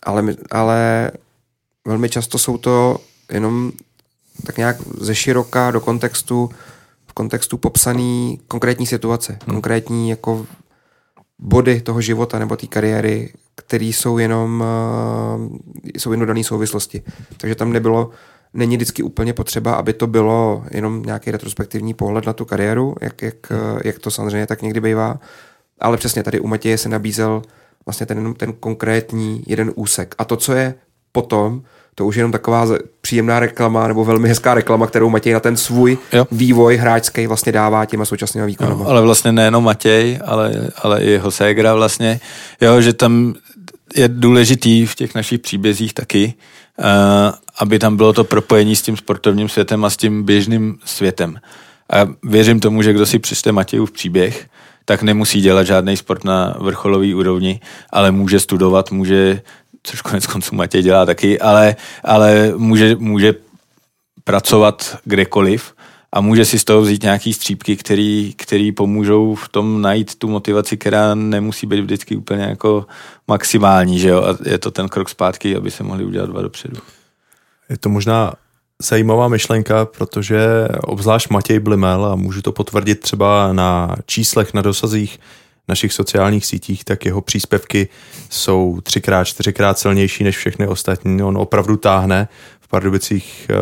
Ale, 0.03 0.25
ale 0.51 1.11
velmi 1.87 2.09
často 2.09 2.39
jsou 2.39 2.59
to 2.59 2.99
jenom 3.33 3.73
tak 4.47 4.57
nějak 4.59 4.77
ze 5.01 5.15
široka 5.15 5.71
do 5.71 5.81
kontextu, 5.81 6.51
v 7.07 7.13
kontextu 7.13 7.59
popsaný 7.59 8.41
konkrétní 8.49 8.87
situace, 8.87 9.33
hmm. 9.33 9.55
konkrétní 9.55 10.11
jako 10.11 10.47
body 11.39 11.81
toho 11.81 12.01
života 12.01 12.39
nebo 12.39 12.57
té 12.57 12.67
kariéry, 12.67 13.33
které 13.55 13.85
jsou 13.85 14.19
jenom, 14.19 14.65
uh, 15.41 15.57
jsou 15.95 16.13
jenom 16.13 16.27
dané 16.27 16.45
souvislosti. 16.45 17.03
Takže 17.37 17.55
tam 17.55 17.73
nebylo, 17.73 18.11
není 18.55 18.77
vždycky 18.77 19.03
úplně 19.03 19.33
potřeba, 19.33 19.75
aby 19.75 19.93
to 19.93 20.07
bylo 20.07 20.65
jenom 20.71 21.03
nějaký 21.03 21.31
retrospektivní 21.31 21.95
pohled 21.95 22.27
na 22.27 22.33
tu 22.33 22.45
kariéru, 22.45 22.95
jak, 23.01 23.23
jak, 23.23 23.51
hmm. 23.51 23.79
jak 23.85 23.99
to 23.99 24.11
samozřejmě 24.11 24.47
tak 24.47 24.63
někdy 24.63 24.81
bývá, 24.81 25.21
ale 25.81 25.97
přesně 25.97 26.23
tady 26.23 26.41
u 26.41 26.47
Matěje 26.47 26.79
se 26.79 26.89
nabízel 26.89 27.43
vlastně 27.87 28.07
ten, 28.07 28.35
ten 28.35 28.53
konkrétní 28.53 29.45
jeden 29.47 29.73
úsek. 29.75 30.15
A 30.19 30.25
to, 30.25 30.37
co 30.37 30.53
je 30.53 30.75
potom, 31.13 31.63
to 31.95 32.07
už 32.07 32.17
je 32.17 32.21
jenom 32.21 32.33
taková 32.33 32.67
příjemná 33.01 33.41
reklama 33.41 33.89
nebo 33.89 34.05
velmi 34.05 34.29
hezká 34.29 34.55
reklama, 34.55 34.87
kterou 34.87 35.11
Matěj 35.11 35.33
na 35.33 35.41
ten 35.41 35.57
svůj 35.57 35.99
jo. 36.13 36.27
vývoj 36.33 36.77
hráčský 36.77 37.27
vlastně 37.27 37.53
dává 37.53 37.85
těma 37.85 38.05
současnými 38.05 38.47
výkony. 38.47 38.75
ale 38.85 39.03
vlastně 39.03 39.33
nejenom 39.33 39.65
Matěj, 39.65 40.19
ale, 40.25 40.71
ale 40.83 41.03
i 41.03 41.11
jeho 41.11 41.31
ségra 41.31 41.75
vlastně, 41.75 42.21
jo, 42.61 42.81
že 42.81 42.93
tam 42.93 43.35
je 43.97 44.09
důležitý 44.09 44.87
v 44.87 44.95
těch 44.95 45.15
našich 45.15 45.41
příbězích 45.41 45.95
taky, 45.95 46.35
aby 47.59 47.79
tam 47.79 47.97
bylo 47.97 48.13
to 48.13 48.25
propojení 48.25 48.77
s 48.77 48.83
tím 48.83 48.97
sportovním 48.97 49.49
světem 49.49 49.85
a 49.85 49.91
s 49.91 49.97
tím 49.97 50.23
běžným 50.23 50.79
světem. 50.85 51.41
A 51.93 52.09
věřím 52.23 52.61
tomu, 52.61 52.83
že 52.83 52.93
kdo 52.93 53.07
si 53.07 53.19
přečte 53.19 53.53
Matějův 53.53 53.91
příběh, 53.91 54.49
tak 54.85 55.03
nemusí 55.03 55.41
dělat 55.41 55.65
žádný 55.65 55.97
sport 55.97 56.25
na 56.25 56.55
vrcholový 56.59 57.15
úrovni, 57.15 57.61
ale 57.91 58.11
může 58.11 58.41
studovat, 58.41 58.91
může 58.91 59.41
což 59.83 60.01
konec 60.01 60.27
konců 60.27 60.55
Matěj 60.55 60.83
dělá 60.83 61.07
taky, 61.07 61.41
ale, 61.41 61.77
ale 62.05 62.53
může, 62.57 62.97
může 62.97 63.35
pracovat 64.25 64.97
kdekoliv 65.05 65.72
a 66.13 66.21
může 66.21 66.45
si 66.45 66.59
z 66.59 66.65
toho 66.65 66.81
vzít 66.81 67.03
nějaký 67.03 67.35
střípky, 67.35 67.77
který, 67.77 68.35
který 68.37 68.73
pomůžou 68.73 69.35
v 69.35 69.49
tom 69.49 69.83
najít 69.83 70.15
tu 70.15 70.29
motivaci, 70.29 70.77
která 70.77 71.15
nemusí 71.15 71.67
být 71.67 71.81
vždycky 71.81 72.17
úplně 72.17 72.43
jako 72.43 72.87
maximální, 73.29 73.99
že 73.99 74.09
jo? 74.09 74.23
A 74.23 74.49
je 74.51 74.59
to 74.59 74.71
ten 74.71 74.89
krok 74.89 75.09
zpátky, 75.09 75.57
aby 75.57 75.71
se 75.71 75.85
mohli 75.85 76.05
udělat 76.05 76.31
dva 76.31 76.43
dopředu. 76.43 76.81
Je 77.69 77.79
to 77.79 77.89
možná 77.89 78.33
zajímavá 78.83 79.29
myšlenka, 79.29 79.85
protože 79.85 80.69
obzvlášť 80.83 81.31
Matěj 81.31 81.59
Blimel, 81.59 82.05
a 82.05 82.17
můžu 82.17 82.43
to 82.43 82.53
potvrdit 82.53 83.01
třeba 83.01 83.53
na 83.53 83.97
číslech, 84.07 84.55
na 84.55 84.63
dosazích, 84.63 85.21
našich 85.69 85.93
sociálních 85.93 86.47
sítích, 86.47 86.85
tak 86.85 87.05
jeho 87.05 87.21
příspěvky 87.21 87.89
jsou 88.31 88.81
třikrát, 88.83 89.25
čtyřikrát 89.25 89.79
silnější 89.79 90.25
než 90.25 90.37
všechny 90.37 90.67
ostatní. 90.67 91.23
On 91.23 91.39
opravdu 91.39 91.77
táhne 91.77 92.29
Pardubicích 92.73 93.47
eh, 93.51 93.55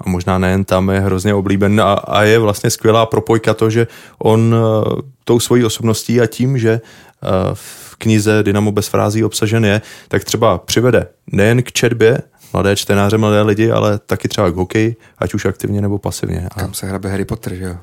a 0.00 0.10
možná 0.10 0.38
nejen 0.38 0.64
tam 0.64 0.90
je 0.90 1.00
hrozně 1.00 1.34
oblíben 1.34 1.80
a, 1.80 1.92
a 1.92 2.22
je 2.22 2.38
vlastně 2.38 2.70
skvělá 2.70 3.06
propojka 3.06 3.54
to, 3.54 3.70
že 3.70 3.86
on 4.18 4.54
eh, 4.54 5.02
tou 5.24 5.40
svojí 5.40 5.64
osobností 5.64 6.20
a 6.20 6.26
tím, 6.26 6.58
že 6.58 6.70
eh, 6.70 7.28
v 7.54 7.96
knize 7.96 8.42
Dynamo 8.42 8.72
bez 8.72 8.88
frází 8.88 9.24
obsažen 9.24 9.64
je, 9.64 9.80
tak 10.08 10.24
třeba 10.24 10.58
přivede 10.58 11.06
nejen 11.32 11.62
k 11.62 11.72
četbě, 11.72 12.18
mladé 12.52 12.76
čtenáře, 12.76 13.18
mladé 13.18 13.42
lidi, 13.42 13.70
ale 13.70 13.98
taky 13.98 14.28
třeba 14.28 14.50
k 14.50 14.54
hokeji, 14.54 14.96
ať 15.18 15.34
už 15.34 15.44
aktivně 15.44 15.80
nebo 15.80 15.98
pasivně. 15.98 16.48
A... 16.50 16.60
Kam 16.60 16.74
se 16.74 16.86
hrabe 16.86 17.10
Harry 17.10 17.24
Potter, 17.24 17.54
že 17.54 17.64
jo? 17.64 17.76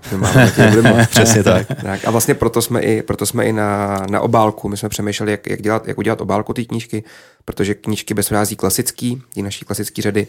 Přesně 1.10 1.44
tak. 1.44 1.68
tak. 1.84 2.06
A 2.06 2.12
vlastně 2.12 2.34
proto 2.34 2.62
jsme 2.62 2.82
i, 2.82 3.02
proto 3.02 3.26
jsme 3.26 3.46
i 3.46 3.54
na, 3.54 4.02
na 4.10 4.22
obálku, 4.22 4.70
my 4.70 4.78
jsme 4.78 4.90
přemýšleli, 4.90 5.32
jak, 5.32 5.48
jak, 5.48 5.62
dělat, 5.62 5.88
jak 5.88 5.98
udělat 5.98 6.22
obálku 6.22 6.54
té 6.54 6.64
knížky, 6.64 7.04
protože 7.46 7.74
knížky 7.74 8.14
bez 8.14 8.28
frází 8.28 8.56
klasický, 8.56 9.22
ty 9.34 9.42
naší 9.42 9.66
klasické 9.66 10.02
řady, 10.02 10.28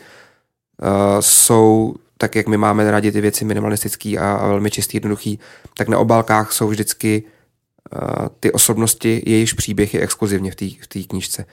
uh, 0.82 1.20
jsou 1.20 1.94
tak, 2.18 2.34
jak 2.34 2.46
my 2.46 2.56
máme 2.56 2.90
rádi 2.90 3.12
ty 3.12 3.20
věci 3.20 3.44
minimalistický 3.44 4.18
a, 4.18 4.32
a 4.32 4.46
velmi 4.46 4.70
čistý, 4.70 4.96
jednoduchý, 4.96 5.38
tak 5.76 5.88
na 5.88 5.98
obálkách 5.98 6.52
jsou 6.52 6.68
vždycky 6.68 7.22
uh, 7.22 8.28
ty 8.40 8.52
osobnosti, 8.52 9.22
jejichž 9.26 9.52
příběh 9.52 9.94
je 9.94 10.00
exkluzivně 10.00 10.50
v 10.50 10.56
té 10.56 11.02
v 11.02 11.06
knížce. 11.06 11.44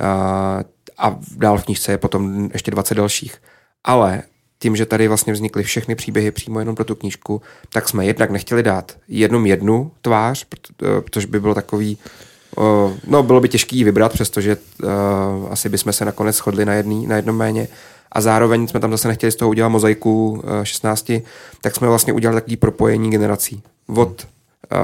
Uh, 0.00 0.06
a 0.98 1.18
dál 1.36 1.58
v 1.58 1.64
knížce 1.64 1.92
je 1.92 1.98
potom 1.98 2.50
ještě 2.52 2.70
20 2.70 2.94
dalších. 2.94 3.36
Ale 3.84 4.22
tím, 4.58 4.76
že 4.76 4.86
tady 4.86 5.08
vlastně 5.08 5.32
vznikly 5.32 5.62
všechny 5.62 5.94
příběhy 5.94 6.30
přímo 6.30 6.58
jenom 6.58 6.74
pro 6.74 6.84
tu 6.84 6.94
knížku, 6.94 7.42
tak 7.72 7.88
jsme 7.88 8.06
jednak 8.06 8.30
nechtěli 8.30 8.62
dát 8.62 8.96
jednom 9.08 9.46
jednu 9.46 9.92
tvář, 10.02 10.46
eh, 10.52 11.00
protože 11.00 11.26
by 11.26 11.40
bylo 11.40 11.54
takový, 11.54 11.98
eh, 12.58 12.98
no 13.06 13.22
bylo 13.22 13.40
by 13.40 13.48
těžký 13.48 13.76
ji 13.78 13.84
vybrat, 13.84 14.12
přestože 14.12 14.56
uh, 14.56 14.88
asi 15.50 15.68
bychom 15.68 15.92
se 15.92 16.04
nakonec 16.04 16.36
shodli 16.36 16.64
na, 16.64 16.74
jedný, 16.74 17.06
na 17.06 17.16
jednom 17.16 17.36
méně. 17.36 17.68
A 18.12 18.20
zároveň 18.20 18.66
jsme 18.66 18.80
tam 18.80 18.90
zase 18.90 19.08
nechtěli 19.08 19.32
z 19.32 19.36
toho 19.36 19.48
udělat 19.48 19.68
mozaiku 19.68 20.30
uh, 20.30 20.40
16, 20.62 21.10
tak 21.60 21.76
jsme 21.76 21.88
vlastně 21.88 22.12
udělali 22.12 22.40
takový 22.40 22.56
propojení 22.56 23.10
generací. 23.10 23.62
Od 23.86 24.26
uh, 24.72 24.78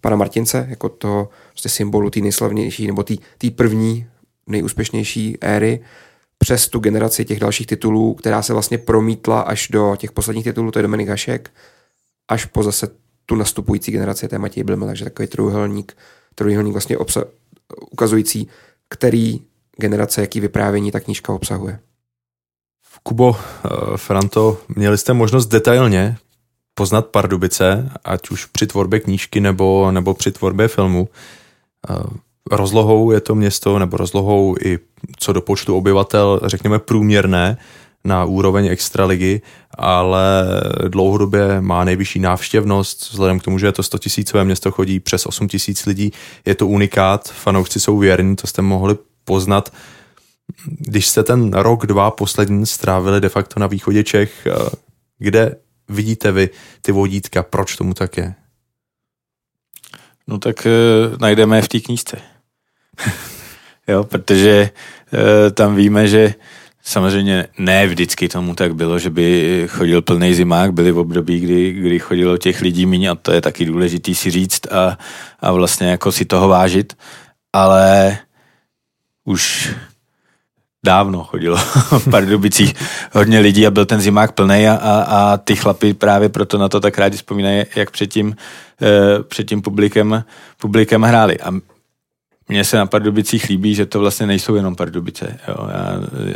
pana 0.00 0.16
Martince, 0.16 0.66
jako 0.70 0.88
toho 0.88 1.28
prostě 1.50 1.68
symbolu 1.68 2.10
té 2.10 2.20
nejslavnější, 2.20 2.86
nebo 2.86 3.02
té 3.38 3.50
první 3.56 4.06
nejúspěšnější 4.46 5.38
éry 5.40 5.80
přes 6.38 6.68
tu 6.68 6.78
generaci 6.78 7.24
těch 7.24 7.40
dalších 7.40 7.66
titulů, 7.66 8.14
která 8.14 8.42
se 8.42 8.52
vlastně 8.52 8.78
promítla 8.78 9.40
až 9.40 9.68
do 9.68 9.96
těch 9.96 10.12
posledních 10.12 10.44
titulů, 10.44 10.70
to 10.70 10.78
je 10.78 10.82
Dominik 10.82 11.08
Hašek, 11.08 11.50
až 12.28 12.44
po 12.44 12.62
zase 12.62 12.88
tu 13.26 13.34
nastupující 13.34 13.92
generaci, 13.92 14.28
to 14.28 14.34
je 14.34 14.38
Matěj 14.38 14.64
Blmel, 14.64 14.88
takže 14.88 15.04
takový 15.04 15.28
trojuhelník, 15.28 15.96
trojuhelník 16.34 16.72
vlastně 16.72 16.96
obsa- 16.96 17.26
ukazující, 17.90 18.48
který 18.88 19.40
generace, 19.76 20.20
jaký 20.20 20.40
vyprávění 20.40 20.92
ta 20.92 21.00
knížka 21.00 21.32
obsahuje. 21.32 21.78
Kubo, 23.06 23.36
eh, 23.36 23.68
Franto, 23.96 24.58
měli 24.68 24.98
jste 24.98 25.12
možnost 25.12 25.46
detailně 25.46 26.16
poznat 26.74 27.06
Pardubice, 27.06 27.90
ať 28.04 28.30
už 28.30 28.44
při 28.44 28.66
tvorbě 28.66 29.00
knížky 29.00 29.40
nebo, 29.40 29.90
nebo 29.90 30.14
při 30.14 30.32
tvorbě 30.32 30.68
filmu. 30.68 31.08
Eh, 31.90 31.94
rozlohou 32.50 33.10
je 33.10 33.20
to 33.20 33.34
město, 33.34 33.78
nebo 33.78 33.96
rozlohou 33.96 34.56
i 34.64 34.78
co 35.18 35.32
do 35.32 35.40
počtu 35.40 35.76
obyvatel, 35.76 36.40
řekněme 36.44 36.78
průměrné, 36.78 37.58
na 38.04 38.24
úroveň 38.24 38.66
extraligy, 38.66 39.42
ale 39.78 40.46
dlouhodobě 40.88 41.60
má 41.60 41.84
nejvyšší 41.84 42.18
návštěvnost, 42.20 43.10
vzhledem 43.10 43.40
k 43.40 43.42
tomu, 43.42 43.58
že 43.58 43.66
je 43.66 43.72
to 43.72 43.82
100 43.82 43.98
tisícové 43.98 44.44
město, 44.44 44.70
chodí 44.70 45.00
přes 45.00 45.26
8 45.26 45.48
tisíc 45.48 45.86
lidí, 45.86 46.12
je 46.46 46.54
to 46.54 46.66
unikát, 46.66 47.28
fanoušci 47.28 47.80
jsou 47.80 47.98
věrní, 47.98 48.36
to 48.36 48.46
jste 48.46 48.62
mohli 48.62 48.96
poznat. 49.24 49.72
Když 50.66 51.08
jste 51.08 51.22
ten 51.22 51.52
rok, 51.52 51.86
dva 51.86 52.10
poslední 52.10 52.66
strávili 52.66 53.20
de 53.20 53.28
facto 53.28 53.60
na 53.60 53.66
východě 53.66 54.04
Čech, 54.04 54.46
kde 55.18 55.56
vidíte 55.88 56.32
vy 56.32 56.50
ty 56.82 56.92
vodítka, 56.92 57.42
proč 57.42 57.76
tomu 57.76 57.94
tak 57.94 58.16
je? 58.16 58.34
No 60.26 60.38
tak 60.38 60.66
e, 60.66 60.70
najdeme 61.20 61.56
je 61.56 61.62
v 61.62 61.68
té 61.68 61.80
knížce. 61.80 62.16
jo, 63.88 64.04
protože 64.04 64.70
e, 65.48 65.50
tam 65.50 65.76
víme, 65.76 66.08
že 66.08 66.34
samozřejmě 66.82 67.46
ne 67.58 67.86
vždycky 67.86 68.28
tomu 68.28 68.54
tak 68.54 68.74
bylo, 68.74 68.98
že 68.98 69.10
by 69.10 69.66
chodil 69.70 70.02
plný 70.02 70.34
zimák, 70.34 70.72
byly 70.72 70.92
v 70.92 70.98
období, 70.98 71.40
kdy, 71.40 71.72
kdy 71.72 71.98
chodilo 71.98 72.38
těch 72.38 72.60
lidí 72.60 72.86
méně 72.86 73.10
a 73.10 73.14
to 73.14 73.32
je 73.32 73.40
taky 73.40 73.64
důležitý 73.64 74.14
si 74.14 74.30
říct 74.30 74.72
a, 74.72 74.98
a 75.40 75.52
vlastně 75.52 75.90
jako 75.90 76.12
si 76.12 76.24
toho 76.24 76.48
vážit, 76.48 76.96
ale 77.52 78.18
už 79.24 79.74
dávno 80.84 81.24
chodilo 81.24 81.56
v 81.98 82.10
Pardubicích 82.10 82.74
hodně 83.12 83.40
lidí 83.40 83.66
a 83.66 83.70
byl 83.70 83.86
ten 83.86 84.00
zimák 84.00 84.32
plný 84.32 84.68
a, 84.68 84.74
a, 84.74 85.02
a 85.02 85.36
ty 85.36 85.56
chlapy 85.56 85.94
právě 85.94 86.28
proto 86.28 86.58
na 86.58 86.68
to 86.68 86.80
tak 86.80 86.98
rádi 86.98 87.16
vzpomínají, 87.16 87.64
jak 87.76 87.90
před 87.90 88.06
tím, 88.06 88.36
e, 88.82 89.22
před 89.22 89.44
tím 89.44 89.62
publikem, 89.62 90.24
publikem 90.60 91.02
hráli. 91.02 91.40
A 91.40 91.52
mně 92.48 92.64
se 92.64 92.76
na 92.76 92.86
Pardubicích 92.86 93.48
líbí, 93.48 93.74
že 93.74 93.86
to 93.86 94.00
vlastně 94.00 94.26
nejsou 94.26 94.54
jenom 94.54 94.76
Pardubice. 94.76 95.38
Jo. 95.48 95.68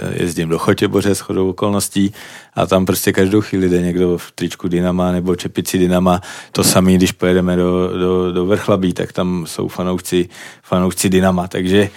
Já 0.01 0.11
jezdím 0.12 0.49
do 0.49 0.59
Chotěboře 0.59 1.14
s 1.14 1.20
chodou 1.20 1.51
okolností 1.51 2.12
a 2.55 2.66
tam 2.66 2.86
prostě 2.86 3.12
každou 3.12 3.40
chvíli 3.40 3.68
jde 3.68 3.82
někdo 3.82 4.18
v 4.18 4.32
tričku 4.32 4.68
Dynama 4.68 5.12
nebo 5.12 5.36
čepici 5.36 5.78
Dynama. 5.78 6.20
To 6.53 6.64
samé, 6.64 6.92
když 6.92 7.12
pojedeme 7.12 7.57
do, 7.57 7.99
do, 7.99 8.32
do 8.32 8.46
Vrchlabí, 8.46 8.92
tak 8.92 9.12
tam 9.12 9.44
jsou 9.46 9.68
fanoušci, 9.68 10.28
fanoušci 10.62 11.09
Dynama. 11.09 11.49
Takže 11.49 11.78
e, 11.78 11.90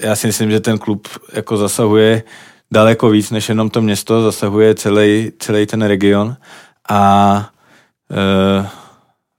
já 0.00 0.16
si 0.16 0.26
myslím, 0.26 0.50
že 0.50 0.60
ten 0.60 0.78
klub 0.78 1.08
jako 1.32 1.56
zasahuje 1.56 2.22
daleko 2.72 3.10
víc 3.10 3.30
než 3.30 3.48
jenom 3.48 3.70
to 3.70 3.82
město, 3.82 4.22
zasahuje 4.22 4.74
celý, 4.74 5.32
celý 5.38 5.66
ten 5.66 5.82
region 5.82 6.36
a 6.88 7.50
e, 8.10 8.68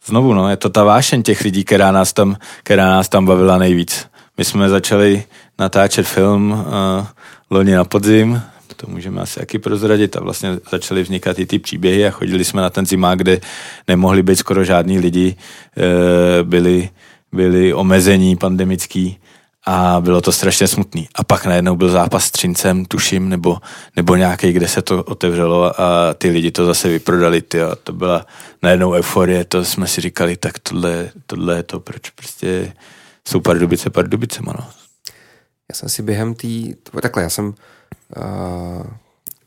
znovu, 0.05 0.33
no, 0.33 0.49
je 0.49 0.57
to 0.57 0.69
ta 0.69 0.83
vášeň 0.83 1.23
těch 1.23 1.41
lidí, 1.41 1.63
která 1.63 1.91
nás 1.91 2.13
tam, 2.13 2.37
která 2.63 2.85
nás 2.89 3.09
tam 3.09 3.25
bavila 3.25 3.57
nejvíc. 3.57 4.07
My 4.37 4.45
jsme 4.45 4.69
začali 4.69 5.23
natáčet 5.59 6.07
film 6.07 6.51
uh, 6.51 7.05
loni 7.49 7.71
na 7.71 7.83
podzim, 7.83 8.41
to 8.85 8.91
můžeme 8.91 9.21
asi 9.21 9.39
taky 9.39 9.59
prozradit 9.59 10.17
a 10.17 10.19
vlastně 10.19 10.49
začaly 10.71 11.03
vznikat 11.03 11.39
i 11.39 11.45
ty 11.45 11.59
příběhy 11.59 12.07
a 12.07 12.09
chodili 12.09 12.45
jsme 12.45 12.61
na 12.61 12.69
ten 12.69 12.85
zimák, 12.85 13.17
kde 13.17 13.41
nemohli 13.87 14.23
být 14.23 14.35
skoro 14.35 14.63
žádní 14.63 14.99
lidi, 14.99 15.35
e, 15.77 16.43
byli, 16.43 16.89
byli 17.31 17.73
omezení 17.73 18.35
pandemický 18.35 19.17
a 19.65 20.01
bylo 20.01 20.21
to 20.21 20.31
strašně 20.31 20.67
smutný. 20.67 21.07
A 21.15 21.23
pak 21.23 21.45
najednou 21.45 21.75
byl 21.75 21.89
zápas 21.89 22.25
s 22.25 22.31
Třincem, 22.31 22.85
tuším, 22.85 23.29
nebo, 23.29 23.57
nebo 23.95 24.15
nějaký, 24.15 24.51
kde 24.51 24.67
se 24.67 24.81
to 24.81 25.03
otevřelo 25.03 25.81
a 25.81 26.13
ty 26.13 26.29
lidi 26.29 26.51
to 26.51 26.65
zase 26.65 26.87
vyprodali. 26.89 27.41
Ty, 27.41 27.61
a 27.61 27.75
to 27.75 27.93
byla 27.93 28.25
najednou 28.63 28.91
euforie, 28.91 29.45
to 29.45 29.65
jsme 29.65 29.87
si 29.87 30.01
říkali, 30.01 30.37
tak 30.37 30.59
tohle, 30.59 31.09
tohle 31.25 31.55
je 31.55 31.63
to, 31.63 31.79
proč 31.79 32.09
prostě 32.09 32.73
jsou 33.27 33.39
Pardubice 33.39 33.89
Pardubicema, 33.89 34.53
no. 34.59 34.67
Já 35.69 35.75
jsem 35.75 35.89
si 35.89 36.03
během 36.03 36.33
té, 36.33 36.47
takhle, 37.01 37.23
já 37.23 37.29
jsem 37.29 37.45
uh, 37.47 37.53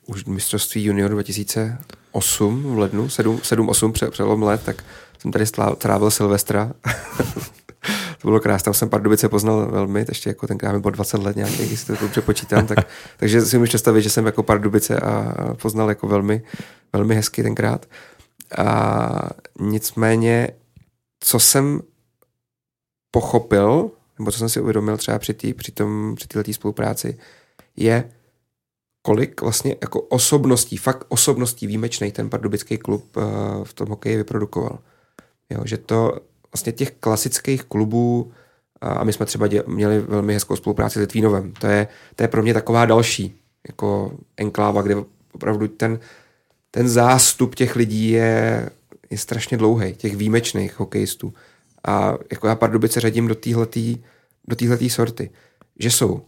už 0.06 0.24
mistrovství 0.24 0.84
junior 0.84 1.10
2008 1.10 2.74
v 2.74 2.78
lednu, 2.78 3.06
7-8 3.06 4.10
přelom 4.10 4.42
let, 4.42 4.62
tak 4.64 4.84
jsem 5.18 5.32
tady 5.32 5.44
trávil 5.78 6.10
Silvestra 6.10 6.72
to 8.20 8.28
bylo 8.28 8.40
krásné, 8.40 8.64
tam 8.64 8.74
jsem 8.74 8.88
Pardubice 8.88 9.28
poznal 9.28 9.70
velmi, 9.70 10.04
ještě 10.08 10.30
jako 10.30 10.46
tenkrát 10.46 10.72
mi 10.72 10.80
bylo 10.80 10.90
20 10.90 11.22
let 11.22 11.36
nějaký, 11.36 11.66
když 11.66 11.80
si 11.80 11.86
to 11.86 11.96
dobře 12.00 12.20
počítám, 12.20 12.66
tak, 12.66 12.78
takže 13.16 13.40
si 13.40 13.58
můžu 13.58 13.68
představit, 13.68 14.02
že 14.02 14.10
jsem 14.10 14.26
jako 14.26 14.42
Pardubice 14.42 15.00
a 15.00 15.34
poznal 15.54 15.88
jako 15.88 16.06
velmi, 16.06 16.42
velmi 16.92 17.14
hezky 17.14 17.42
tenkrát. 17.42 17.86
A 18.58 19.30
nicméně, 19.60 20.48
co 21.20 21.38
jsem 21.38 21.80
pochopil, 23.10 23.90
nebo 24.18 24.32
co 24.32 24.38
jsem 24.38 24.48
si 24.48 24.60
uvědomil 24.60 24.96
třeba 24.96 25.18
při 25.18 25.34
té 25.34 25.54
při 25.54 25.72
tom, 25.72 26.14
při 26.16 26.28
této 26.28 26.52
spolupráci, 26.52 27.18
je, 27.76 28.10
kolik 29.02 29.40
vlastně 29.40 29.76
jako 29.80 30.00
osobností, 30.00 30.76
fakt 30.76 31.04
osobností 31.08 31.66
výjimečný 31.66 32.12
ten 32.12 32.30
pardubický 32.30 32.78
klub 32.78 33.16
uh, 33.16 33.24
v 33.64 33.74
tom 33.74 33.88
hokeji 33.88 34.16
vyprodukoval. 34.16 34.78
Jo, 35.50 35.62
že 35.64 35.76
to 35.76 36.20
vlastně 36.53 36.72
těch 36.72 36.90
klasických 36.90 37.64
klubů, 37.64 38.32
a 38.80 39.05
my 39.05 39.12
jsme 39.12 39.26
třeba 39.26 39.47
dě, 39.47 39.62
měli 39.66 40.01
velmi 40.01 40.34
hezkou 40.34 40.57
spolupráci 40.57 40.99
s 40.99 41.01
Litvínovem, 41.01 41.53
to 41.53 41.66
je, 41.66 41.88
to 42.16 42.22
je 42.24 42.28
pro 42.28 42.42
mě 42.42 42.55
taková 42.55 42.86
další 42.86 43.40
jako 43.68 44.12
enkláva, 44.36 44.82
kde 44.82 44.97
opravdu 45.32 45.68
ten, 45.68 45.99
ten 46.70 46.88
zástup 46.88 47.55
těch 47.55 47.76
lidí 47.76 48.11
je, 48.11 48.70
je 49.11 49.18
strašně 49.18 49.57
dlouhý, 49.57 49.94
těch 49.94 50.16
výjimečných 50.16 50.80
hokejistů. 50.80 51.34
A 51.86 52.14
jako 52.30 52.47
já 52.47 52.55
Pardubice 52.55 53.01
řadím 53.01 53.28
do 53.28 53.34
téhletý, 53.34 54.05
do 54.49 54.88
sorty, 54.88 55.30
že 55.78 55.90
jsou 55.90 56.22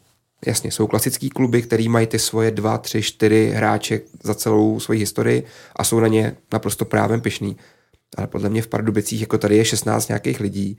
Jasně, 0.47 0.71
jsou 0.71 0.87
klasický 0.87 1.31
kluby, 1.31 1.63
který 1.63 1.89
mají 1.89 2.07
ty 2.07 2.19
svoje 2.19 2.51
dva, 2.51 2.79
tři, 2.79 3.03
čtyři 3.03 3.51
hráče 3.51 4.01
za 4.23 4.35
celou 4.35 4.81
svoji 4.81 5.01
historii 5.01 5.47
a 5.77 5.85
jsou 5.85 6.01
na 6.01 6.09
ně 6.09 6.37
naprosto 6.53 6.85
právem 6.85 7.21
pišný 7.21 7.57
ale 8.17 8.27
podle 8.27 8.49
mě 8.49 8.63
v 8.63 8.69
Pardubicích, 8.69 9.21
jako 9.21 9.39
tady 9.39 9.57
je 9.57 9.65
16 9.65 10.09
nějakých 10.09 10.41
lidí, 10.41 10.79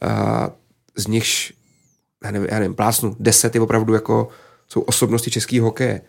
a 0.00 0.50
z 0.96 1.06
nichž, 1.06 1.52
já 2.24 2.30
nevím, 2.30 2.48
já 2.50 2.58
nevím, 2.58 2.74
plásnu, 2.74 3.16
10 3.20 3.54
je 3.54 3.60
opravdu 3.60 3.94
jako, 3.94 4.28
jsou 4.68 4.80
osobnosti 4.80 5.30
českého 5.30 5.66
hokeje. 5.66 6.00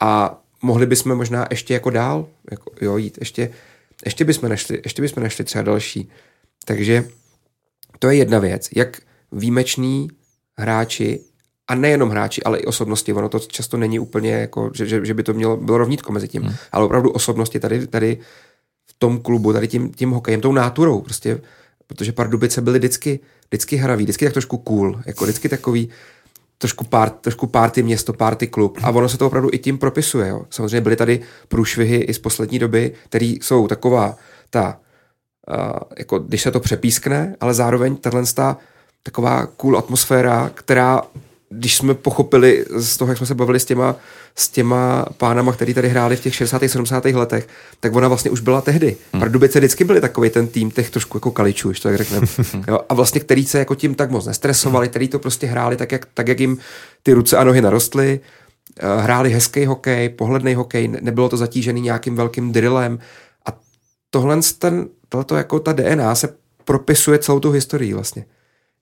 A 0.00 0.42
mohli 0.62 0.86
bychom 0.86 1.16
možná 1.16 1.46
ještě 1.50 1.74
jako 1.74 1.90
dál, 1.90 2.28
jako, 2.50 2.70
jo, 2.80 2.96
jít, 2.96 3.18
ještě, 3.20 3.50
ještě 4.04 4.24
bychom 4.24 4.48
našli, 4.48 4.80
ještě 4.84 5.02
bychom 5.02 5.22
našli 5.22 5.44
třeba 5.44 5.62
další. 5.62 6.10
Takže 6.64 7.04
to 7.98 8.10
je 8.10 8.16
jedna 8.16 8.38
věc, 8.38 8.68
jak 8.76 9.00
výjimeční 9.32 10.08
hráči 10.58 11.20
a 11.68 11.74
nejenom 11.74 12.10
hráči, 12.10 12.42
ale 12.42 12.58
i 12.58 12.64
osobnosti. 12.64 13.12
Ono 13.12 13.28
to 13.28 13.38
často 13.38 13.76
není 13.76 13.98
úplně 13.98 14.32
jako, 14.32 14.70
že, 14.74 14.86
že, 14.86 15.04
že 15.04 15.14
by 15.14 15.22
to 15.22 15.34
mělo, 15.34 15.56
bylo 15.56 15.78
rovnítko 15.78 16.12
mezi 16.12 16.28
tím, 16.28 16.42
hmm. 16.42 16.54
ale 16.72 16.84
opravdu 16.84 17.10
osobnosti 17.10 17.60
tady, 17.60 17.86
tady 17.86 18.18
tom 18.98 19.18
klubu, 19.18 19.52
tady 19.52 19.68
tím, 19.68 19.92
tím 19.92 20.10
hokejem, 20.10 20.40
tou 20.40 20.52
náturou, 20.52 21.00
prostě, 21.00 21.40
protože 21.86 22.12
Pardubice 22.12 22.60
byly 22.60 22.78
vždycky, 22.78 23.20
vždycky 23.48 23.76
hraví, 23.76 24.04
vždycky 24.04 24.24
tak 24.24 24.32
trošku 24.32 24.56
cool, 24.56 25.00
jako 25.06 25.24
vždycky 25.24 25.48
takový, 25.48 25.88
trošku, 26.58 26.84
pár, 26.84 27.10
trošku 27.10 27.46
party 27.46 27.82
město, 27.82 28.12
party 28.12 28.46
klub 28.46 28.78
a 28.82 28.90
ono 28.90 29.08
se 29.08 29.18
to 29.18 29.26
opravdu 29.26 29.48
i 29.52 29.58
tím 29.58 29.78
propisuje. 29.78 30.28
Jo. 30.28 30.42
Samozřejmě 30.50 30.80
byly 30.80 30.96
tady 30.96 31.20
průšvihy 31.48 31.96
i 31.96 32.14
z 32.14 32.18
poslední 32.18 32.58
doby, 32.58 32.92
které 33.08 33.26
jsou 33.26 33.68
taková 33.68 34.16
ta, 34.50 34.80
uh, 35.48 35.78
jako 35.98 36.18
když 36.18 36.42
se 36.42 36.50
to 36.50 36.60
přepískne, 36.60 37.36
ale 37.40 37.54
zároveň 37.54 37.96
tahle 37.96 38.22
taková 39.02 39.46
cool 39.46 39.78
atmosféra, 39.78 40.50
která 40.54 41.02
když 41.58 41.76
jsme 41.76 41.94
pochopili 41.94 42.64
z 42.76 42.96
toho, 42.96 43.10
jak 43.10 43.18
jsme 43.18 43.26
se 43.26 43.34
bavili 43.34 43.60
s 43.60 43.64
těma, 43.64 43.96
s 44.34 44.48
těma 44.48 45.06
pánama, 45.16 45.52
který 45.52 45.74
tady 45.74 45.88
hráli 45.88 46.16
v 46.16 46.20
těch 46.20 46.34
60. 46.34 46.62
70. 46.66 47.04
letech, 47.04 47.48
tak 47.80 47.94
ona 47.94 48.08
vlastně 48.08 48.30
už 48.30 48.40
byla 48.40 48.60
tehdy. 48.60 48.96
Hmm. 49.12 49.20
Pardubice 49.20 49.58
vždycky 49.58 49.84
byli 49.84 50.00
takový 50.00 50.30
ten 50.30 50.46
tým 50.46 50.70
těch 50.70 50.90
trošku 50.90 51.16
jako 51.16 51.30
kaličů, 51.30 51.68
když 51.68 51.80
to 51.80 51.88
tak 51.88 51.96
řekneme. 51.96 52.26
a 52.88 52.94
vlastně 52.94 53.20
který 53.20 53.46
se 53.46 53.58
jako 53.58 53.74
tím 53.74 53.94
tak 53.94 54.10
moc 54.10 54.26
nestresovali, 54.26 54.88
který 54.88 55.08
to 55.08 55.18
prostě 55.18 55.46
hráli 55.46 55.76
tak, 55.76 55.92
jak, 55.92 56.06
tak, 56.14 56.28
jak 56.28 56.40
jim 56.40 56.58
ty 57.02 57.12
ruce 57.12 57.36
a 57.36 57.44
nohy 57.44 57.60
narostly, 57.60 58.20
eh, 58.80 59.00
hráli 59.00 59.30
hezký 59.30 59.66
hokej, 59.66 60.08
pohledný 60.08 60.54
hokej, 60.54 60.88
nebylo 60.88 61.28
to 61.28 61.36
zatížený 61.36 61.80
nějakým 61.80 62.16
velkým 62.16 62.52
drillem 62.52 62.98
a 63.46 63.58
tohle 64.10 64.40
ten, 64.58 64.88
tohleto 65.08 65.36
jako 65.36 65.60
ta 65.60 65.72
DNA 65.72 66.14
se 66.14 66.28
propisuje 66.64 67.18
celou 67.18 67.40
tu 67.40 67.50
historii 67.50 67.94
vlastně. 67.94 68.24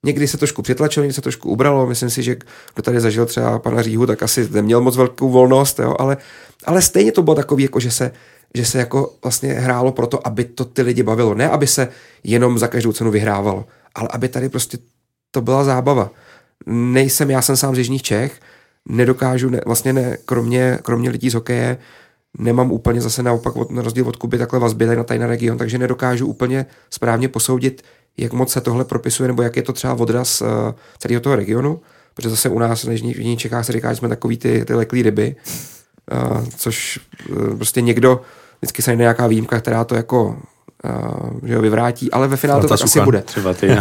Někdy 0.05 0.29
se 0.29 0.39
trošku 0.39 0.63
přitlačilo, 0.63 1.05
někdy 1.05 1.15
se 1.15 1.21
trošku 1.21 1.51
ubralo. 1.51 1.87
Myslím 1.87 2.11
si, 2.11 2.23
že 2.23 2.37
kdo 2.75 2.83
tady 2.83 3.01
zažil 3.01 3.27
třeba 3.27 3.59
pana 3.59 3.83
Říhu, 3.83 4.07
tak 4.07 4.23
asi 4.23 4.49
neměl 4.51 4.81
moc 4.81 4.97
velkou 4.97 5.29
volnost, 5.29 5.79
jo? 5.79 5.97
Ale, 5.99 6.17
ale 6.65 6.83
stejně 6.83 7.13
to 7.13 7.23
bylo 7.23 7.37
takový, 7.37 7.63
jako 7.63 7.81
že 7.81 7.91
se, 7.91 8.11
že 8.55 8.65
se 8.65 8.79
jako 8.79 9.15
vlastně 9.23 9.53
hrálo 9.53 9.93
proto, 9.93 10.27
aby 10.27 10.45
to 10.45 10.65
ty 10.65 10.83
lidi 10.83 11.03
bavilo. 11.03 11.35
Ne, 11.35 11.51
aby 11.51 11.67
se 11.67 11.89
jenom 12.25 12.59
za 12.59 12.69
každou 12.69 12.93
cenu 12.93 13.11
vyhrávalo, 13.11 13.65
ale 13.95 14.09
aby 14.13 14.29
tady 14.29 14.49
prostě 14.49 14.79
to 15.31 15.41
byla 15.41 15.65
zábava. 15.65 16.11
Nejsem, 16.67 17.31
já 17.31 17.43
jsem 17.43 17.57
sám 17.57 17.75
z 17.75 17.79
Jižních 17.79 18.03
Čech, 18.03 18.41
nedokážu, 18.89 19.51
ne, 19.51 19.61
vlastně 19.67 19.93
ne, 19.93 20.17
kromě, 20.25 20.79
kromě 20.83 21.11
lidí 21.11 21.31
z 21.31 21.35
hokeje, 21.35 21.79
nemám 22.39 22.73
úplně 22.73 23.01
zase 23.01 23.23
naopak 23.23 23.71
na 23.71 23.83
rozdíl 23.83 24.09
od 24.09 24.17
Kuby 24.17 24.39
takhle 24.39 24.61
vazby 24.61 24.87
tady 24.87 24.97
na 24.97 25.05
tajný 25.05 25.27
region, 25.27 25.59
takže 25.59 25.79
nedokážu 25.79 26.27
úplně 26.27 26.67
správně 26.91 27.29
posoudit, 27.29 27.83
jak 28.17 28.33
moc 28.33 28.53
se 28.53 28.61
tohle 28.61 28.85
propisuje, 28.85 29.29
nebo 29.29 29.43
jak 29.43 29.57
je 29.57 29.63
to 29.63 29.73
třeba 29.73 29.95
odraz 29.95 30.41
uh, 30.41 30.49
celého 30.99 31.21
toho 31.21 31.37
regionu, 31.37 31.81
protože 32.15 32.31
zase 32.31 32.49
u 32.49 32.59
nás 32.59 32.85
v 32.85 32.91
Jižních 32.91 33.39
Čechách 33.39 33.67
se 33.67 33.73
říká, 33.73 33.93
že 33.93 33.97
jsme 33.97 34.09
takový 34.09 34.37
ty, 34.37 34.65
ty 34.65 34.75
leklý 34.75 35.03
ryby, 35.03 35.37
uh, 36.13 36.45
což 36.57 37.01
uh, 37.31 37.57
prostě 37.57 37.81
někdo, 37.81 38.21
vždycky 38.59 38.83
se 38.83 38.91
najde 38.91 39.03
nějaká 39.03 39.27
výjimka, 39.27 39.61
která 39.61 39.85
to 39.85 39.95
jako 39.95 40.39
uh, 40.85 41.49
že 41.49 41.57
ho 41.57 41.63
vyvrátí, 41.63 42.11
ale 42.11 42.29
ve 42.29 42.37
finále 42.37 42.63
to 42.63 42.69
tak 42.69 42.83
asi 42.83 43.01
bude. 43.01 43.23
Třeba 43.23 43.55
ty. 43.55 43.69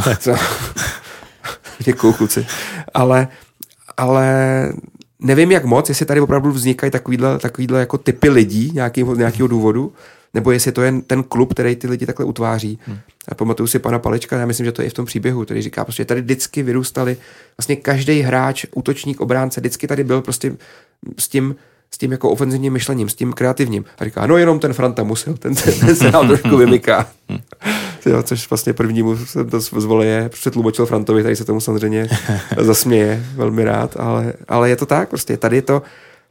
Děkuju, 1.79 2.13
kluci. 2.13 2.45
Ale, 2.93 3.27
ale 3.97 4.27
nevím, 5.19 5.51
jak 5.51 5.65
moc, 5.65 5.89
jestli 5.89 6.05
tady 6.05 6.21
opravdu 6.21 6.51
vznikají 6.51 6.91
takovýhle, 6.91 7.39
takovýhle 7.39 7.79
jako 7.79 7.97
typy 7.97 8.29
lidí 8.29 8.71
nějakého, 8.73 9.15
nějakého 9.15 9.47
důvodu, 9.47 9.93
nebo 10.34 10.51
jestli 10.51 10.71
to 10.71 10.81
je 10.81 10.93
ten 11.07 11.23
klub, 11.23 11.53
který 11.53 11.75
ty 11.75 11.88
lidi 11.88 12.05
takhle 12.05 12.25
utváří. 12.25 12.79
Hmm. 12.86 12.97
A 13.27 13.36
pamatuju 13.36 13.67
si 13.67 13.79
pana 13.79 13.99
Palečka, 13.99 14.38
já 14.38 14.45
myslím, 14.45 14.65
že 14.65 14.71
to 14.71 14.81
je 14.81 14.86
i 14.86 14.89
v 14.89 14.93
tom 14.93 15.05
příběhu, 15.05 15.45
který 15.45 15.61
říká, 15.61 15.84
prostě 15.84 16.05
tady 16.05 16.21
vždycky 16.21 16.63
vyrůstali, 16.63 17.17
vlastně 17.57 17.75
každý 17.75 18.19
hráč, 18.19 18.65
útočník, 18.75 19.21
obránce, 19.21 19.61
vždycky 19.61 19.88
tady 19.88 20.03
byl 20.03 20.21
prostě 20.21 20.55
s 21.19 21.27
tím, 21.27 21.55
s 21.91 21.97
tím 21.97 22.11
jako 22.11 22.29
ofenzivním 22.29 22.73
myšlením, 22.73 23.09
s 23.09 23.15
tím 23.15 23.34
kreativním. 23.34 23.86
A 23.99 24.05
říká, 24.05 24.27
no 24.27 24.38
jenom 24.38 24.59
ten 24.59 24.73
Franta 24.73 25.03
musel, 25.03 25.34
ten, 25.34 25.55
ten, 25.55 25.79
ten 25.79 25.95
se 25.95 26.11
nám 26.11 26.27
trošku 26.27 26.57
vymyká. 26.57 27.07
jo, 28.05 28.23
což 28.23 28.49
vlastně 28.49 28.73
prvnímu 28.73 29.17
jsem 29.17 29.49
to 29.49 29.59
zvoleje 29.59 30.29
přetlumočil 30.29 30.86
Frantovi, 30.86 31.23
tady 31.23 31.36
se 31.36 31.45
tomu 31.45 31.61
samozřejmě 31.61 32.09
zasměje 32.57 33.25
velmi 33.36 33.63
rád, 33.63 33.95
ale, 33.99 34.34
ale 34.47 34.69
je 34.69 34.75
to 34.75 34.86
tak, 34.86 35.09
prostě 35.09 35.38
tady 35.38 35.61
to, 35.61 35.81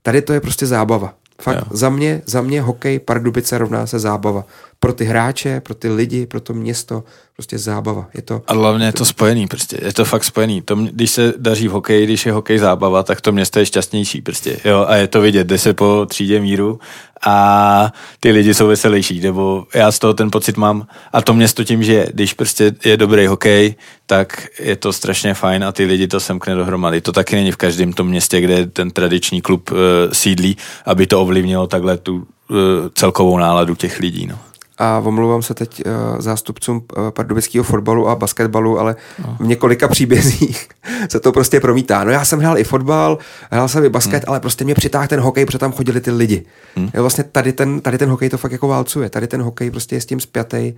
tady 0.03 0.23
to 0.23 0.33
je 0.33 0.41
prostě 0.41 0.67
zábava. 0.67 1.15
Fakt, 1.41 1.57
jo. 1.57 1.63
za 1.71 1.89
mě, 1.89 2.23
za 2.27 2.43
mě 2.43 2.61
hokej 2.61 2.99
Pardubice 2.99 3.59
rovná 3.59 3.87
se 3.87 3.99
zábava. 3.99 4.45
Pro 4.81 4.93
ty 4.93 5.05
hráče, 5.05 5.61
pro 5.61 5.75
ty 5.75 5.89
lidi, 5.89 6.27
pro 6.27 6.41
to 6.41 6.55
město, 6.55 7.05
prostě 7.33 7.59
zábava. 7.59 8.09
Je 8.15 8.23
to, 8.23 8.43
a 8.47 8.53
hlavně 8.53 8.87
je 8.87 8.93
to 8.93 9.05
spojený, 9.05 9.47
prostě. 9.47 9.79
Je 9.83 9.93
to 9.93 10.05
fakt 10.05 10.25
spojený. 10.25 10.63
To, 10.63 10.77
když 10.77 11.11
se 11.11 11.35
daří 11.37 11.69
v 11.69 11.71
hokeji, 11.71 12.07
když 12.07 12.27
je 12.27 12.33
hokej 12.33 12.59
zábava, 12.59 13.03
tak 13.03 13.21
to 13.21 13.33
město 13.33 13.59
je 13.59 13.67
šťastnější, 13.67 14.21
prostě. 14.23 14.57
Jo, 14.65 14.85
a 14.89 14.97
je 14.97 15.09
to 15.09 15.21
vidět, 15.21 15.47
jde 15.47 15.59
se 15.59 15.75
po 15.75 16.07
třídě 16.09 16.41
míru 16.41 16.81
a 17.27 17.93
ty 18.21 18.31
lidi 18.31 18.55
jsou 18.55 18.67
veselější, 18.67 19.21
nebo 19.21 19.67
já 19.75 19.93
z 19.93 19.99
toho 19.99 20.15
ten 20.15 20.31
pocit 20.31 20.57
mám. 20.57 20.87
A 21.13 21.23
to 21.23 21.35
město 21.35 21.65
tím, 21.65 21.83
že 21.83 22.07
když 22.15 22.35
prostě 22.35 22.75
je 22.85 22.97
dobrý 22.97 23.27
hokej, 23.27 23.75
tak 24.07 24.47
je 24.61 24.77
to 24.77 24.93
strašně 24.93 25.35
fajn 25.35 25.65
a 25.65 25.73
ty 25.73 25.85
lidi 25.85 26.09
to 26.09 26.21
semkne 26.21 26.55
dohromady. 26.55 27.01
To 27.01 27.13
taky 27.13 27.37
není 27.37 27.53
v 27.53 27.57
každém 27.57 27.93
tom 27.93 28.09
městě, 28.09 28.41
kde 28.41 28.67
ten 28.67 28.91
tradiční 28.91 29.41
klub 29.41 29.71
uh, 29.71 29.79
sídlí, 30.13 30.57
aby 30.87 31.07
to 31.07 31.21
ovlivnilo 31.21 31.67
takhle 31.67 31.97
tu 31.97 32.17
uh, 32.17 32.57
celkovou 32.95 33.39
náladu 33.39 33.75
těch 33.75 34.01
lidí. 34.01 34.27
No. 34.27 34.39
A 34.83 35.03
omlouvám 35.05 35.43
se 35.43 35.55
teď 35.55 35.83
uh, 35.87 36.21
zástupcům 36.21 36.77
uh, 36.77 37.11
pardubického 37.11 37.65
fotbalu 37.65 38.09
a 38.09 38.15
basketbalu, 38.15 38.79
ale 38.79 38.97
no. 39.27 39.37
v 39.41 39.47
několika 39.47 39.89
příbězích 39.95 40.69
se 41.11 41.21
to 41.21 41.33
prostě 41.33 41.61
promítá. 41.61 42.05
No 42.05 42.11
já 42.11 42.25
jsem 42.25 42.39
hrál 42.39 42.59
i 42.59 42.65
fotbal, 42.65 43.19
hrál 43.51 43.69
jsem 43.69 43.85
i 43.85 43.89
basket, 43.89 44.25
hmm. 44.25 44.31
ale 44.31 44.41
prostě 44.41 44.65
mě 44.65 44.75
přitáhl 44.75 45.09
ten 45.09 45.21
hokej, 45.21 45.47
protože 45.47 45.59
tam 45.59 45.73
chodili 45.73 46.01
ty 46.01 46.11
lidi. 46.11 46.45
Hmm. 46.77 46.91
Jo, 46.95 47.03
vlastně 47.03 47.25
tady 47.25 47.53
ten, 47.53 47.81
tady 47.81 47.99
ten 47.99 48.09
hokej 48.09 48.31
to 48.31 48.39
fakt 48.39 48.53
jako 48.53 48.69
válcuje. 48.69 49.11
Tady 49.11 49.27
ten 49.27 49.43
hokej 49.43 49.71
prostě 49.71 49.97
je 49.97 50.01
s 50.01 50.07
tím 50.07 50.21
spjatý 50.21 50.73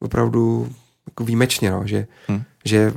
opravdu 0.00 0.68
jako 1.06 1.24
výjimečně, 1.24 1.70
no, 1.70 1.82
že, 1.84 2.06
hmm. 2.28 2.42
že 2.64 2.92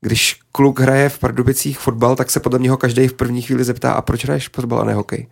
když 0.00 0.40
kluk 0.52 0.80
hraje 0.80 1.08
v 1.08 1.18
Pardubicích 1.18 1.78
fotbal, 1.78 2.16
tak 2.16 2.30
se 2.30 2.40
podle 2.40 2.58
něho 2.58 2.76
každý 2.76 3.08
v 3.08 3.14
první 3.14 3.42
chvíli 3.42 3.64
zeptá, 3.64 3.92
a 3.92 4.02
proč 4.02 4.24
hraješ 4.24 4.48
fotbal 4.48 4.80
a 4.80 4.84
ne 4.84 4.94
hokej? 4.94 5.26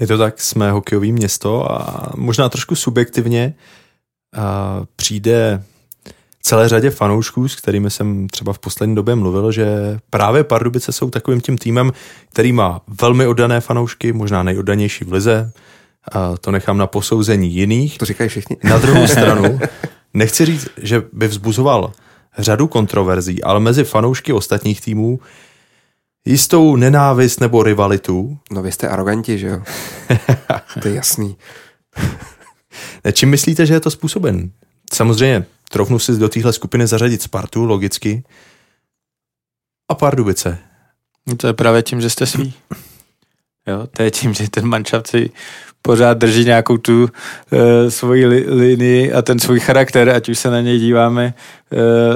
Je 0.00 0.06
to 0.06 0.18
tak, 0.18 0.40
jsme 0.40 0.70
hokejový 0.70 1.12
město 1.12 1.72
a 1.72 2.08
možná 2.16 2.48
trošku 2.48 2.74
subjektivně 2.74 3.54
a 4.36 4.80
přijde 4.96 5.62
celé 6.46 6.68
řadě 6.68 6.90
fanoušků, 6.90 7.48
s 7.48 7.56
kterými 7.56 7.90
jsem 7.90 8.28
třeba 8.28 8.52
v 8.52 8.58
poslední 8.58 8.94
době 8.94 9.14
mluvil, 9.14 9.52
že 9.52 9.66
právě 10.10 10.44
Pardubice 10.44 10.92
jsou 10.92 11.10
takovým 11.10 11.40
tím 11.40 11.58
týmem, 11.58 11.92
který 12.32 12.52
má 12.52 12.80
velmi 13.00 13.26
oddané 13.26 13.60
fanoušky, 13.60 14.12
možná 14.12 14.42
nejoddanější 14.42 15.04
v 15.04 15.12
lize. 15.12 15.52
A 16.12 16.36
to 16.36 16.50
nechám 16.50 16.78
na 16.78 16.86
posouzení 16.86 17.54
jiných. 17.54 17.98
To 17.98 18.04
říkají 18.04 18.30
všichni. 18.30 18.56
Na 18.64 18.78
druhou 18.78 19.06
stranu, 19.16 19.60
nechci 20.14 20.46
říct, 20.46 20.68
že 20.76 21.02
by 21.12 21.28
vzbuzoval 21.28 21.92
řadu 22.38 22.66
kontroverzí, 22.66 23.42
ale 23.42 23.60
mezi 23.60 23.84
fanoušky 23.84 24.32
ostatních 24.32 24.80
týmů 24.80 25.20
jistou 26.26 26.76
nenávist 26.76 27.40
nebo 27.40 27.62
rivalitu. 27.62 28.38
No 28.50 28.62
vy 28.62 28.72
jste 28.72 28.88
aroganti, 28.88 29.38
že 29.38 29.46
jo? 29.46 29.62
to 30.82 30.88
je 30.88 30.94
jasný. 30.94 31.36
Čím 33.12 33.30
myslíte, 33.30 33.66
že 33.66 33.74
je 33.74 33.80
to 33.80 33.90
způsoben? 33.90 34.50
Samozřejmě, 34.92 35.46
trofnu 35.70 35.98
si 35.98 36.16
do 36.16 36.28
téhle 36.28 36.52
skupiny 36.52 36.86
zařadit 36.86 37.22
Spartu, 37.22 37.64
logicky, 37.64 38.24
a 39.88 39.94
Pardubice. 39.94 40.58
No 41.26 41.36
to 41.36 41.46
je 41.46 41.52
právě 41.52 41.82
tím, 41.82 42.00
že 42.00 42.10
jste 42.10 42.26
svý. 42.26 42.54
Jo, 43.66 43.86
to 43.96 44.02
je 44.02 44.10
tím, 44.10 44.34
že 44.34 44.50
ten 44.50 44.66
manšaft 44.66 45.06
si 45.06 45.30
pořád 45.82 46.18
drží 46.18 46.44
nějakou 46.44 46.76
tu 46.76 47.02
uh, 47.02 47.08
svoji 47.88 48.26
li, 48.26 48.44
linii 48.48 49.12
a 49.12 49.22
ten 49.22 49.38
svůj 49.38 49.60
charakter, 49.60 50.10
ať 50.10 50.28
už 50.28 50.38
se 50.38 50.50
na 50.50 50.60
něj 50.60 50.78
díváme, 50.78 51.34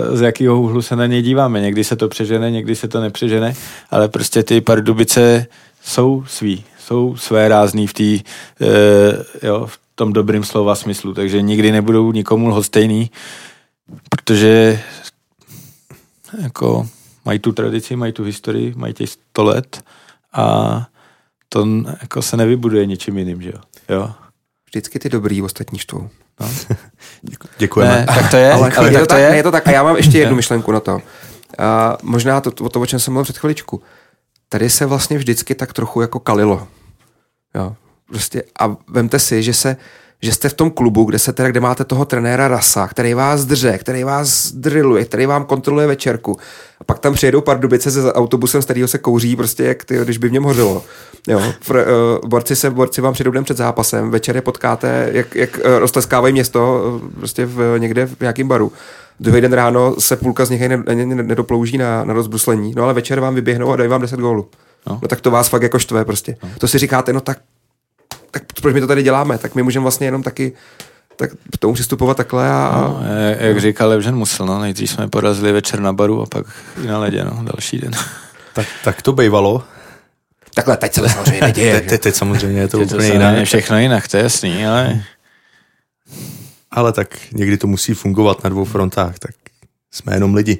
uh, 0.08 0.16
z 0.16 0.20
jakého 0.20 0.62
úhlu 0.62 0.82
se 0.82 0.96
na 0.96 1.06
něj 1.06 1.22
díváme. 1.22 1.60
Někdy 1.60 1.84
se 1.84 1.96
to 1.96 2.08
přežene, 2.08 2.50
někdy 2.50 2.76
se 2.76 2.88
to 2.88 3.00
nepřežene, 3.00 3.54
ale 3.90 4.08
prostě 4.08 4.42
ty 4.42 4.60
Pardubice 4.60 5.46
jsou 5.82 6.24
svý, 6.26 6.64
jsou 6.78 7.16
své 7.16 7.48
rázný 7.48 7.86
v, 7.86 7.94
tý, 7.94 8.20
uh, 8.60 8.68
jo, 9.42 9.66
v 9.66 9.78
tom 9.94 10.12
dobrým 10.12 10.44
slova 10.44 10.74
smyslu, 10.74 11.14
takže 11.14 11.42
nikdy 11.42 11.72
nebudou 11.72 12.12
nikomu 12.12 12.48
lhostejný, 12.48 13.10
protože 14.10 14.80
jako 16.42 16.88
mají 17.24 17.38
tu 17.38 17.52
tradici, 17.52 17.96
mají 17.96 18.12
tu 18.12 18.24
historii, 18.24 18.74
mají 18.76 18.94
těch 18.94 19.10
100 19.10 19.44
let 19.44 19.82
a 20.32 20.86
to 21.52 21.66
jako 22.00 22.22
se 22.22 22.36
nevybuduje 22.36 22.86
ničím 22.86 23.18
jiným, 23.18 23.42
že 23.42 23.50
jo? 23.50 23.60
jo? 23.88 24.10
Vždycky 24.66 24.98
ty 24.98 25.08
dobrý 25.08 25.42
ostatní 25.42 25.78
štvou. 25.78 26.10
No. 26.40 26.50
Děkujeme. 27.58 27.96
Ne, 27.96 28.06
tak 28.06 28.30
to 28.30 28.36
je. 28.36 28.52
ale, 28.52 28.72
ale 28.72 28.92
je, 28.92 28.98
to 28.98 29.06
tak, 29.06 29.18
je. 29.18 29.36
je 29.36 29.42
to 29.42 29.50
tak. 29.50 29.66
A 29.66 29.70
já 29.70 29.82
mám 29.82 29.96
ještě 29.96 30.18
jednu 30.24 30.36
myšlenku 30.36 30.72
na 30.72 30.80
to. 30.80 30.94
Uh, 30.94 31.00
možná 32.02 32.40
to, 32.40 32.64
o 32.64 32.68
to, 32.68 32.80
o 32.80 32.86
čem 32.86 33.00
jsem 33.00 33.12
mluvil 33.12 33.24
před 33.24 33.38
chviličku. 33.38 33.82
Tady 34.48 34.70
se 34.70 34.86
vlastně 34.86 35.18
vždycky 35.18 35.54
tak 35.54 35.72
trochu 35.72 36.00
jako 36.00 36.20
kalilo. 36.20 36.68
Jo. 37.54 37.76
Prostě 38.06 38.42
a 38.60 38.76
vemte 38.88 39.18
si, 39.18 39.42
že 39.42 39.54
se 39.54 39.76
že 40.22 40.32
jste 40.32 40.48
v 40.48 40.54
tom 40.54 40.70
klubu, 40.70 41.04
kde 41.04 41.18
se 41.18 41.32
teda, 41.32 41.48
kde 41.48 41.60
máte 41.60 41.84
toho 41.84 42.04
trenéra 42.04 42.48
Rasa, 42.48 42.88
který 42.88 43.14
vás 43.14 43.44
drže, 43.44 43.78
který 43.78 44.04
vás 44.04 44.52
drilluje, 44.52 45.04
který 45.04 45.26
vám 45.26 45.44
kontroluje 45.44 45.86
večerku. 45.86 46.36
A 46.80 46.84
pak 46.84 46.98
tam 46.98 47.14
přijedou 47.14 47.40
pardubice 47.40 47.90
se 47.90 48.12
autobusem, 48.12 48.62
z 48.62 48.64
kterého 48.64 48.88
se 48.88 48.98
kouří, 48.98 49.36
prostě 49.36 49.64
jak 49.64 49.84
ty, 49.84 49.98
když 50.04 50.18
by 50.18 50.28
v 50.28 50.32
něm 50.32 50.42
hořelo. 50.42 50.84
Jo, 51.28 51.42
fr, 51.60 51.76
uh, 51.76 52.28
borci, 52.28 52.56
se, 52.56 52.70
borci 52.70 53.00
vám 53.00 53.12
přijdou 53.12 53.30
den 53.30 53.44
před 53.44 53.56
zápasem, 53.56 54.10
večer 54.10 54.36
je 54.36 54.42
potkáte, 54.42 55.08
jak, 55.12 55.34
jak 55.34 55.56
uh, 55.56 55.78
roztleskávají 55.78 56.32
město 56.32 56.82
uh, 57.02 57.08
prostě 57.10 57.46
v, 57.46 57.78
někde 57.78 58.06
v 58.06 58.20
nějakém 58.20 58.48
baru. 58.48 58.72
Druhý 59.20 59.40
den 59.40 59.52
ráno 59.52 59.94
se 59.98 60.16
půlka 60.16 60.44
z 60.44 60.50
nich 60.50 60.68
nedoplouží 61.04 61.78
na, 61.78 62.04
na 62.04 62.14
rozbruslení, 62.14 62.72
no 62.76 62.84
ale 62.84 62.94
večer 62.94 63.20
vám 63.20 63.34
vyběhnou 63.34 63.72
a 63.72 63.76
dají 63.76 63.90
vám 63.90 64.00
10 64.00 64.20
gólů. 64.20 64.48
No. 64.86 64.98
no 65.02 65.08
tak 65.08 65.20
to 65.20 65.30
vás 65.30 65.48
fakt 65.48 65.62
jako 65.62 65.78
štve 65.78 66.04
prostě. 66.04 66.36
No. 66.42 66.48
To 66.58 66.68
si 66.68 66.78
říkáte, 66.78 67.12
no 67.12 67.20
tak 67.20 67.38
tak 68.30 68.42
proč 68.62 68.74
my 68.74 68.80
to 68.80 68.86
tady 68.86 69.02
děláme? 69.02 69.38
Tak 69.38 69.54
my 69.54 69.62
můžeme 69.62 69.82
vlastně 69.82 70.06
jenom 70.06 70.22
taky 70.22 70.52
tak 71.20 71.30
k 71.52 71.58
tomu 71.58 71.74
přistupovat 71.74 72.16
takhle 72.16 72.50
a... 72.50 72.72
No, 72.80 73.00
jak 73.38 73.54
no. 73.54 73.60
říkal 73.60 73.88
Levžen 73.88 74.16
musel, 74.16 74.46
no, 74.46 74.60
nejdřív 74.60 74.90
jsme 74.90 75.08
porazili 75.08 75.52
večer 75.52 75.80
na 75.80 75.92
baru 75.92 76.22
a 76.22 76.26
pak 76.26 76.46
i 76.84 76.86
na 76.86 76.98
ledě, 76.98 77.24
no, 77.24 77.44
další 77.44 77.78
den. 77.78 77.92
Tak, 78.52 78.66
tak 78.84 79.02
to 79.02 79.12
bývalo. 79.12 79.64
Takhle, 80.54 80.76
teď 80.76 80.94
se 80.94 81.00
to 81.00 81.08
samozřejmě 81.08 81.40
neděje. 81.40 81.80
teď, 81.80 82.00
teď 82.00 82.14
samozřejmě 82.14 82.60
je 82.60 82.68
to 82.68 82.78
teď 82.78 82.86
úplně 82.86 83.08
to 83.08 83.12
jiné. 83.12 83.44
všechno 83.44 83.78
jinak, 83.78 84.08
to 84.08 84.16
je 84.16 84.22
jasný, 84.22 84.66
ale... 84.66 85.02
Ale 86.70 86.92
tak 86.92 87.18
někdy 87.32 87.56
to 87.56 87.66
musí 87.66 87.94
fungovat 87.94 88.44
na 88.44 88.50
dvou 88.50 88.64
frontách, 88.64 89.18
tak 89.18 89.30
jsme 89.90 90.14
jenom 90.14 90.34
lidi. 90.34 90.58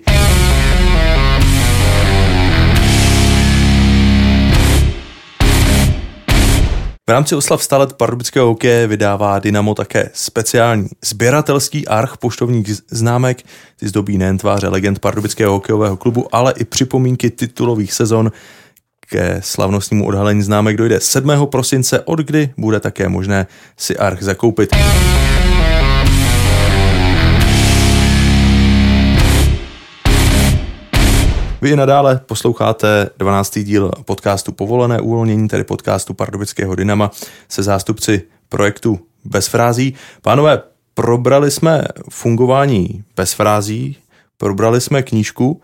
V 7.10 7.12
rámci 7.12 7.34
oslav 7.34 7.62
stalet 7.62 7.92
pardubického 7.92 8.46
hokeje 8.46 8.86
vydává 8.86 9.38
Dynamo 9.38 9.74
také 9.74 10.10
speciální 10.12 10.88
sběratelský 11.04 11.88
arch 11.88 12.16
poštovních 12.16 12.70
známek. 12.90 13.42
Ty 13.76 13.88
zdobí 13.88 14.18
nejen 14.18 14.38
tváře 14.38 14.68
legend 14.68 14.98
pardubického 14.98 15.52
hokejového 15.52 15.96
klubu, 15.96 16.34
ale 16.34 16.54
i 16.56 16.64
připomínky 16.64 17.30
titulových 17.30 17.92
sezon. 17.92 18.32
Ke 19.08 19.40
slavnostnímu 19.44 20.06
odhalení 20.06 20.42
známek 20.42 20.76
dojde 20.76 21.00
7. 21.00 21.46
prosince, 21.46 22.00
od 22.00 22.18
kdy 22.18 22.54
bude 22.56 22.80
také 22.80 23.08
možné 23.08 23.46
si 23.76 23.96
arch 23.96 24.22
zakoupit. 24.22 24.70
Vy 31.62 31.70
i 31.70 31.76
nadále 31.76 32.20
posloucháte 32.26 33.10
12. 33.18 33.58
díl 33.58 33.90
podcastu 34.04 34.52
Povolené 34.52 35.00
uvolnění, 35.00 35.48
tedy 35.48 35.64
podcastu 35.64 36.14
Pardubického 36.14 36.74
Dynama 36.74 37.10
se 37.48 37.62
zástupci 37.62 38.22
projektu 38.48 39.00
Bez 39.24 39.48
frází. 39.48 39.94
Pánové, 40.22 40.62
probrali 40.94 41.50
jsme 41.50 41.84
fungování 42.10 43.04
bez 43.16 43.32
frází, 43.32 43.96
probrali 44.36 44.80
jsme 44.80 45.02
knížku, 45.02 45.60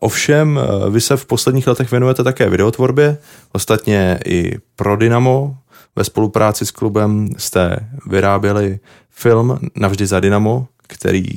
ovšem 0.00 0.60
vy 0.90 1.00
se 1.00 1.16
v 1.16 1.26
posledních 1.26 1.66
letech 1.66 1.90
věnujete 1.90 2.24
také 2.24 2.50
videotvorbě, 2.50 3.18
ostatně 3.52 4.20
i 4.26 4.58
pro 4.76 4.96
Dynamo, 4.96 5.56
ve 5.96 6.04
spolupráci 6.04 6.66
s 6.66 6.70
klubem 6.70 7.28
jste 7.36 7.76
vyráběli 8.06 8.78
film 9.10 9.58
Navždy 9.76 10.06
za 10.06 10.20
Dynamo, 10.20 10.66
který 10.86 11.28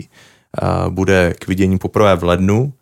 bude 0.90 1.34
k 1.40 1.48
vidění 1.48 1.78
poprvé 1.78 2.16
v 2.16 2.24
lednu 2.24 2.74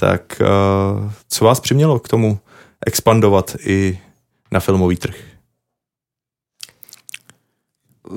tak 0.00 0.40
uh, 0.40 1.10
co 1.28 1.44
vás 1.44 1.60
přimělo 1.60 1.98
k 1.98 2.08
tomu 2.08 2.38
expandovat 2.86 3.56
i 3.60 4.00
na 4.52 4.60
filmový 4.60 4.96
trh? 4.96 5.16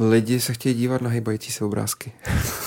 Lidi 0.10 0.40
se 0.40 0.54
chtějí 0.54 0.76
dívat 0.76 1.02
na 1.02 1.10
hýbající 1.10 1.52
se 1.52 1.66
obrázky. 1.66 2.12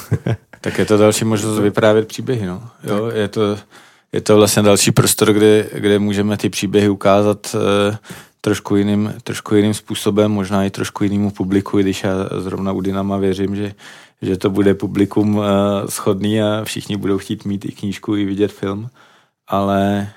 tak 0.60 0.78
je 0.78 0.84
to 0.84 0.96
další 0.96 1.24
možnost 1.24 1.58
vyprávět 1.58 2.08
příběhy, 2.08 2.46
no. 2.46 2.70
Jo, 2.84 3.06
je 3.06 3.28
to, 3.28 3.58
je 4.12 4.20
to 4.20 4.36
vlastně 4.36 4.62
další 4.62 4.92
prostor, 4.92 5.32
kde, 5.32 5.70
kde 5.74 5.98
můžeme 5.98 6.36
ty 6.36 6.48
příběhy 6.48 6.88
ukázat 6.88 7.54
uh, 7.54 7.96
trošku 8.40 8.76
jiným, 8.76 9.14
trošku 9.22 9.54
jiným 9.54 9.74
způsobem, 9.74 10.30
možná 10.30 10.64
i 10.64 10.70
trošku 10.70 11.04
jinému 11.04 11.30
publiku, 11.30 11.78
i 11.78 11.82
když 11.82 12.02
já 12.02 12.14
zrovna 12.38 12.72
u 12.72 12.80
Dynama 12.80 13.16
věřím, 13.16 13.56
že, 13.56 13.74
že 14.22 14.36
to 14.36 14.50
bude 14.50 14.74
publikum 14.74 15.36
uh, 15.36 15.44
schodný 15.88 16.42
a 16.42 16.64
všichni 16.64 16.96
budou 16.96 17.18
chtít 17.18 17.44
mít 17.44 17.64
i 17.64 17.72
knížku, 17.72 18.16
i 18.16 18.24
vidět 18.24 18.52
film, 18.52 18.90
ale 19.46 20.12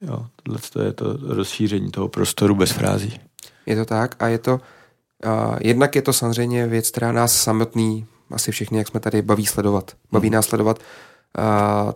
jo, 0.00 0.26
tohle 0.42 0.86
je 0.86 0.92
to 0.92 1.16
rozšíření 1.22 1.90
toho 1.90 2.08
prostoru 2.08 2.54
bez 2.54 2.70
frází. 2.70 3.20
Je 3.66 3.76
to 3.76 3.84
tak 3.84 4.22
a 4.22 4.28
je 4.28 4.38
to, 4.38 4.54
uh, 4.54 5.56
jednak 5.60 5.96
je 5.96 6.02
to 6.02 6.12
samozřejmě 6.12 6.66
věc, 6.66 6.90
která 6.90 7.12
nás 7.12 7.42
samotný, 7.42 8.06
asi 8.30 8.52
všichni, 8.52 8.78
jak 8.78 8.88
jsme 8.88 9.00
tady, 9.00 9.22
baví 9.22 9.46
sledovat. 9.46 9.92
Baví 10.12 10.28
hmm. 10.28 10.34
nás 10.34 10.46
sledovat 10.46 10.78
uh, 10.78 11.92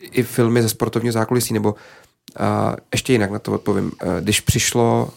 i 0.00 0.22
filmy 0.22 0.62
ze 0.62 0.68
sportovního 0.68 1.12
zákulisí, 1.12 1.54
nebo 1.54 1.72
uh, 1.72 1.76
ještě 2.92 3.12
jinak 3.12 3.30
na 3.30 3.38
to 3.38 3.52
odpovím. 3.52 3.84
Uh, 3.84 4.20
když 4.20 4.40
přišlo 4.40 5.10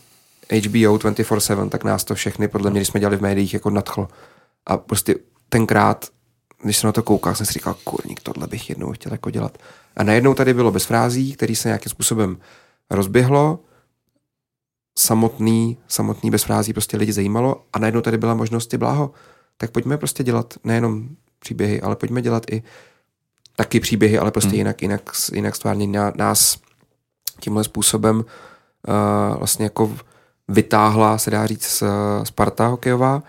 HBO 0.52 0.96
24-7, 0.98 1.70
tak 1.70 1.84
nás 1.84 2.04
to 2.04 2.16
všechny, 2.16 2.48
podle 2.48 2.70
mě, 2.72 2.80
když 2.80 2.88
jsme 2.88 3.00
dělali 3.00 3.18
v 3.18 3.22
médiích, 3.22 3.54
jako 3.54 3.70
nadchlo. 3.70 4.08
A 4.66 4.78
prostě 4.78 5.16
tenkrát, 5.50 6.06
když 6.64 6.78
jsem 6.78 6.88
na 6.88 6.92
to 6.92 7.04
koukal, 7.04 7.36
jsem 7.36 7.46
si 7.46 7.54
říkal, 7.54 7.76
kurník, 7.84 8.22
tohle 8.22 8.48
bych 8.48 8.70
jednou 8.70 8.92
chtěl 8.92 9.12
jako 9.12 9.30
dělat. 9.30 9.58
A 9.96 10.04
najednou 10.04 10.34
tady 10.34 10.54
bylo 10.54 10.72
bez 10.72 10.86
frází, 10.86 11.34
který 11.34 11.56
se 11.56 11.68
nějakým 11.70 11.90
způsobem 11.90 12.38
rozběhlo, 12.90 13.60
samotný, 14.98 15.78
samotný 15.88 16.32
bez 16.32 16.44
frází 16.44 16.74
prostě 16.74 16.98
lidi 16.98 17.14
zajímalo 17.14 17.66
a 17.74 17.80
najednou 17.80 18.02
tady 18.02 18.18
byla 18.18 18.34
možnost 18.34 18.68
ty 18.68 18.78
bláho, 18.78 19.12
tak 19.58 19.72
pojďme 19.72 19.98
prostě 19.98 20.24
dělat 20.24 20.54
nejenom 20.64 21.10
příběhy, 21.40 21.82
ale 21.82 21.96
pojďme 21.96 22.22
dělat 22.22 22.44
i 22.52 22.64
taky 23.56 23.80
příběhy, 23.80 24.18
ale 24.18 24.32
prostě 24.32 24.50
hmm. 24.50 24.58
jinak, 24.58 24.82
jinak, 24.82 25.12
jinak 25.34 25.56
stvárně 25.56 25.88
nás 26.16 26.58
tímhle 27.40 27.64
způsobem 27.64 28.16
uh, 28.18 29.38
vlastně 29.38 29.64
jako 29.66 29.98
vytáhla, 30.48 31.18
se 31.18 31.32
dá 31.32 31.46
říct, 31.46 31.84
Sparta 32.24 32.68
hokejová. 32.68 33.24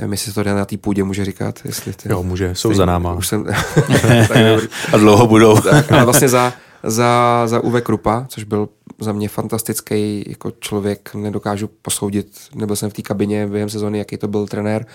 Nevím, 0.00 0.12
jestli 0.12 0.32
to 0.32 0.44
na 0.44 0.64
té 0.64 0.76
půdě 0.76 1.04
může 1.04 1.24
říkat. 1.24 1.60
Jestli 1.64 1.92
ty, 1.92 2.12
jo, 2.12 2.22
může, 2.22 2.54
jsou 2.54 2.74
za 2.74 2.84
náma. 2.84 3.14
Už 3.14 3.26
jsem, 3.26 3.46
A 4.92 4.96
dlouho 4.96 5.26
budou. 5.26 5.60
tak, 5.60 5.92
ale 5.92 6.04
vlastně 6.04 6.28
za, 6.28 6.52
za, 6.82 7.42
za 7.46 7.60
Uwe 7.60 7.80
Krupa, 7.80 8.26
což 8.28 8.44
byl 8.44 8.68
za 9.00 9.12
mě 9.12 9.28
fantastický 9.28 10.24
jako 10.26 10.50
člověk, 10.50 11.14
nedokážu 11.14 11.70
posoudit, 11.82 12.38
nebyl 12.54 12.76
jsem 12.76 12.90
v 12.90 12.92
té 12.92 13.02
kabině 13.02 13.46
během 13.46 13.68
sezóny, 13.68 13.98
jaký 13.98 14.16
to 14.16 14.28
byl 14.28 14.46
trenér, 14.46 14.86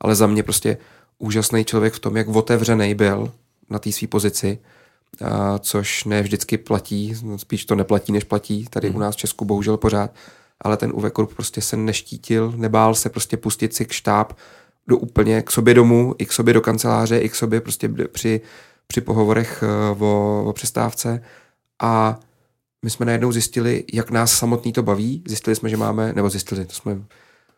ale 0.00 0.14
za 0.14 0.26
mě 0.26 0.42
prostě 0.42 0.76
úžasný 1.18 1.64
člověk 1.64 1.94
v 1.94 1.98
tom, 1.98 2.16
jak 2.16 2.28
otevřený 2.28 2.94
byl 2.94 3.32
na 3.70 3.78
té 3.78 3.92
své 3.92 4.08
pozici, 4.08 4.58
a 5.24 5.58
což 5.58 6.04
ne 6.04 6.22
vždycky 6.22 6.58
platí, 6.58 7.16
spíš 7.36 7.64
to 7.64 7.74
neplatí, 7.74 8.12
než 8.12 8.24
platí 8.24 8.66
tady 8.70 8.90
u 8.90 8.98
nás 8.98 9.14
v 9.14 9.18
Česku 9.18 9.44
bohužel 9.44 9.76
pořád, 9.76 10.10
ale 10.64 10.76
ten 10.76 10.92
Uwe 10.94 11.10
Krupp 11.10 11.34
prostě 11.34 11.60
se 11.60 11.76
neštítil, 11.76 12.52
nebál 12.56 12.94
se 12.94 13.08
prostě 13.08 13.36
pustit 13.36 13.74
si 13.74 13.84
k 13.84 13.92
štáb 13.92 14.32
do 14.86 14.96
úplně 14.96 15.42
k 15.42 15.50
sobě 15.50 15.74
domů, 15.74 16.14
i 16.18 16.26
k 16.26 16.32
sobě 16.32 16.54
do 16.54 16.60
kanceláře, 16.60 17.18
i 17.18 17.28
k 17.28 17.34
sobě 17.34 17.60
prostě 17.60 17.88
při, 17.88 18.40
při 18.86 19.00
pohovorech 19.00 19.62
eh, 19.62 19.96
o, 19.98 20.44
o 20.46 20.52
přestávce 20.52 21.22
a 21.82 22.20
my 22.82 22.90
jsme 22.90 23.06
najednou 23.06 23.32
zjistili, 23.32 23.84
jak 23.92 24.10
nás 24.10 24.32
samotný 24.32 24.72
to 24.72 24.82
baví. 24.82 25.22
Zjistili 25.28 25.56
jsme, 25.56 25.68
že 25.68 25.76
máme, 25.76 26.12
nebo 26.12 26.30
zjistili, 26.30 26.64
to 26.64 26.72
jsme 26.72 27.02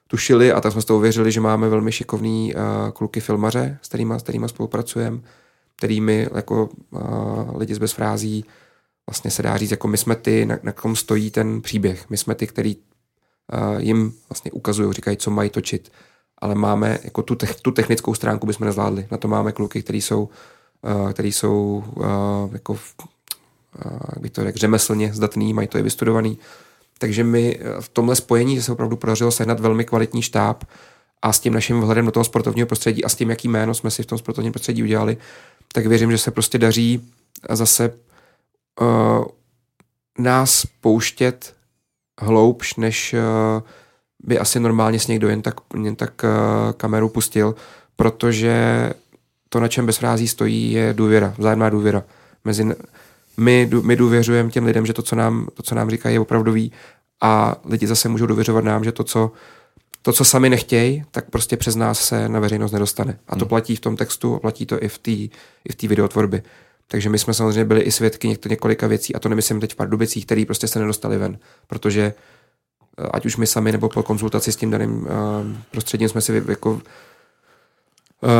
tušili 0.07 0.52
a 0.52 0.61
tak 0.61 0.72
jsme 0.72 0.82
s 0.82 0.84
toho 0.84 0.98
uvěřili, 0.98 1.32
že 1.32 1.40
máme 1.40 1.68
velmi 1.68 1.92
šikovný 1.92 2.54
uh, 2.54 2.90
kluky 2.90 3.20
filmaře, 3.20 3.78
s 3.82 3.88
kterými, 3.88 4.14
s 4.18 4.22
kterými 4.22 4.48
spolupracujeme, 4.48 5.20
kterými 5.76 6.28
jako 6.34 6.68
uh, 6.90 7.59
lidi 7.59 7.74
z 7.74 7.78
bezfrází 7.78 8.44
vlastně 9.11 9.30
se 9.30 9.42
dá 9.42 9.57
říct, 9.57 9.70
jako 9.70 9.88
my 9.88 9.98
jsme 9.98 10.16
ty, 10.16 10.46
na, 10.46 10.59
na 10.62 10.72
kom 10.72 10.96
stojí 10.96 11.30
ten 11.30 11.62
příběh. 11.62 12.11
My 12.11 12.16
jsme 12.16 12.34
ty, 12.34 12.46
který 12.46 12.76
jim 13.78 14.12
vlastně 14.28 14.53
ukazují, 14.53 14.92
říkají, 14.92 15.16
co 15.16 15.30
mají 15.30 15.51
točit. 15.51 15.92
Ale 16.38 16.55
máme, 16.55 16.99
jako 17.05 17.22
tu, 17.22 17.34
te, 17.34 17.47
tu 17.47 17.70
technickou 17.70 18.14
stránku 18.14 18.47
bychom 18.47 18.66
nezvládli. 18.66 19.09
Na 19.11 19.16
to 19.16 19.28
máme 19.28 19.53
kluky, 19.53 19.82
který 19.82 20.01
jsou, 20.01 20.28
který 21.12 21.32
jsou 21.32 21.84
jako, 22.53 22.78
jak 23.84 24.18
bych 24.20 24.30
to 24.30 24.44
řekl, 24.44 24.59
řemeslně 24.59 25.14
zdatný, 25.14 25.55
mají 25.55 25.68
to 25.68 25.78
i 25.78 25.82
vystudovaný. 25.82 26.38
Takže 26.99 27.24
my 27.24 27.61
v 27.80 27.88
tomhle 27.88 28.16
spojení 28.16 28.62
se 28.62 28.72
opravdu 28.72 28.97
podařilo 28.97 29.30
sehnat 29.30 29.61
velmi 29.61 29.84
kvalitní 29.84 30.22
štáb 30.22 30.64
a 31.22 31.32
s 31.32 31.40
tím 31.40 31.55
naším 31.55 31.80
vhledem 31.80 32.07
do 32.07 32.12
toho 32.12 32.24
sportovního 32.24 32.66
prostředí 32.66 33.05
a 33.05 33.09
s 33.09 33.14
tím, 33.14 33.30
jaký 33.30 33.49
jméno 33.49 33.74
jsme 33.74 33.90
si 33.90 34.03
v 34.03 34.07
tom 34.07 34.18
sportovním 34.18 34.53
prostředí 34.53 34.82
udělali, 34.82 35.16
tak 35.72 35.86
věřím, 35.86 36.11
že 36.11 36.18
se 36.18 36.30
prostě 36.30 36.59
daří 36.59 37.12
zase 37.51 37.92
uh, 38.80 39.24
nás 40.18 40.66
pouštět 40.80 41.55
hloubš, 42.20 42.74
než 42.76 43.14
uh, 43.14 43.62
by 44.24 44.38
asi 44.38 44.60
normálně 44.60 44.98
s 44.98 45.06
někdo 45.06 45.28
jen 45.28 45.42
tak, 45.42 45.54
jen 45.82 45.96
tak 45.96 46.22
uh, 46.24 46.72
kameru 46.72 47.08
pustil, 47.08 47.54
protože 47.96 48.90
to, 49.48 49.60
na 49.60 49.68
čem 49.68 49.86
bez 49.86 49.96
frází 49.96 50.28
stojí, 50.28 50.72
je 50.72 50.94
důvěra, 50.94 51.34
vzájemná 51.38 51.70
důvěra. 51.70 52.04
Mezi, 52.44 52.64
my, 53.36 53.70
my 53.82 53.96
důvěřujeme 53.96 54.50
těm 54.50 54.64
lidem, 54.64 54.86
že 54.86 54.92
to, 54.92 55.02
co 55.02 55.16
nám, 55.16 55.48
to, 55.54 55.62
co 55.62 55.74
nám 55.74 55.90
říkají, 55.90 56.14
je 56.14 56.20
opravdový 56.20 56.72
a 57.20 57.56
lidi 57.64 57.86
zase 57.86 58.08
můžou 58.08 58.26
důvěřovat 58.26 58.64
nám, 58.64 58.84
že 58.84 58.92
to, 58.92 59.04
co, 59.04 59.32
to, 60.02 60.12
co 60.12 60.24
sami 60.24 60.50
nechtějí, 60.50 61.04
tak 61.10 61.30
prostě 61.30 61.56
přes 61.56 61.76
nás 61.76 62.00
se 62.00 62.28
na 62.28 62.40
veřejnost 62.40 62.72
nedostane. 62.72 63.18
A 63.28 63.36
to 63.36 63.44
hmm. 63.44 63.48
platí 63.48 63.76
v 63.76 63.80
tom 63.80 63.96
textu, 63.96 64.38
platí 64.38 64.66
to 64.66 64.82
i 64.82 64.88
v 64.88 64.98
té 64.98 65.10
i 65.10 65.32
v 65.72 65.82
videotvorbě. 65.82 66.42
Takže 66.89 67.09
my 67.09 67.18
jsme 67.18 67.34
samozřejmě 67.34 67.64
byli 67.64 67.80
i 67.80 67.93
svědky 67.93 68.39
několika 68.49 68.87
věcí, 68.87 69.14
a 69.14 69.18
to 69.18 69.28
nemyslím 69.28 69.61
teď 69.61 69.72
v 69.72 69.76
Pardubicích, 69.76 70.26
který 70.26 70.47
prostě 70.47 70.68
se 70.68 70.78
nedostali 70.78 71.18
ven, 71.18 71.39
protože 71.66 72.14
eh, 72.99 73.09
ať 73.11 73.26
už 73.26 73.37
my 73.37 73.47
sami 73.47 73.72
nebo 73.72 73.89
po 73.89 74.03
konzultaci 74.03 74.53
s 74.53 74.57
tím 74.57 74.70
daným 74.70 75.03
uh, 75.03 75.07
prostředím 75.70 76.09
jsme 76.09 76.20
si 76.20 76.43
jako 76.49 76.70
uh, 76.72 76.80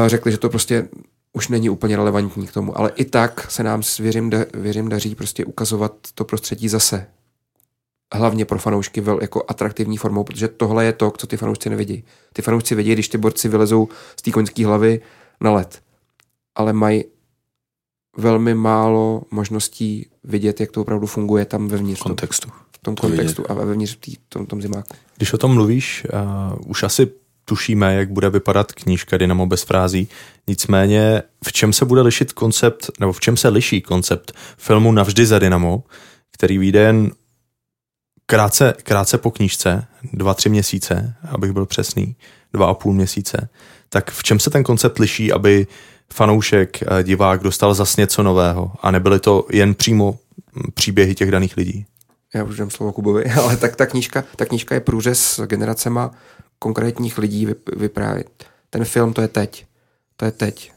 řekli, 0.07 0.33
že 0.33 0.39
to 0.39 0.49
prostě 0.49 0.89
už 1.37 1.49
není 1.49 1.71
úplně 1.71 1.97
relevantní 1.97 2.47
k 2.47 2.53
tomu. 2.53 2.79
Ale 2.79 2.93
i 2.95 3.05
tak 3.05 3.51
se 3.51 3.63
nám, 3.63 3.83
věřím, 3.99 4.31
da, 4.31 4.39
věřím 4.55 4.89
daří 4.89 5.15
prostě 5.15 5.45
ukazovat 5.45 5.93
to 6.15 6.25
prostředí 6.25 6.69
zase. 6.69 7.07
Hlavně 8.15 8.45
pro 8.45 8.59
fanoušky 8.59 9.01
vel, 9.01 9.19
jako 9.21 9.45
atraktivní 9.49 9.97
formou, 9.97 10.25
protože 10.25 10.49
tohle 10.49 10.85
je 10.85 10.93
to, 10.93 11.13
co 11.19 11.27
ty 11.27 11.37
fanoušci 11.37 11.71
nevidí. 11.71 12.05
Ty 12.33 12.43
fanoušci 12.43 12.75
vidí, 12.75 12.93
když 12.93 13.09
ty 13.09 13.19
borci 13.19 13.49
vylezou 13.49 13.89
z 14.17 14.23
té 14.23 14.31
koňské 14.31 14.67
hlavy 14.67 15.01
na 15.41 15.53
led. 15.53 15.83
Ale 16.55 16.73
mají 16.73 17.05
velmi 18.17 18.55
málo 18.55 19.23
možností 19.31 20.07
vidět, 20.25 20.61
jak 20.61 20.71
to 20.71 20.81
opravdu 20.81 21.07
funguje 21.07 21.45
tam 21.45 21.69
vevnitř. 21.69 22.01
Kontextu. 22.01 22.49
V 22.73 22.79
tom 22.79 22.95
kontextu 22.95 23.45
a 23.49 23.55
vevnitř 23.55 23.97
v 23.97 24.19
tom, 24.29 24.47
tom 24.47 24.63
zimáku. 24.63 24.95
Když 25.17 25.33
o 25.33 25.39
tom 25.39 25.55
mluvíš, 25.55 26.07
uh, 26.13 26.71
už 26.71 26.83
asi 26.83 27.11
tušíme, 27.45 27.95
jak 27.95 28.11
bude 28.11 28.31
vypadat 28.31 28.73
knížka 28.73 29.17
Dynamo 29.17 29.47
bez 29.47 29.63
frází. 29.63 30.09
Nicméně, 30.49 31.23
v 31.45 31.53
čem 31.53 31.73
se 31.73 31.85
bude 31.85 32.01
lišit 32.01 32.33
koncept, 32.33 32.91
nebo 33.01 33.13
v 33.13 33.21
čem 33.21 33.37
se 33.37 33.49
liší 33.49 33.81
koncept 33.81 34.33
filmu 34.59 34.93
Navždy 34.93 35.27
za 35.27 35.39
Dynamo, 35.39 35.85
který 36.33 36.59
vyjde 36.59 36.81
jen 36.81 37.11
krátce, 38.27 38.75
krátce 38.83 39.19
po 39.19 39.31
knížce, 39.31 39.87
dva, 40.13 40.35
tři 40.35 40.49
měsíce, 40.49 41.15
abych 41.29 41.53
byl 41.53 41.67
přesný, 41.67 42.17
dva 42.53 42.67
a 42.67 42.75
půl 42.75 42.93
měsíce, 42.93 43.49
tak 43.89 44.11
v 44.11 44.23
čem 44.23 44.39
se 44.39 44.51
ten 44.51 44.63
koncept 44.63 44.99
liší, 44.99 45.33
aby 45.33 45.67
fanoušek, 46.13 46.83
eh, 46.83 47.03
divák 47.03 47.43
dostal 47.43 47.75
zas 47.75 47.97
něco 47.97 48.23
nového 48.23 48.73
a 48.83 48.91
nebyly 48.91 49.21
to 49.21 49.47
jen 49.53 49.75
přímo 49.75 50.13
hm, 50.13 50.63
příběhy 50.75 51.15
těch 51.15 51.31
daných 51.31 51.57
lidí? 51.57 51.87
Já 52.35 52.45
už 52.45 52.57
dám 52.57 52.71
slovo 52.71 52.93
Kubovi, 52.93 53.25
ale 53.43 53.57
tak 53.57 53.77
ta 53.77 53.87
knížka, 53.87 54.25
ta 54.37 54.45
knížka 54.45 54.75
je 54.75 54.81
průřez 54.81 55.41
generacema 55.47 56.11
konkrétních 56.59 57.19
lidí 57.19 57.49
vyprávět. 57.77 58.45
Ten 58.71 58.85
film 58.85 59.13
to 59.13 59.21
je 59.21 59.29
teď. 59.29 59.67
To 60.17 60.25
je 60.25 60.31
teď. 60.31 60.73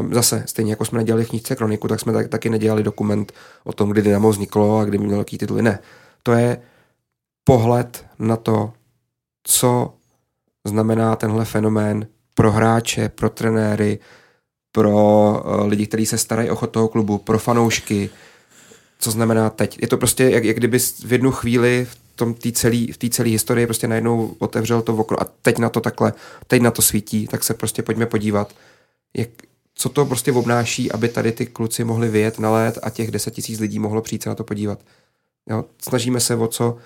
Uh, 0.00 0.12
zase, 0.12 0.42
stejně 0.46 0.72
jako 0.72 0.84
jsme 0.84 0.98
nedělali 0.98 1.24
v 1.24 1.28
knížce 1.28 1.56
Kroniku, 1.56 1.88
tak 1.88 2.00
jsme 2.00 2.12
tak, 2.12 2.28
taky 2.28 2.50
nedělali 2.50 2.82
dokument 2.82 3.32
o 3.64 3.72
tom, 3.72 3.90
kdy 3.90 4.02
Dynamo 4.02 4.30
vzniklo 4.30 4.78
a 4.78 4.84
kdy 4.84 4.98
měl 4.98 5.18
jaký 5.18 5.38
tituly. 5.38 5.62
Ne. 5.62 5.78
To 6.22 6.32
je 6.32 6.60
pohled 7.44 8.06
na 8.18 8.36
to, 8.36 8.72
co 9.42 9.94
znamená 10.64 11.16
tenhle 11.16 11.44
fenomén 11.44 12.06
pro 12.34 12.52
hráče, 12.52 13.08
pro 13.08 13.30
trenéry, 13.30 13.98
pro 14.72 14.90
uh, 14.90 15.66
lidi, 15.66 15.86
kteří 15.86 16.06
se 16.06 16.18
starají 16.18 16.50
o 16.50 16.56
chod 16.56 16.70
toho 16.70 16.88
klubu, 16.88 17.18
pro 17.18 17.38
fanoušky, 17.38 18.10
co 18.98 19.10
znamená 19.10 19.50
teď. 19.50 19.78
Je 19.82 19.88
to 19.88 19.96
prostě, 19.96 20.24
jak, 20.24 20.44
jak 20.44 20.56
kdyby 20.56 20.78
v 20.78 21.12
jednu 21.12 21.30
chvíli 21.30 21.86
v 21.90 21.96
tom 22.16 22.34
tý 22.34 22.52
celý, 22.52 22.92
v 22.92 22.98
té 22.98 23.08
celé 23.08 23.28
historii 23.28 23.66
prostě 23.66 23.88
najednou 23.88 24.34
otevřel 24.38 24.82
to 24.82 24.96
okno 24.96 25.22
a 25.22 25.26
teď 25.42 25.58
na 25.58 25.68
to 25.68 25.80
takhle, 25.80 26.12
teď 26.46 26.62
na 26.62 26.70
to 26.70 26.82
svítí, 26.82 27.26
tak 27.26 27.44
se 27.44 27.54
prostě 27.54 27.82
pojďme 27.82 28.06
podívat, 28.06 28.54
jak, 29.16 29.28
co 29.74 29.88
to 29.88 30.06
prostě 30.06 30.32
obnáší, 30.32 30.92
aby 30.92 31.08
tady 31.08 31.32
ty 31.32 31.46
kluci 31.46 31.84
mohli 31.84 32.08
vyjet 32.08 32.38
na 32.38 32.50
let 32.50 32.78
a 32.82 32.90
těch 32.90 33.10
10 33.10 33.34
tisíc 33.34 33.60
lidí 33.60 33.78
mohlo 33.78 34.02
přijít 34.02 34.22
se 34.22 34.28
na 34.28 34.34
to 34.34 34.44
podívat. 34.44 34.78
Jo, 35.50 35.64
snažíme 35.82 36.20
se 36.20 36.36
o 36.36 36.46
co 36.46 36.76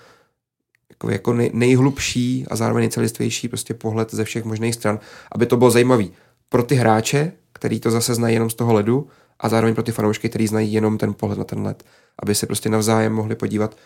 jako, 0.89 1.09
jako 1.09 1.33
nej, 1.33 1.51
nejhlubší 1.53 2.45
a 2.49 2.55
zároveň 2.55 2.81
nejcelistvější 2.81 3.47
prostě 3.47 3.73
pohled 3.73 4.13
ze 4.13 4.23
všech 4.23 4.43
možných 4.43 4.75
stran, 4.75 4.99
aby 5.31 5.45
to 5.45 5.57
bylo 5.57 5.71
zajímavý 5.71 6.11
pro 6.49 6.63
ty 6.63 6.75
hráče, 6.75 7.31
který 7.53 7.79
to 7.79 7.91
zase 7.91 8.15
znají 8.15 8.33
jenom 8.33 8.49
z 8.49 8.53
toho 8.53 8.73
ledu 8.73 9.07
a 9.39 9.49
zároveň 9.49 9.75
pro 9.75 9.83
ty 9.83 9.91
fanoušky, 9.91 10.29
který 10.29 10.47
znají 10.47 10.73
jenom 10.73 10.97
ten 10.97 11.13
pohled 11.13 11.37
na 11.37 11.43
ten 11.43 11.61
led, 11.61 11.83
aby 12.19 12.35
se 12.35 12.45
prostě 12.45 12.69
navzájem 12.69 13.13
mohli 13.13 13.35
podívat 13.35 13.77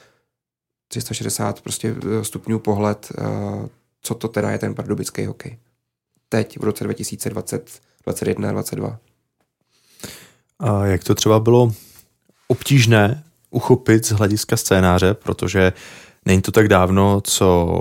360 0.87 1.61
prostě 1.61 1.95
eh, 2.19 2.23
stupňů 2.23 2.59
pohled, 2.59 3.11
eh, 3.17 3.23
co 4.01 4.15
to 4.15 4.27
teda 4.27 4.51
je 4.51 4.57
ten 4.57 4.75
pardubický 4.75 5.25
hokej. 5.25 5.57
Teď 6.29 6.59
v 6.59 6.63
roce 6.63 6.83
2020, 6.83 7.81
2021, 8.03 8.51
2022. 8.51 8.99
A 10.59 10.85
jak 10.85 11.03
to 11.03 11.15
třeba 11.15 11.39
bylo 11.39 11.73
obtížné 12.47 13.23
uchopit 13.49 14.05
z 14.05 14.11
hlediska 14.11 14.57
scénáře, 14.57 15.13
protože 15.13 15.73
není 16.25 16.41
to 16.41 16.51
tak 16.51 16.67
dávno, 16.67 17.21
co 17.21 17.75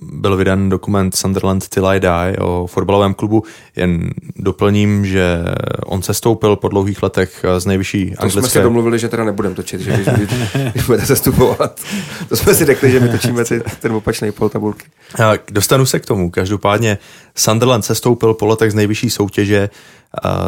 byl 0.00 0.36
vydán 0.36 0.68
dokument 0.68 1.16
Sunderland 1.16 1.68
Till 1.68 1.86
I 1.86 2.00
Die 2.00 2.36
o 2.40 2.66
fotbalovém 2.66 3.14
klubu. 3.14 3.42
Jen 3.76 4.10
doplním, 4.36 5.06
že 5.06 5.38
on 5.86 6.02
se 6.02 6.14
stoupil 6.14 6.56
po 6.56 6.68
dlouhých 6.68 7.02
letech 7.02 7.44
z 7.58 7.66
nejvyšší 7.66 8.10
to 8.10 8.22
anglické... 8.22 8.40
jsme 8.40 8.48
se 8.48 8.62
domluvili, 8.62 8.98
že 8.98 9.08
teda 9.08 9.24
nebudeme 9.24 9.54
točit, 9.54 9.80
že 9.80 9.92
když, 9.92 10.06
když, 10.06 10.28
když 10.72 10.84
budete 10.86 11.06
sestupovat. 11.06 11.80
To 12.28 12.36
jsme 12.36 12.54
si 12.54 12.64
řekli, 12.64 12.90
že 12.90 13.00
my 13.00 13.08
točíme 13.08 13.44
ten 13.80 13.92
opačný 13.92 14.32
pol 14.32 14.48
tabulky. 14.48 14.84
Dostanu 15.50 15.86
se 15.86 16.00
k 16.00 16.06
tomu. 16.06 16.30
Každopádně 16.30 16.98
Sunderland 17.36 17.84
se 17.84 17.94
stoupil 17.94 18.34
po 18.34 18.46
letech 18.46 18.72
z 18.72 18.74
nejvyšší 18.74 19.10
soutěže 19.10 19.70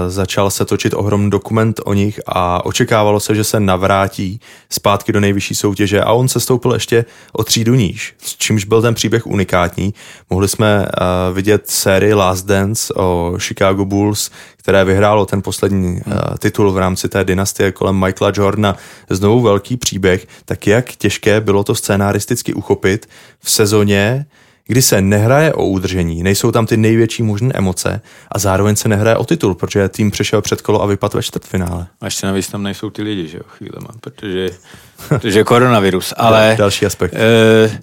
začal 0.08 0.50
se 0.50 0.64
točit 0.64 0.94
ohromný 0.94 1.30
dokument 1.30 1.80
o 1.84 1.94
nich 1.94 2.20
a 2.26 2.66
očekávalo 2.66 3.20
se, 3.20 3.34
že 3.34 3.44
se 3.44 3.60
navrátí 3.60 4.40
zpátky 4.70 5.12
do 5.12 5.20
nejvyšší 5.20 5.54
soutěže 5.54 6.00
a 6.00 6.12
on 6.12 6.28
se 6.28 6.40
stoupil 6.40 6.72
ještě 6.72 7.04
o 7.32 7.44
třídu 7.44 7.74
níž, 7.74 8.14
s 8.22 8.36
čímž 8.36 8.64
byl 8.64 8.82
ten 8.82 8.94
příběh 8.94 9.26
unikátní. 9.26 9.94
Mohli 10.30 10.48
jsme 10.48 10.86
vidět 11.32 11.70
sérii 11.70 12.14
Last 12.14 12.46
Dance 12.46 12.94
o 12.94 13.34
Chicago 13.38 13.84
Bulls, 13.84 14.30
které 14.56 14.84
vyhrálo 14.84 15.26
ten 15.26 15.42
poslední 15.42 15.86
hmm. 15.86 16.02
titul 16.38 16.72
v 16.72 16.78
rámci 16.78 17.08
té 17.08 17.24
dynastie 17.24 17.72
kolem 17.72 18.04
Michaela 18.04 18.32
Jordana. 18.36 18.76
Znovu 19.10 19.40
velký 19.40 19.76
příběh, 19.76 20.26
tak 20.44 20.66
jak 20.66 20.92
těžké 20.92 21.40
bylo 21.40 21.64
to 21.64 21.74
scénaristicky 21.74 22.54
uchopit 22.54 23.08
v 23.40 23.50
sezóně, 23.50 24.26
kdy 24.66 24.82
se 24.82 25.00
nehraje 25.00 25.54
o 25.54 25.66
udržení, 25.66 26.22
nejsou 26.22 26.52
tam 26.52 26.66
ty 26.66 26.76
největší 26.76 27.22
možné 27.22 27.52
emoce 27.54 28.00
a 28.32 28.38
zároveň 28.38 28.76
se 28.76 28.88
nehraje 28.88 29.16
o 29.16 29.24
titul, 29.24 29.54
protože 29.54 29.88
tým 29.88 30.10
přešel 30.10 30.42
před 30.42 30.62
kolo 30.62 30.82
a 30.82 30.86
vypadl 30.86 31.16
ve 31.18 31.22
čtvrtfinále. 31.22 31.86
A 32.00 32.04
ještě 32.04 32.26
navíc 32.26 32.48
tam 32.48 32.62
nejsou 32.62 32.90
ty 32.90 33.02
lidi, 33.02 33.28
že 33.28 33.36
jo, 33.38 33.42
chvílema, 33.48 33.88
protože, 34.00 34.50
protože 35.08 35.44
koronavirus, 35.44 36.14
ale... 36.16 36.54
Další 36.58 36.86
aspekt. 36.86 37.14
E, 37.14 37.82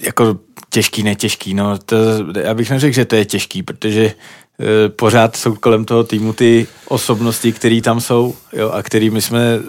jako 0.00 0.38
těžký, 0.70 1.02
netěžký, 1.02 1.54
no, 1.54 1.78
to, 1.78 1.96
já 2.40 2.54
bych 2.54 2.70
neřekl, 2.70 2.94
že 2.94 3.04
to 3.04 3.16
je 3.16 3.24
těžký, 3.24 3.62
protože 3.62 4.04
e, 4.04 4.88
pořád 4.88 5.36
jsou 5.36 5.54
kolem 5.54 5.84
toho 5.84 6.04
týmu 6.04 6.32
ty 6.32 6.66
osobnosti, 6.88 7.52
které 7.52 7.80
tam 7.80 8.00
jsou 8.00 8.34
jo, 8.52 8.70
a 8.70 8.82
kterými 8.82 9.22
jsme 9.22 9.40
e, 9.40 9.60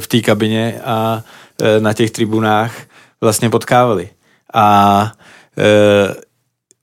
v 0.00 0.06
té 0.06 0.20
kabině 0.20 0.80
a 0.84 1.22
e, 1.62 1.80
na 1.80 1.92
těch 1.92 2.10
tribunách 2.10 2.74
vlastně 3.20 3.50
potkávali. 3.50 4.08
A 4.54 5.12
e, 5.58 6.14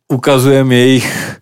ukazujeme 0.08 0.76
jejich 0.76 1.38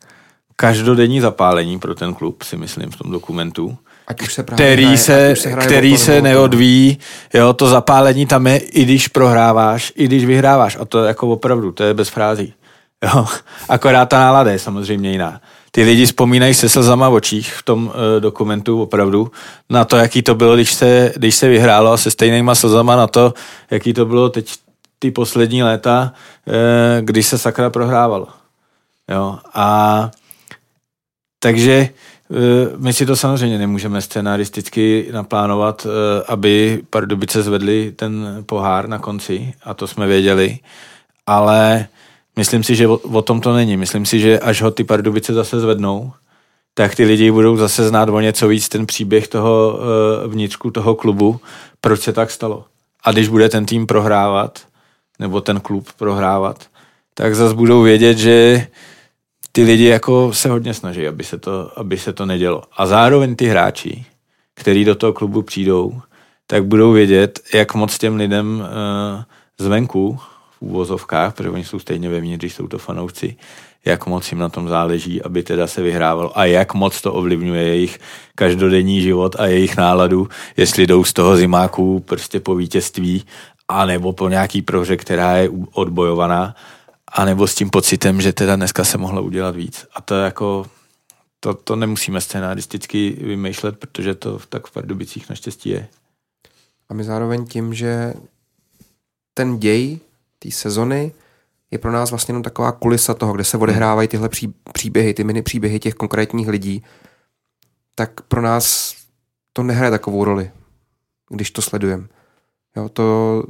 každodenní 0.56 1.22
zapálení 1.22 1.80
pro 1.80 1.96
ten 1.96 2.14
klub, 2.14 2.44
si 2.44 2.58
myslím, 2.58 2.92
v 2.92 2.96
tom 2.96 3.12
dokumentu. 3.12 3.78
Ať 4.08 4.22
už 4.22 4.34
se 4.34 4.44
který 4.44 4.84
hraje, 4.84 4.98
se, 4.98 5.36
se, 5.36 5.52
který 5.52 5.98
se 5.98 6.22
neodvíjí, 6.22 6.98
jo, 7.34 7.54
to 7.54 7.68
zapálení 7.68 8.26
tam 8.26 8.48
je, 8.48 8.58
i 8.58 8.84
když 8.84 9.08
prohráváš, 9.08 9.94
i 9.96 10.06
když 10.06 10.26
vyhráváš. 10.26 10.78
A 10.82 10.86
to 10.86 11.04
je 11.04 11.08
jako 11.08 11.28
opravdu, 11.28 11.72
to 11.72 11.84
je 11.84 11.94
bez 11.94 12.10
frází. 12.10 12.54
Jo. 13.04 13.26
Akorát 13.70 14.06
ta 14.06 14.20
nálada 14.20 14.52
je 14.52 14.60
samozřejmě 14.60 15.12
jiná. 15.12 15.42
Ty 15.72 15.84
lidi 15.84 16.06
vzpomínají 16.06 16.54
se 16.54 16.70
slzama 16.70 17.10
v 17.10 17.14
očích 17.14 17.54
v 17.54 17.64
tom 17.64 17.86
uh, 17.86 17.94
dokumentu 18.20 18.82
opravdu 18.82 19.32
na 19.70 19.86
to, 19.86 19.98
jaký 19.98 20.22
to 20.22 20.36
bylo, 20.36 20.56
když 20.56 20.74
se, 20.74 21.14
když 21.16 21.36
se 21.36 21.50
vyhrálo 21.50 21.92
a 21.92 21.98
se 21.98 22.12
stejnýma 22.12 22.56
slzama 22.56 22.96
na 22.96 23.08
to, 23.08 23.34
jaký 23.72 23.94
to 23.94 24.06
bylo 24.06 24.30
teď 24.30 24.52
ty 25.00 25.12
poslední 25.12 25.64
léta, 25.64 26.14
eh, 26.48 27.02
když 27.02 27.26
se 27.28 27.38
sakra 27.38 27.70
prohrávalo. 27.70 28.28
Jo, 29.12 29.39
a 29.54 30.12
takže 31.39 31.72
eh, 31.72 32.78
my 32.78 32.93
si 32.93 33.06
to 33.06 33.16
samozřejmě 33.16 33.58
nemůžeme 33.58 34.02
scenaristicky 34.02 35.10
naplánovat, 35.12 35.88
eh, 35.88 36.24
aby 36.28 36.82
Pardubice 36.89 37.43
zvedli 37.43 37.91
ten 37.96 38.43
pohár 38.46 38.89
na 38.89 39.00
konci 39.00 39.54
a 39.64 39.74
to 39.74 39.88
jsme 39.88 40.08
věděli, 40.08 40.60
ale 41.28 41.88
myslím 42.36 42.64
si, 42.64 42.76
že 42.76 42.88
o, 42.88 43.22
tom 43.22 43.41
to 43.41 43.54
není. 43.54 43.78
Myslím 43.78 44.06
si, 44.06 44.20
že 44.20 44.39
až 44.39 44.62
ho 44.62 44.72
ty 44.72 44.84
Pardubice 44.84 45.34
zase 45.34 45.60
zvednou, 45.60 46.12
tak 46.74 46.96
ty 46.96 47.06
lidi 47.06 47.32
budou 47.32 47.58
zase 47.58 47.88
znát 47.88 48.10
o 48.10 48.20
něco 48.20 48.48
víc 48.48 48.70
ten 48.70 48.86
příběh 48.86 49.28
toho 49.28 49.80
vnitřku 50.28 50.72
toho 50.72 50.96
klubu, 50.96 51.39
proč 51.82 52.02
se 52.02 52.14
tak 52.14 52.32
stalo. 52.32 52.66
A 53.04 53.12
když 53.12 53.28
bude 53.28 53.50
ten 53.50 53.66
tým 53.66 53.88
prohrávat, 53.88 54.60
nebo 55.20 55.41
ten 55.41 55.59
klub 55.59 55.88
prohrávat, 55.97 56.68
tak 57.13 57.36
zase 57.36 57.55
budou 57.55 57.82
vědět, 57.82 58.18
že 58.18 58.68
ty 59.51 59.63
lidi 59.63 59.86
jako 59.86 60.34
se 60.34 60.49
hodně 60.49 60.74
snaží, 60.74 61.07
aby 61.07 61.24
se 61.24 61.38
to, 61.38 61.80
aby 61.80 61.97
se 61.97 62.13
to 62.13 62.26
nedělo. 62.26 62.63
A 62.78 62.86
zároveň 62.86 63.36
ty 63.36 63.45
hráči, 63.45 64.05
kteří 64.55 64.86
do 64.86 64.95
toho 64.95 65.13
klubu 65.13 65.41
přijdou, 65.41 66.01
tak 66.47 66.66
budou 66.66 66.91
vědět, 66.91 67.39
jak 67.53 67.74
moc 67.74 67.97
těm 67.97 68.16
lidem 68.16 68.59
uh, 68.59 69.24
zvenku, 69.57 70.20
v 70.57 70.61
úvozovkách, 70.61 71.34
protože 71.34 71.49
oni 71.49 71.63
jsou 71.63 71.80
stejně 71.80 72.09
vevnitř, 72.09 72.41
když 72.41 72.53
jsou 72.53 72.68
to 72.68 72.78
fanoušci, 72.78 73.36
jak 73.86 74.05
moc 74.05 74.32
jim 74.32 74.39
na 74.39 74.49
tom 74.49 74.68
záleží, 74.68 75.22
aby 75.22 75.43
teda 75.43 75.68
se 75.68 75.82
vyhrávalo 75.82 76.39
a 76.39 76.45
jak 76.45 76.74
moc 76.74 77.01
to 77.01 77.13
ovlivňuje 77.13 77.63
jejich 77.63 77.99
každodenní 78.36 79.01
život 79.01 79.36
a 79.39 79.45
jejich 79.45 79.78
náladu, 79.78 80.28
jestli 80.57 80.88
jdou 80.88 81.03
z 81.03 81.13
toho 81.13 81.38
zimáku 81.38 81.99
prostě 81.99 82.39
po 82.39 82.55
vítězství 82.55 83.24
a 83.68 83.86
nebo 83.86 84.13
po 84.13 84.30
nějaký 84.30 84.61
prohře, 84.61 84.97
která 84.97 85.38
je 85.38 85.49
odbojovaná, 85.72 86.55
a 87.07 87.26
nebo 87.26 87.47
s 87.47 87.55
tím 87.55 87.70
pocitem, 87.70 88.22
že 88.22 88.34
teda 88.34 88.55
dneska 88.55 88.84
se 88.84 88.97
mohlo 88.97 89.24
udělat 89.24 89.55
víc. 89.55 89.86
A 89.95 90.01
to 90.01 90.16
jako, 90.16 90.66
to, 91.39 91.53
to 91.53 91.76
nemusíme 91.76 92.22
scenaristicky 92.22 93.18
vymýšlet, 93.22 93.80
protože 93.80 94.16
to 94.16 94.39
tak 94.49 94.68
v 94.68 94.72
Pardubicích 94.72 95.30
naštěstí 95.30 95.70
je. 95.70 95.88
A 96.89 96.93
my 96.93 97.03
zároveň 97.03 97.45
tím, 97.45 97.74
že 97.74 98.13
ten 99.34 99.59
děj 99.59 99.99
té 100.39 100.51
sezony 100.51 101.11
je 101.72 101.78
pro 101.78 101.91
nás 101.91 102.09
vlastně 102.09 102.32
jenom 102.32 102.43
taková 102.43 102.72
kulisa 102.72 103.13
toho, 103.13 103.34
kde 103.34 103.43
se 103.43 103.57
odehrávají 103.57 104.07
tyhle 104.07 104.30
pří, 104.30 104.53
příběhy, 104.74 105.13
ty 105.13 105.24
mini 105.24 105.41
příběhy 105.41 105.80
těch 105.80 105.93
konkrétních 105.93 106.47
lidí, 106.47 106.84
tak 107.95 108.22
pro 108.22 108.41
nás 108.41 108.95
to 109.53 109.63
nehraje 109.63 109.91
takovou 109.91 110.24
roli, 110.24 110.51
když 111.30 111.51
to 111.51 111.61
sledujeme. 111.61 112.07
Jo, 112.76 112.90
to, 112.90 113.44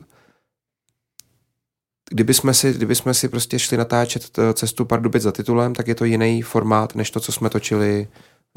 kdyby 2.09 2.33
jsme 2.33 2.53
si, 2.53 2.73
kdyby 2.73 2.95
jsme 2.95 3.13
si 3.13 3.29
prostě 3.29 3.59
šli 3.59 3.77
natáčet 3.77 4.39
cestu 4.53 4.85
Pardubic 4.85 5.23
za 5.23 5.31
titulem, 5.31 5.73
tak 5.73 5.87
je 5.87 5.95
to 5.95 6.05
jiný 6.05 6.41
formát, 6.41 6.95
než 6.95 7.11
to, 7.11 7.19
co 7.19 7.31
jsme 7.31 7.49
točili 7.49 8.07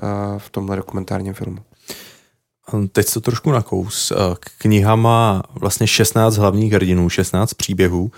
uh, 0.03 0.39
v 0.39 0.51
tomhle 0.51 0.77
dokumentárním 0.77 1.35
filmu. 1.35 1.59
Teď 2.93 3.13
to 3.13 3.21
trošku 3.21 3.51
nakous. 3.51 4.13
Kniha 4.59 4.97
má 4.97 5.43
vlastně 5.61 5.87
16 5.87 6.37
hlavních 6.37 6.73
hrdinů, 6.73 7.09
16 7.09 7.55
příběhů, 7.55 8.11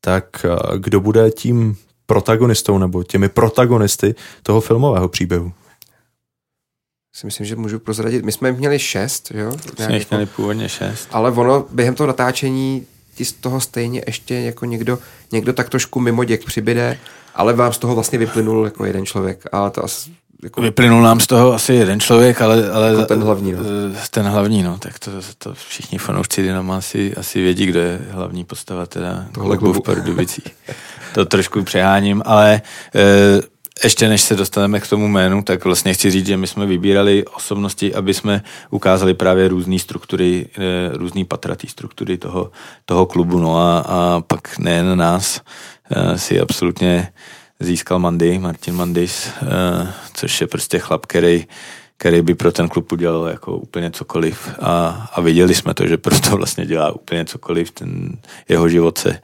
tak 0.00 0.46
kdo 0.78 1.00
bude 1.00 1.30
tím 1.30 1.76
protagonistou 2.06 2.78
nebo 2.78 3.02
těmi 3.02 3.28
protagonisty 3.28 4.14
toho 4.42 4.60
filmového 4.60 5.08
příběhu? 5.08 5.52
Si 7.18 7.26
myslím, 7.26 7.46
že 7.46 7.56
můžu 7.56 7.78
prozradit. 7.78 8.24
My 8.24 8.32
jsme 8.32 8.52
měli 8.52 8.78
šest, 8.78 9.30
jo? 9.34 9.52
Jsme 9.76 9.86
měli 9.86 10.06
jako, 10.10 10.32
původně 10.36 10.68
šest. 10.68 11.08
Ale 11.10 11.30
ono 11.30 11.66
během 11.70 11.94
toho 11.94 12.06
natáčení 12.06 12.86
ti 13.14 13.24
z 13.24 13.32
toho 13.32 13.60
stejně 13.60 14.02
ještě 14.06 14.34
jako 14.34 14.64
někdo, 14.64 14.98
někdo 15.32 15.52
tak 15.52 15.68
trošku 15.68 16.00
mimo 16.00 16.24
děk 16.24 16.44
přibyde, 16.44 16.98
ale 17.34 17.52
vám 17.52 17.72
z 17.72 17.78
toho 17.78 17.94
vlastně 17.94 18.18
vyplynul 18.18 18.64
jako 18.64 18.84
jeden 18.84 19.06
člověk. 19.06 19.44
Ale 19.52 19.70
to 19.70 19.84
asi, 19.84 20.10
jako... 20.42 20.62
Vyplynul 20.62 21.02
nám 21.02 21.20
z 21.20 21.26
toho 21.26 21.52
asi 21.52 21.74
jeden 21.74 22.00
člověk, 22.00 22.42
ale, 22.42 22.70
ale 22.70 22.88
jako 22.88 23.04
ten 23.04 23.22
hlavní, 23.22 23.52
no. 23.52 23.58
Ten 24.10 24.26
hlavní, 24.26 24.62
no, 24.62 24.78
tak 24.78 24.98
to, 24.98 25.10
to 25.38 25.54
všichni 25.54 25.98
fanoušci 25.98 26.42
Dynama 26.42 26.76
asi, 26.76 27.14
asi 27.14 27.42
vědí, 27.42 27.66
kdo 27.66 27.80
je 27.80 28.00
hlavní 28.10 28.44
postava 28.44 28.86
teda 28.86 29.26
Tohle 29.32 29.56
klubu 29.56 29.80
v 29.80 29.82
Pardubicích. 29.82 30.56
to 31.14 31.24
trošku 31.24 31.62
přeháním, 31.62 32.22
ale 32.24 32.62
e, 32.94 33.57
ještě 33.84 34.08
než 34.08 34.22
se 34.22 34.36
dostaneme 34.36 34.80
k 34.80 34.88
tomu 34.88 35.08
jménu, 35.08 35.42
tak 35.42 35.64
vlastně 35.64 35.94
chci 35.94 36.10
říct, 36.10 36.26
že 36.26 36.36
my 36.36 36.46
jsme 36.46 36.66
vybírali 36.66 37.24
osobnosti, 37.24 37.94
aby 37.94 38.14
jsme 38.14 38.42
ukázali 38.70 39.14
právě 39.14 39.48
různé 39.48 39.78
struktury, 39.78 40.46
eh, 40.58 40.90
různé 40.92 41.24
patratý 41.24 41.68
struktury 41.68 42.18
toho, 42.18 42.50
toho 42.84 43.06
klubu. 43.06 43.38
No 43.38 43.58
a, 43.58 43.78
a 43.78 44.20
pak 44.20 44.58
nejen 44.58 44.98
nás 44.98 45.40
eh, 45.90 46.18
si 46.18 46.40
absolutně 46.40 47.12
získal 47.60 47.98
Mandy, 47.98 48.38
Martin 48.38 48.74
Mandis, 48.74 49.30
eh, 49.42 49.92
což 50.14 50.40
je 50.40 50.46
prostě 50.46 50.78
chlap, 50.78 51.06
který 51.06 51.46
který 52.00 52.22
by 52.22 52.34
pro 52.34 52.52
ten 52.52 52.68
klub 52.68 52.92
udělal 52.92 53.26
jako 53.26 53.56
úplně 53.56 53.90
cokoliv. 53.90 54.48
A, 54.60 55.08
a 55.12 55.20
viděli 55.20 55.54
jsme 55.54 55.74
to, 55.74 55.86
že 55.86 55.96
proto 55.96 56.36
vlastně 56.36 56.66
dělá 56.66 56.92
úplně 56.92 57.24
cokoliv. 57.24 57.70
Ten 57.70 58.18
jeho 58.48 58.68
život 58.68 58.98
se 58.98 59.18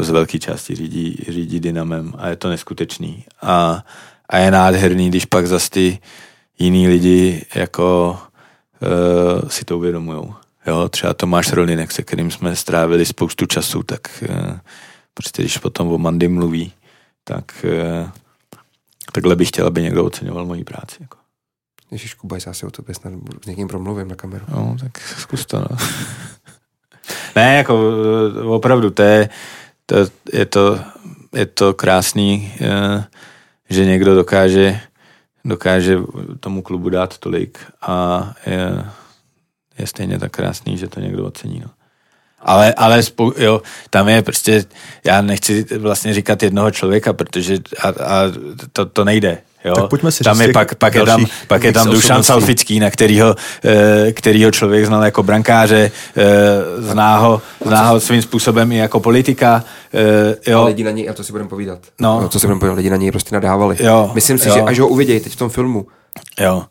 z 0.00 0.10
velké 0.10 0.38
části 0.38 0.74
řídí, 0.74 1.24
řídí 1.28 1.60
dynamem 1.60 2.12
a 2.18 2.28
je 2.28 2.36
to 2.36 2.48
neskutečný. 2.48 3.24
A, 3.42 3.84
a 4.28 4.38
je 4.38 4.50
nádherný, 4.50 5.08
když 5.08 5.24
pak 5.24 5.46
zase 5.46 5.70
ty 5.70 5.98
jiný 6.58 6.88
lidi 6.88 7.46
jako 7.54 8.18
uh, 9.42 9.48
si 9.48 9.64
to 9.64 9.78
uvědomujou. 9.78 10.34
Jo, 10.66 10.88
třeba 10.88 11.14
Tomáš 11.14 11.52
Rolinek, 11.52 11.92
se 11.92 12.02
kterým 12.02 12.30
jsme 12.30 12.56
strávili 12.56 13.06
spoustu 13.06 13.46
času, 13.46 13.82
tak 13.82 14.24
uh, 14.30 14.58
prostě 15.14 15.42
když 15.42 15.58
potom 15.58 15.88
o 15.88 15.98
Mandy 15.98 16.28
mluví, 16.28 16.72
tak 17.24 17.44
uh, 17.64 18.10
takhle 19.12 19.36
bych 19.36 19.48
chtěl, 19.48 19.66
aby 19.66 19.82
někdo 19.82 20.04
oceňoval 20.04 20.46
moji 20.46 20.64
práci. 20.64 20.96
Jako. 21.00 21.18
Ježíš 21.90 22.14
Kubajs, 22.14 22.46
já 22.46 22.52
si 22.52 22.66
o 22.66 22.70
tobě 22.70 22.94
snad 22.94 23.12
s 23.44 23.46
někým 23.46 23.68
promluvím 23.68 24.08
na 24.08 24.14
kameru. 24.14 24.44
No, 24.48 24.76
tak 24.80 24.98
zkus 25.18 25.46
to, 25.46 25.58
no. 25.58 25.76
ne, 27.36 27.56
jako 27.56 27.80
opravdu, 28.46 28.90
to 28.90 29.02
je, 29.02 29.28
to, 29.92 30.10
je, 30.32 30.46
to, 30.46 30.80
je 31.34 31.46
to 31.46 31.74
krásný, 31.74 32.52
eh, 32.60 33.04
že 33.70 33.84
někdo 33.84 34.14
dokáže, 34.14 34.80
dokáže 35.44 35.98
tomu 36.40 36.62
klubu 36.62 36.88
dát 36.88 37.18
tolik 37.18 37.58
a 37.82 38.34
je, 38.46 38.84
je 39.78 39.86
stejně 39.86 40.18
tak 40.18 40.32
krásný, 40.32 40.78
že 40.78 40.88
to 40.88 41.00
někdo 41.00 41.26
ocení. 41.26 41.60
No. 41.60 41.70
Ale, 42.40 42.74
ale 42.74 43.02
spou, 43.02 43.32
jo, 43.36 43.62
tam 43.90 44.08
je 44.08 44.22
prostě, 44.22 44.64
já 45.04 45.22
nechci 45.22 45.78
vlastně 45.78 46.14
říkat 46.14 46.42
jednoho 46.42 46.70
člověka, 46.70 47.12
protože 47.12 47.58
a, 47.80 47.88
a 47.88 48.22
to, 48.72 48.86
to 48.86 49.04
nejde. 49.04 49.38
Jo? 49.64 49.74
Tak 49.74 49.88
pojďme 49.88 50.12
si 50.12 50.24
tam 50.24 50.36
říct 50.36 50.46
je 50.46 50.52
pak, 50.52 50.74
pak, 50.74 50.94
je 50.94 51.04
tam, 51.04 51.26
pak 51.48 51.64
je 51.64 51.72
tam 51.72 51.86
Dušan 51.90 52.22
Salfický, 52.22 52.80
na 52.80 52.90
kterýho, 52.90 53.34
eh, 53.64 54.12
kterýho 54.12 54.50
člověk 54.50 54.86
znal 54.86 55.04
jako 55.04 55.22
brankáře, 55.22 55.90
eh, 56.16 56.22
zná 56.78 57.18
ho, 57.18 57.42
zná 57.66 57.88
ho 57.88 58.00
svým 58.00 58.22
způsobem 58.22 58.72
i 58.72 58.76
jako 58.76 59.00
politika. 59.00 59.64
Jo. 60.46 60.60
A 60.60 60.64
lidi 60.64 60.84
na 60.84 60.90
něj, 60.90 61.10
a 61.10 61.12
to 61.12 61.24
si 61.24 61.32
budeme 61.32 61.48
povídat. 61.48 61.78
No. 62.00 62.20
no. 62.20 62.28
Co 62.28 62.40
si 62.40 62.46
budeme 62.46 62.60
povídat, 62.60 62.76
lidi 62.76 62.90
na 62.90 62.96
něj 62.96 63.10
prostě 63.10 63.34
nadávali. 63.34 63.76
Jo. 63.80 64.10
Myslím 64.14 64.38
si, 64.38 64.48
jo. 64.48 64.54
že 64.54 64.60
až 64.60 64.78
ho 64.78 64.88
uvidějí 64.88 65.20
teď 65.20 65.32
v 65.32 65.36
tom 65.36 65.48
filmu, 65.48 65.86
jo. 66.40 66.62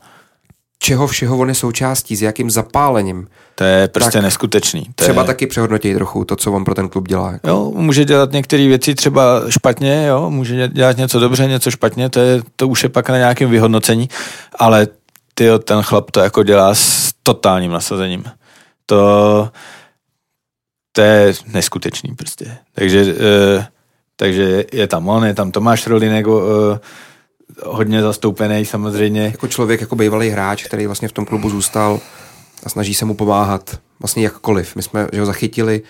Čeho 0.81 1.07
všeho 1.07 1.37
on 1.37 1.49
je 1.49 1.55
součástí, 1.55 2.15
s 2.15 2.21
jakým 2.21 2.49
zapálením. 2.49 3.27
To 3.55 3.63
je 3.63 3.87
prostě 3.87 4.17
tak 4.17 4.23
neskutečný. 4.23 4.85
To 4.95 5.03
třeba 5.03 5.21
je... 5.21 5.27
taky 5.27 5.47
přehodnotit 5.47 5.97
trochu 5.97 6.25
to, 6.25 6.35
co 6.35 6.51
on 6.51 6.63
pro 6.63 6.75
ten 6.75 6.89
klub 6.89 7.07
dělá. 7.07 7.31
Jako. 7.31 7.47
Jo, 7.47 7.71
může 7.75 8.05
dělat 8.05 8.31
některé 8.31 8.67
věci 8.67 8.95
třeba 8.95 9.41
špatně, 9.49 10.05
jo, 10.07 10.29
může 10.29 10.67
dělat 10.67 10.97
něco 10.97 11.19
dobře, 11.19 11.47
něco 11.47 11.71
špatně, 11.71 12.09
to, 12.09 12.19
je, 12.19 12.41
to 12.55 12.67
už 12.67 12.83
je 12.83 12.89
pak 12.89 13.09
na 13.09 13.17
nějakém 13.17 13.49
vyhodnocení, 13.49 14.09
ale 14.59 14.87
ty 15.33 15.47
ten 15.63 15.81
chlap 15.81 16.11
to 16.11 16.19
jako 16.19 16.43
dělá 16.43 16.75
s 16.75 17.11
totálním 17.23 17.71
nasazením. 17.71 18.23
To, 18.85 19.49
to 20.91 21.01
je 21.01 21.33
neskutečný 21.53 22.15
prostě. 22.15 22.57
Takže, 22.75 23.15
eh, 23.19 23.67
takže 24.15 24.63
je 24.73 24.87
tam 24.87 25.09
on, 25.09 25.25
je 25.25 25.33
tam 25.33 25.51
Tomáš 25.51 25.87
Rolinek, 25.87 26.25
eh, 26.27 26.79
hodně 27.65 28.01
zastoupený 28.01 28.65
samozřejmě. 28.65 29.21
Jako 29.21 29.47
člověk, 29.47 29.81
jako 29.81 29.95
bývalý 29.95 30.29
hráč, 30.29 30.63
který 30.63 30.85
vlastně 30.85 31.07
v 31.07 31.11
tom 31.11 31.25
klubu 31.25 31.49
zůstal 31.49 31.99
a 32.63 32.69
snaží 32.69 32.93
se 32.93 33.05
mu 33.05 33.13
pomáhat 33.13 33.79
vlastně 33.99 34.23
jakkoliv. 34.23 34.75
My 34.75 34.81
jsme 34.81 35.07
že 35.13 35.19
ho 35.19 35.25
zachytili 35.25 35.81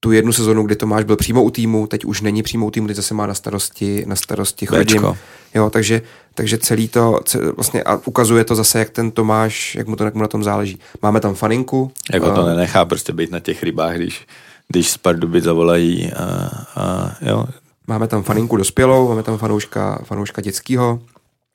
tu 0.00 0.12
jednu 0.12 0.32
sezonu, 0.32 0.62
kdy 0.62 0.76
Tomáš 0.76 1.04
byl 1.04 1.16
přímo 1.16 1.42
u 1.42 1.50
týmu, 1.50 1.86
teď 1.86 2.04
už 2.04 2.20
není 2.20 2.42
přímo 2.42 2.66
u 2.66 2.70
týmu, 2.70 2.86
teď 2.86 2.96
zase 2.96 3.14
má 3.14 3.26
na 3.26 3.34
starosti, 3.34 4.04
na 4.06 4.16
starosti 4.16 4.66
chodím. 4.66 5.06
Jo, 5.54 5.70
takže, 5.70 6.02
takže 6.34 6.58
celý 6.58 6.88
to, 6.88 7.20
vlastně 7.56 7.82
a 7.82 8.00
ukazuje 8.04 8.44
to 8.44 8.54
zase, 8.54 8.78
jak 8.78 8.90
ten 8.90 9.10
Tomáš, 9.10 9.74
jak 9.74 9.86
mu 9.86 9.96
to 9.96 10.04
jak 10.04 10.14
mu 10.14 10.20
na 10.20 10.28
tom 10.28 10.44
záleží. 10.44 10.78
Máme 11.02 11.20
tam 11.20 11.34
faninku. 11.34 11.92
Jako 12.12 12.34
to 12.34 12.46
nenechá 12.46 12.84
prostě 12.84 13.12
být 13.12 13.30
na 13.30 13.40
těch 13.40 13.62
rybách, 13.62 13.96
když, 13.96 14.26
když 14.68 14.90
z 14.90 14.98
Pardubic 14.98 15.44
zavolají 15.44 16.12
a, 16.12 16.50
a 16.76 17.14
jo. 17.20 17.46
Máme 17.90 18.08
tam 18.08 18.22
faninku 18.22 18.56
dospělou, 18.56 19.08
máme 19.08 19.22
tam 19.22 19.38
fanouška, 19.38 20.00
fanouška 20.04 20.42
dětského. 20.42 21.00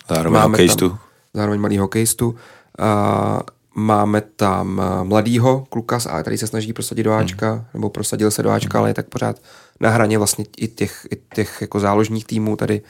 Zároveň 0.09 0.33
máme 0.33 0.51
hokejistu. 0.51 0.89
Tam, 0.89 0.99
zároveň 1.33 1.59
malý 1.59 1.77
hokejistu. 1.77 2.35
A 2.79 3.39
máme 3.75 4.21
tam 4.21 4.81
mladýho 5.03 5.65
kluka 5.69 5.99
z 5.99 6.05
A, 6.05 6.21
který 6.21 6.37
se 6.37 6.47
snaží 6.47 6.73
prosadit 6.73 7.03
do 7.03 7.13
Ačka, 7.13 7.51
hmm. 7.51 7.63
nebo 7.73 7.89
prosadil 7.89 8.31
se 8.31 8.43
do 8.43 8.51
Ačka, 8.51 8.77
hmm. 8.77 8.79
ale 8.79 8.89
je 8.89 8.93
tak 8.93 9.09
pořád 9.09 9.41
na 9.79 9.89
hraně 9.89 10.17
vlastně 10.17 10.45
i 10.57 10.67
těch, 10.67 11.07
i 11.11 11.17
těch 11.35 11.57
jako 11.61 11.79
záložních 11.79 12.25
týmů 12.25 12.55
tady. 12.55 12.81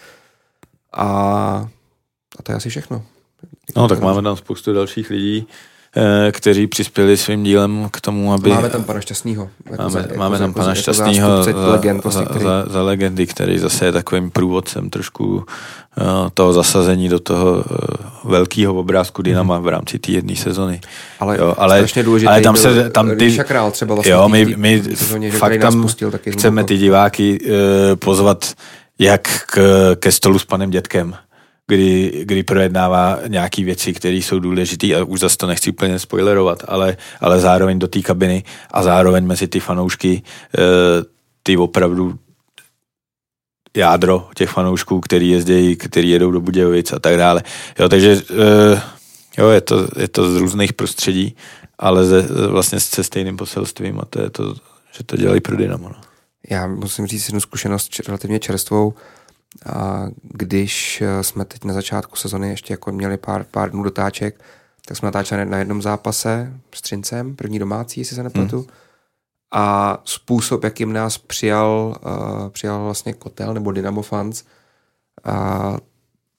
A, 0.93 1.05
a 2.39 2.43
to 2.43 2.51
je 2.51 2.55
asi 2.55 2.69
všechno. 2.69 3.03
No, 3.75 3.87
tak 3.87 3.99
máme 3.99 4.21
tam 4.21 4.37
spoustu 4.37 4.73
dalších 4.73 5.09
lidí, 5.09 5.47
kteří 6.31 6.67
přispěli 6.67 7.17
svým 7.17 7.43
dílem 7.43 7.87
k 7.91 8.01
tomu, 8.01 8.33
aby... 8.33 8.49
Máme 8.49 8.69
tam 8.69 8.83
pana 8.83 9.01
Šťastného. 9.01 9.49
Jako 9.71 9.83
máme, 9.83 9.91
za, 9.91 10.07
máme 10.15 10.35
jako 10.35 10.43
tam 10.43 10.53
pana 10.53 10.67
jako 10.67 10.81
Šťastného 10.81 11.43
za, 11.43 11.51
legend, 11.67 12.03
vlastně, 12.03 12.25
který... 12.25 12.43
za, 12.43 12.65
za 12.67 12.81
legendy, 12.81 13.27
který 13.27 13.59
zase 13.59 13.85
je 13.85 13.91
takovým 13.91 14.31
průvodcem 14.31 14.89
trošku 14.89 15.35
uh, 15.35 15.43
toho 16.33 16.53
zasazení 16.53 17.09
do 17.09 17.19
toho 17.19 17.51
uh, 17.53 18.31
velkého 18.31 18.75
obrázku 18.75 19.21
Dynama 19.21 19.59
v 19.59 19.67
rámci 19.67 19.99
té 19.99 20.11
jedné 20.11 20.35
sezony. 20.35 20.81
Ale, 21.19 21.37
jo, 21.37 21.55
ale 21.57 21.77
strašně 21.77 22.03
důležitý 22.03 22.27
ale 22.27 22.41
tam 22.41 22.55
se, 22.55 22.89
tam 22.89 23.15
ty, 23.17 23.37
Král 23.37 23.71
třeba 23.71 23.95
vlastně 23.95 24.13
jo, 24.13 24.29
my, 24.29 24.45
my 24.57 24.83
sezóně, 24.95 25.31
fakt 25.31 25.61
tam 25.61 25.87
chceme 26.29 26.63
ty 26.63 26.77
diváky 26.77 27.39
uh, 27.39 27.49
pozvat 27.95 28.53
jak 28.99 29.21
k, 29.45 29.95
ke 29.95 30.11
stolu 30.11 30.39
s 30.39 30.45
panem 30.45 30.69
dětkem, 30.69 31.15
kdy, 31.67 32.21
kdy 32.25 32.43
projednává 32.43 33.19
nějaké 33.27 33.63
věci, 33.63 33.93
které 33.93 34.15
jsou 34.15 34.39
důležité 34.39 34.95
a 34.95 35.03
už 35.03 35.19
zase 35.19 35.37
to 35.37 35.47
nechci 35.47 35.69
úplně 35.69 35.99
spoilerovat, 35.99 36.63
ale, 36.67 36.97
ale 37.21 37.39
zároveň 37.39 37.79
do 37.79 37.87
té 37.87 38.01
kabiny 38.01 38.43
a 38.71 38.83
zároveň 38.83 39.25
mezi 39.25 39.47
ty 39.47 39.59
fanoušky 39.59 40.21
eh, 40.57 40.61
ty 41.43 41.57
opravdu 41.57 42.19
jádro 43.77 44.29
těch 44.35 44.49
fanoušků, 44.49 44.99
který 44.99 45.29
jezdí, 45.29 45.75
který 45.75 46.09
jedou 46.09 46.31
do 46.31 46.41
Budějovic 46.41 46.93
a 46.93 46.99
tak 46.99 47.17
dále. 47.17 47.43
Jo, 47.79 47.89
takže 47.89 48.21
eh, 48.31 48.81
jo, 49.37 49.49
je 49.49 49.61
to, 49.61 49.87
je 49.97 50.07
to 50.07 50.31
z 50.31 50.37
různých 50.37 50.73
prostředí, 50.73 51.35
ale 51.79 52.05
ze, 52.05 52.21
vlastně 52.47 52.79
se 52.79 53.03
stejným 53.03 53.37
poselstvím 53.37 53.99
a 53.99 54.05
to 54.05 54.21
je 54.21 54.29
to, 54.29 54.55
že 54.97 55.03
to 55.05 55.17
dělají 55.17 55.41
pro 55.41 55.57
Dynamo. 55.57 55.89
No. 55.89 55.95
Já 56.49 56.67
musím 56.67 57.07
říct 57.07 57.27
jednu 57.27 57.39
zkušenost 57.39 57.91
relativně 58.07 58.39
čerstvou. 58.39 58.93
A 59.65 60.05
když 60.23 61.01
eh, 61.01 61.23
jsme 61.23 61.45
teď 61.45 61.63
na 61.63 61.73
začátku 61.73 62.15
sezony 62.15 62.49
ještě 62.49 62.73
jako 62.73 62.91
měli 62.91 63.17
pár, 63.17 63.45
pár 63.51 63.71
dnů 63.71 63.83
dotáček, 63.83 64.41
tak 64.87 64.97
jsme 64.97 65.05
natáčeli 65.05 65.45
na 65.45 65.57
jednom 65.57 65.81
zápase 65.81 66.53
s 66.75 66.81
Třincem, 66.81 67.35
první 67.35 67.59
domácí, 67.59 68.01
jestli 68.01 68.15
se 68.15 68.23
nepletu. 68.23 68.57
Hmm. 68.57 68.67
A 69.51 69.97
způsob, 70.05 70.63
jakým 70.63 70.93
nás 70.93 71.17
přijal, 71.17 71.95
uh, 72.05 72.49
přijal 72.49 72.83
vlastně 72.83 73.13
Kotel 73.13 73.53
nebo 73.53 73.71
Dynamo 73.71 74.01
Fans, 74.01 74.43
a 75.23 75.77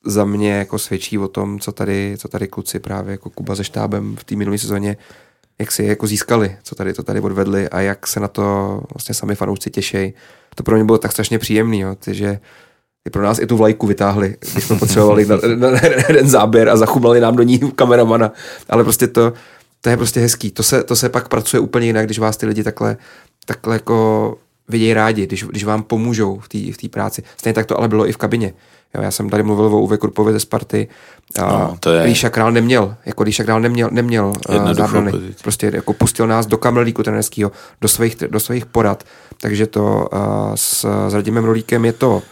za 0.04 0.24
mě 0.24 0.52
jako 0.52 0.78
svědčí 0.78 1.18
o 1.18 1.28
tom, 1.28 1.60
co 1.60 1.72
tady, 1.72 2.16
co 2.18 2.28
tady 2.28 2.48
kluci 2.48 2.78
právě 2.78 3.12
jako 3.12 3.30
Kuba 3.30 3.56
se 3.56 3.64
štábem 3.64 4.16
v 4.16 4.24
té 4.24 4.36
minulé 4.36 4.58
sezóně 4.58 4.96
jak 5.58 5.72
si 5.72 5.84
jako 5.84 6.06
získali, 6.06 6.56
co 6.62 6.74
tady 6.74 6.92
to 6.92 7.02
tady 7.02 7.20
odvedli 7.20 7.68
a 7.68 7.80
jak 7.80 8.06
se 8.06 8.20
na 8.20 8.28
to 8.28 8.80
vlastně 8.94 9.14
sami 9.14 9.34
fanoušci 9.34 9.70
těšejí. 9.70 10.14
To 10.54 10.62
pro 10.62 10.74
mě 10.76 10.84
bylo 10.84 10.98
tak 10.98 11.12
strašně 11.12 11.38
příjemný, 11.38 11.80
jo, 11.80 11.94
ty, 11.94 12.14
že 12.14 12.40
i 13.06 13.10
pro 13.10 13.22
nás 13.22 13.38
i 13.38 13.46
tu 13.46 13.56
vlajku 13.56 13.86
vytáhli, 13.86 14.36
když 14.52 14.64
jsme 14.64 14.78
potřebovali 14.78 15.26
na, 15.26 15.36
na, 15.56 15.70
na 15.70 15.78
jeden 16.08 16.28
záběr 16.28 16.68
a 16.68 16.76
zachumali 16.76 17.20
nám 17.20 17.36
do 17.36 17.42
ní 17.42 17.58
kameramana. 17.58 18.32
Ale 18.70 18.84
prostě 18.84 19.06
to, 19.06 19.32
to 19.80 19.90
je 19.90 19.96
prostě 19.96 20.20
hezký. 20.20 20.50
To 20.50 20.62
se, 20.62 20.82
to 20.82 20.96
se 20.96 21.08
pak 21.08 21.28
pracuje 21.28 21.60
úplně 21.60 21.86
jinak, 21.86 22.06
když 22.06 22.18
vás 22.18 22.36
ty 22.36 22.46
lidi 22.46 22.62
takhle, 22.62 22.96
takhle 23.44 23.74
jako 23.74 24.38
vidějí 24.68 24.94
rádi, 24.94 25.26
když, 25.26 25.44
když 25.44 25.64
vám 25.64 25.82
pomůžou 25.82 26.38
v 26.38 26.48
té 26.48 26.86
v 26.86 26.88
práci. 26.88 27.22
Stejně 27.36 27.54
tak 27.54 27.66
to 27.66 27.78
ale 27.78 27.88
bylo 27.88 28.08
i 28.08 28.12
v 28.12 28.16
kabině. 28.16 28.52
Jo, 28.94 29.02
já 29.02 29.10
jsem 29.10 29.30
tady 29.30 29.42
mluvil 29.42 29.66
o 29.66 29.80
Uwe 29.80 29.96
Kurpovi 29.98 30.32
ze 30.32 30.40
Sparty. 30.40 30.88
A 31.38 31.52
no, 31.52 31.76
to 31.80 31.90
je... 31.90 32.02
Líša 32.02 32.30
Král 32.30 32.52
neměl, 32.52 32.94
jako 33.06 33.22
Líša 33.22 33.44
Král 33.44 33.60
neměl, 33.60 33.88
neměl 33.92 34.32
zábrany. 34.72 35.12
Prostě 35.42 35.70
jako 35.74 35.92
pustil 35.92 36.26
nás 36.26 36.46
do 36.46 36.58
kamelíku 36.58 37.02
trenerského, 37.02 37.52
do 37.80 37.88
svých, 37.88 38.16
do 38.16 38.40
svých 38.40 38.66
porad. 38.66 39.04
Takže 39.40 39.66
to 39.66 40.08
uh, 40.12 40.18
s, 40.54 40.86
s 41.08 41.14
Radimem 41.14 41.44
Rolíkem 41.44 41.84
je 41.84 41.92
to 41.92 42.22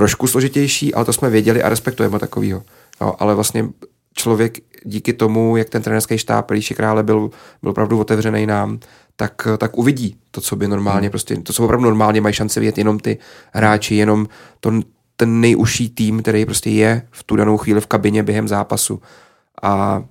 trošku 0.00 0.26
složitější, 0.26 0.94
ale 0.94 1.04
to 1.04 1.12
jsme 1.12 1.30
věděli 1.30 1.62
a 1.62 1.68
respektujeme 1.68 2.18
takovýho. 2.18 2.62
Jo, 3.00 3.14
ale 3.18 3.34
vlastně 3.34 3.68
člověk 4.14 4.58
díky 4.84 5.12
tomu, 5.12 5.56
jak 5.56 5.68
ten 5.68 5.82
trenerský 5.82 6.18
štáb 6.18 6.50
Líši 6.50 6.74
Krále 6.74 7.02
byl, 7.02 7.30
byl 7.62 7.70
opravdu 7.70 8.00
otevřený 8.00 8.46
nám, 8.46 8.78
tak, 9.16 9.48
tak 9.58 9.78
uvidí 9.78 10.16
to, 10.30 10.40
co 10.40 10.56
by 10.56 10.68
normálně, 10.68 11.06
hmm. 11.06 11.10
prostě, 11.10 11.36
to, 11.36 11.52
co 11.52 11.64
opravdu 11.64 11.84
normálně 11.84 12.20
mají 12.20 12.34
šance 12.34 12.60
vidět 12.60 12.78
jenom 12.78 12.98
ty 12.98 13.18
hráči, 13.52 13.94
jenom 13.94 14.26
to, 14.60 14.72
ten 15.16 15.40
nejužší 15.40 15.90
tým, 15.90 16.22
který 16.22 16.44
prostě 16.44 16.70
je 16.70 17.02
v 17.10 17.24
tu 17.24 17.36
danou 17.36 17.56
chvíli 17.56 17.80
v 17.80 17.86
kabině 17.86 18.22
během 18.22 18.48
zápasu. 18.48 19.00
A 19.62 20.04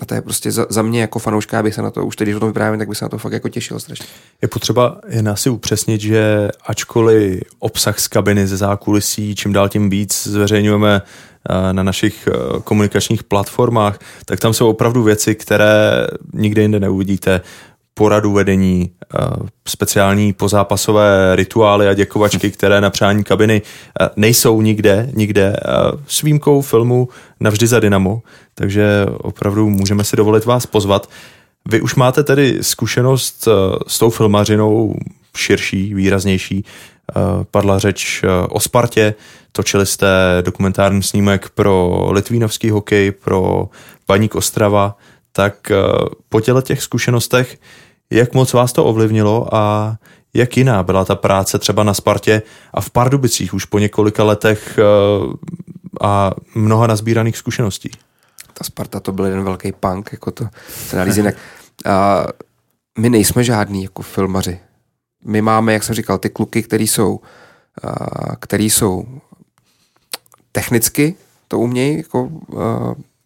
a 0.00 0.06
to 0.06 0.14
je 0.14 0.22
prostě 0.22 0.52
za, 0.52 0.66
za 0.70 0.82
mě 0.82 1.00
jako 1.00 1.18
fanouška, 1.18 1.62
bych 1.62 1.74
se 1.74 1.82
na 1.82 1.90
to, 1.90 2.06
už 2.06 2.16
teď, 2.16 2.26
když 2.26 2.36
o 2.36 2.40
tom 2.40 2.48
vyprávím, 2.48 2.78
tak 2.78 2.88
bych 2.88 2.98
se 2.98 3.04
na 3.04 3.08
to 3.08 3.18
fakt 3.18 3.32
jako 3.32 3.48
těšil 3.48 3.80
strašně. 3.80 4.06
Je 4.42 4.48
potřeba 4.48 5.00
jen 5.08 5.28
asi 5.28 5.50
upřesnit, 5.50 6.00
že 6.00 6.48
ačkoliv 6.66 7.40
obsah 7.58 7.98
z 7.98 8.08
kabiny 8.08 8.46
ze 8.46 8.56
zákulisí 8.56 9.34
čím 9.34 9.52
dál 9.52 9.68
tím 9.68 9.90
víc 9.90 10.26
zveřejňujeme 10.26 11.02
eh, 11.02 11.72
na 11.72 11.82
našich 11.82 12.28
eh, 12.28 12.60
komunikačních 12.64 13.24
platformách, 13.24 13.98
tak 14.24 14.40
tam 14.40 14.54
jsou 14.54 14.68
opravdu 14.68 15.02
věci, 15.02 15.34
které 15.34 16.06
nikde 16.32 16.62
jinde 16.62 16.80
neuvidíte 16.80 17.40
poradu 17.94 18.32
vedení, 18.32 18.90
eh, 18.90 19.18
speciální 19.68 20.32
pozápasové 20.32 21.36
rituály 21.36 21.88
a 21.88 21.94
děkovačky, 21.94 22.50
které 22.50 22.80
na 22.80 22.90
přání 22.90 23.24
kabiny 23.24 23.62
eh, 24.00 24.08
nejsou 24.16 24.60
nikde, 24.60 25.10
nikde 25.14 25.56
eh, 25.56 25.60
s 26.06 26.22
výjimkou 26.22 26.60
filmu 26.62 27.08
Navždy 27.40 27.66
za 27.66 27.80
Dynamo, 27.80 28.22
takže 28.54 29.06
opravdu 29.18 29.70
můžeme 29.70 30.04
si 30.04 30.16
dovolit 30.16 30.44
vás 30.44 30.66
pozvat. 30.66 31.10
Vy 31.68 31.80
už 31.80 31.94
máte 31.94 32.22
tedy 32.22 32.58
zkušenost 32.60 33.48
s 33.86 33.98
tou 33.98 34.10
filmařinou 34.10 34.94
širší, 35.36 35.94
výraznější. 35.94 36.64
Padla 37.50 37.78
řeč 37.78 38.22
o 38.48 38.60
Spartě, 38.60 39.14
točili 39.52 39.86
jste 39.86 40.06
dokumentární 40.42 41.02
snímek 41.02 41.48
pro 41.48 42.06
litvínovský 42.10 42.70
hokej, 42.70 43.10
pro 43.10 43.68
Baník 44.08 44.34
Ostrava, 44.34 44.96
tak 45.36 45.72
po 46.28 46.40
těch 46.40 46.82
zkušenostech 46.82 47.58
jak 48.10 48.34
moc 48.34 48.52
vás 48.52 48.72
to 48.72 48.84
ovlivnilo 48.84 49.54
a 49.54 49.96
jak 50.34 50.56
jiná 50.56 50.82
byla 50.82 51.04
ta 51.04 51.14
práce 51.14 51.58
třeba 51.58 51.82
na 51.82 51.94
Spartě 51.94 52.42
a 52.74 52.80
v 52.80 52.90
Pardubicích 52.90 53.54
už 53.54 53.64
po 53.64 53.78
několika 53.78 54.24
letech 54.24 54.78
eh, 54.78 54.82
a 56.00 56.32
mnoha 56.54 56.86
nazbíraných 56.86 57.36
zkušeností? 57.36 57.90
Ta 58.54 58.64
Sparta 58.64 59.00
to 59.00 59.12
byl 59.12 59.24
jeden 59.24 59.44
velký 59.44 59.72
punk, 59.72 60.08
jako 60.12 60.30
to 60.30 60.48
se 60.68 60.96
nalízí 60.96 61.18
jinak. 61.18 61.34
A 61.84 62.26
my 62.98 63.10
nejsme 63.10 63.44
žádní 63.44 63.82
jako 63.82 64.02
filmaři. 64.02 64.58
My 65.24 65.42
máme, 65.42 65.72
jak 65.72 65.82
jsem 65.82 65.94
říkal, 65.94 66.18
ty 66.18 66.30
kluky, 66.30 66.62
který 66.62 66.86
jsou, 66.86 67.20
který 68.40 68.70
jsou 68.70 69.04
technicky 70.52 71.14
to 71.48 71.58
umějí 71.58 71.96
jako, 71.96 72.30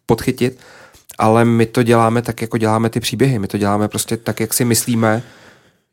podchytit, 0.05 0.59
ale 1.19 1.45
my 1.45 1.65
to 1.65 1.83
děláme 1.83 2.21
tak, 2.21 2.41
jako 2.41 2.57
děláme 2.57 2.89
ty 2.89 2.99
příběhy. 2.99 3.39
My 3.39 3.47
to 3.47 3.57
děláme 3.57 3.87
prostě 3.87 4.17
tak, 4.17 4.39
jak 4.39 4.53
si 4.53 4.65
myslíme, 4.65 5.23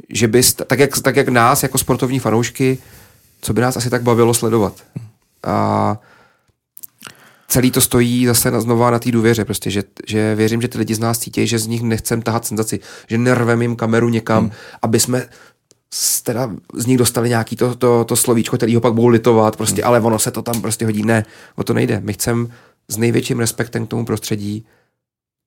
že 0.09 0.29
bys, 0.29 0.55
tak 0.55 0.79
jak, 0.79 0.99
tak 1.03 1.16
jak 1.16 1.29
nás 1.29 1.62
jako 1.62 1.79
sportovní 1.79 2.18
fanoušky, 2.18 2.79
co 3.41 3.53
by 3.53 3.61
nás 3.61 3.77
asi 3.77 3.91
tak 3.91 4.03
bavilo 4.03 4.35
sledovat. 4.35 4.85
A 5.45 5.99
celý 7.49 7.70
to 7.70 7.81
stojí 7.81 8.27
zase 8.27 8.51
na, 8.51 8.61
znova 8.61 8.91
na 8.91 8.99
té 8.99 9.11
důvěře, 9.11 9.45
prostě, 9.45 9.70
že, 9.70 9.85
že 10.07 10.35
věřím, 10.35 10.62
že 10.62 10.68
ty 10.68 10.79
lidi 10.79 10.95
z 10.95 10.99
nás 10.99 11.18
cítí, 11.18 11.47
že 11.47 11.59
z 11.59 11.66
nich 11.66 11.83
nechcem 11.83 12.22
tahat 12.22 12.47
senzaci, 12.47 12.81
že 13.09 13.18
nervem 13.18 13.62
jim 13.62 13.77
kameru 13.77 14.09
někam, 14.09 14.43
hmm. 14.43 14.53
aby 14.83 15.01
jsme 15.01 15.29
z, 15.95 16.22
teda 16.22 16.51
z 16.74 16.87
nich 16.87 16.99
dostali 16.99 17.29
nějaký 17.29 17.57
to, 17.57 17.74
to, 17.74 18.05
to 18.05 18.16
slovíčko, 18.16 18.57
který 18.57 18.74
ho 18.74 18.81
pak 18.81 18.95
budou 18.95 19.09
litovat, 19.09 19.57
prostě, 19.57 19.83
hmm. 19.83 19.89
ale 19.89 20.01
ono 20.01 20.18
se 20.18 20.31
to 20.31 20.43
tam 20.43 20.61
prostě 20.61 20.85
hodí. 20.85 21.03
Ne, 21.03 21.24
o 21.57 21.64
to 21.64 21.74
nejde. 21.74 22.01
My 22.05 22.12
chceme 22.12 22.47
s 22.89 22.97
největším 22.97 23.39
respektem 23.39 23.87
k 23.87 23.91
tomu 23.91 24.05
prostředí 24.05 24.66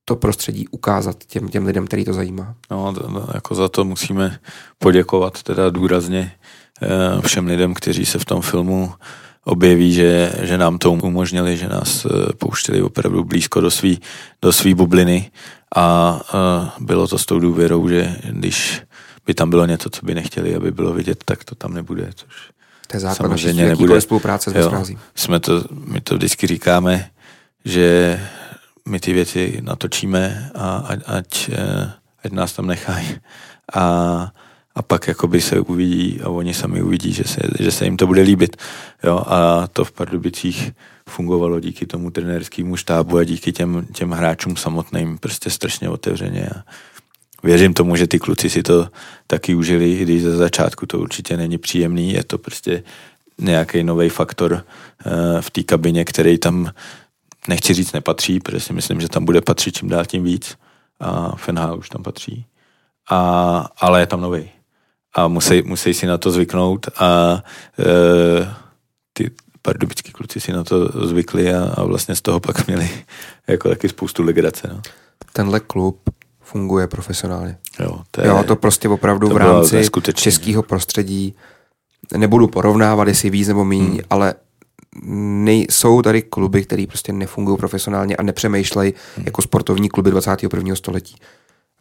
to 0.09 0.15
prostředí 0.15 0.67
ukázat 0.67 1.23
těm, 1.23 1.49
těm 1.49 1.65
lidem, 1.65 1.87
který 1.87 2.05
to 2.05 2.13
zajímá. 2.13 2.55
No, 2.71 2.93
to, 2.93 3.29
jako 3.33 3.55
za 3.55 3.69
to 3.69 3.85
musíme 3.85 4.39
poděkovat 4.79 5.43
teda 5.43 5.69
důrazně 5.69 6.31
eh, 6.81 7.21
všem 7.21 7.45
lidem, 7.45 7.73
kteří 7.73 8.05
se 8.05 8.19
v 8.19 8.25
tom 8.25 8.41
filmu 8.41 8.93
objeví, 9.45 9.93
že, 9.93 10.33
že 10.41 10.57
nám 10.57 10.77
to 10.77 10.91
umožnili, 10.91 11.57
že 11.57 11.67
nás 11.69 12.05
eh, 12.05 12.33
pouštěli 12.33 12.81
opravdu 12.81 13.23
blízko 13.23 13.61
do 13.61 13.71
svý, 13.71 14.01
do 14.41 14.53
svý 14.53 14.73
bubliny 14.73 15.31
a, 15.75 15.81
a 15.81 16.19
bylo 16.79 17.07
to 17.07 17.17
s 17.17 17.25
tou 17.25 17.39
důvěrou, 17.39 17.89
že 17.89 18.15
když 18.29 18.81
by 19.25 19.33
tam 19.33 19.49
bylo 19.49 19.65
něco, 19.65 19.89
co 19.89 20.05
by 20.05 20.15
nechtěli, 20.15 20.55
aby 20.55 20.71
bylo 20.71 20.93
vidět, 20.93 21.23
tak 21.25 21.43
to 21.43 21.55
tam 21.55 21.73
nebude, 21.73 22.09
což 22.15 22.33
to 22.87 22.95
je 22.95 22.99
základ 22.99 23.29
naší 23.29 23.53
nebude. 23.53 24.01
spolupráce 24.01 24.51
s 24.51 24.55
jo, 24.55 24.85
jsme 25.15 25.39
to, 25.39 25.63
My 25.85 26.01
to 26.01 26.15
vždycky 26.15 26.47
říkáme, 26.47 27.09
že 27.65 28.19
my 28.89 28.99
ty 28.99 29.13
věci 29.13 29.59
natočíme 29.61 30.51
a 30.55 30.77
ať, 30.77 30.99
ať, 31.05 31.49
eh, 31.53 31.91
ať 32.23 32.31
nás 32.31 32.53
tam 32.53 32.67
nechají. 32.67 33.17
A, 33.73 33.83
a 34.75 34.81
pak 34.81 35.07
jakoby 35.07 35.41
se 35.41 35.59
uvidí 35.59 36.19
a 36.23 36.29
oni 36.29 36.53
sami 36.53 36.81
uvidí, 36.81 37.13
že 37.13 37.23
se, 37.23 37.41
že 37.59 37.71
se 37.71 37.85
jim 37.85 37.97
to 37.97 38.07
bude 38.07 38.21
líbit. 38.21 38.57
Jo, 39.03 39.23
a 39.27 39.67
to 39.67 39.85
v 39.85 39.91
Pardubicích 39.91 40.71
fungovalo 41.09 41.59
díky 41.59 41.85
tomu 41.85 42.11
trenérskému 42.11 42.75
štábu 42.75 43.17
a 43.17 43.23
díky 43.23 43.51
těm, 43.51 43.87
těm 43.93 44.11
hráčům 44.11 44.55
samotným 44.57 45.17
prostě 45.17 45.49
strašně 45.49 45.89
otevřeně. 45.89 46.49
A 46.49 46.63
věřím 47.43 47.73
tomu, 47.73 47.95
že 47.95 48.07
ty 48.07 48.19
kluci 48.19 48.49
si 48.49 48.63
to 48.63 48.87
taky 49.27 49.55
užili, 49.55 49.91
i 49.91 50.03
když 50.03 50.23
ze 50.23 50.37
začátku 50.37 50.85
to 50.85 50.99
určitě 50.99 51.37
není 51.37 51.57
příjemný, 51.57 52.13
je 52.13 52.23
to 52.23 52.37
prostě 52.37 52.83
nějaký 53.37 53.83
nový 53.83 54.09
faktor 54.09 54.53
uh, 54.53 55.41
v 55.41 55.49
té 55.49 55.63
kabině, 55.63 56.05
který 56.05 56.37
tam 56.37 56.71
nechci 57.47 57.73
říct 57.73 57.93
nepatří, 57.93 58.39
protože 58.39 58.59
si 58.59 58.73
myslím, 58.73 59.01
že 59.01 59.09
tam 59.09 59.25
bude 59.25 59.41
patřit 59.41 59.75
čím 59.75 59.89
dál 59.89 60.05
tím 60.05 60.23
víc 60.23 60.57
a 60.99 61.35
Fenhal 61.35 61.77
už 61.77 61.89
tam 61.89 62.03
patří, 62.03 62.45
a, 63.09 63.69
ale 63.77 63.99
je 63.99 64.05
tam 64.05 64.21
nový 64.21 64.49
a 65.15 65.27
musí, 65.27 65.61
musí 65.61 65.93
si 65.93 66.05
na 66.05 66.17
to 66.17 66.31
zvyknout 66.31 66.87
a 66.97 67.43
e, 67.79 68.55
ty 69.13 69.31
pardubický 69.61 70.11
kluci 70.11 70.39
si 70.39 70.53
na 70.53 70.63
to 70.63 71.07
zvykli 71.07 71.53
a, 71.53 71.73
a 71.77 71.83
vlastně 71.83 72.15
z 72.15 72.21
toho 72.21 72.39
pak 72.39 72.67
měli 72.67 72.89
jako 73.47 73.69
taky 73.69 73.89
spoustu 73.89 74.23
legrace. 74.23 74.69
No. 74.73 74.81
Tenhle 75.33 75.59
klub 75.59 76.09
funguje 76.41 76.87
profesionálně. 76.87 77.57
Jo, 77.79 78.01
to, 78.11 78.21
je, 78.21 78.27
jo, 78.27 78.43
to 78.43 78.55
prostě 78.55 78.89
opravdu 78.89 79.27
to 79.27 79.33
v 79.33 79.37
rámci 79.37 79.89
českého 80.13 80.63
prostředí 80.63 81.35
nebudu 82.17 82.47
porovnávat, 82.47 83.07
jestli 83.07 83.29
víc 83.29 83.47
nebo 83.47 83.65
méně, 83.65 83.85
hmm. 83.85 83.99
ale 84.09 84.33
nej, 85.03 85.65
jsou 85.69 86.01
tady 86.01 86.21
kluby, 86.21 86.63
které 86.63 86.85
prostě 86.87 87.13
nefungují 87.13 87.57
profesionálně 87.57 88.15
a 88.15 88.23
nepřemýšlejí 88.23 88.93
hmm. 89.15 89.25
jako 89.25 89.41
sportovní 89.41 89.89
kluby 89.89 90.11
21. 90.11 90.75
století. 90.75 91.15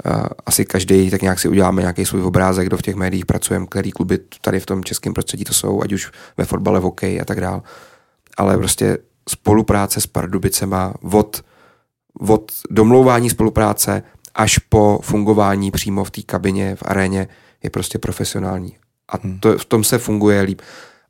Uh, 0.06 0.22
asi 0.46 0.64
každý 0.64 1.10
tak 1.10 1.22
nějak 1.22 1.38
si 1.38 1.48
uděláme 1.48 1.82
nějaký 1.82 2.04
svůj 2.04 2.22
obrázek, 2.22 2.66
kdo 2.66 2.76
v 2.76 2.82
těch 2.82 2.94
médiích 2.94 3.26
pracujeme, 3.26 3.66
který 3.70 3.92
kluby 3.92 4.18
tady 4.40 4.60
v 4.60 4.66
tom 4.66 4.84
českém 4.84 5.14
prostředí 5.14 5.44
to 5.44 5.54
jsou, 5.54 5.82
ať 5.82 5.92
už 5.92 6.10
ve 6.36 6.44
fotbale, 6.44 6.80
v 6.80 6.82
hokeji 6.82 7.20
a 7.20 7.24
tak 7.24 7.40
dále. 7.40 7.62
Ale 8.36 8.58
prostě 8.58 8.98
spolupráce 9.28 10.00
s 10.00 10.06
Pardubicema 10.06 10.94
od, 11.12 11.42
od 12.20 12.52
domlouvání 12.70 13.30
spolupráce 13.30 14.02
až 14.34 14.58
po 14.58 15.00
fungování 15.02 15.70
přímo 15.70 16.04
v 16.04 16.10
té 16.10 16.22
kabině, 16.22 16.76
v 16.76 16.82
aréně 16.86 17.28
je 17.62 17.70
prostě 17.70 17.98
profesionální. 17.98 18.76
A 19.08 19.16
hmm. 19.16 19.38
to, 19.40 19.58
v 19.58 19.64
tom 19.64 19.84
se 19.84 19.98
funguje 19.98 20.40
líp. 20.42 20.62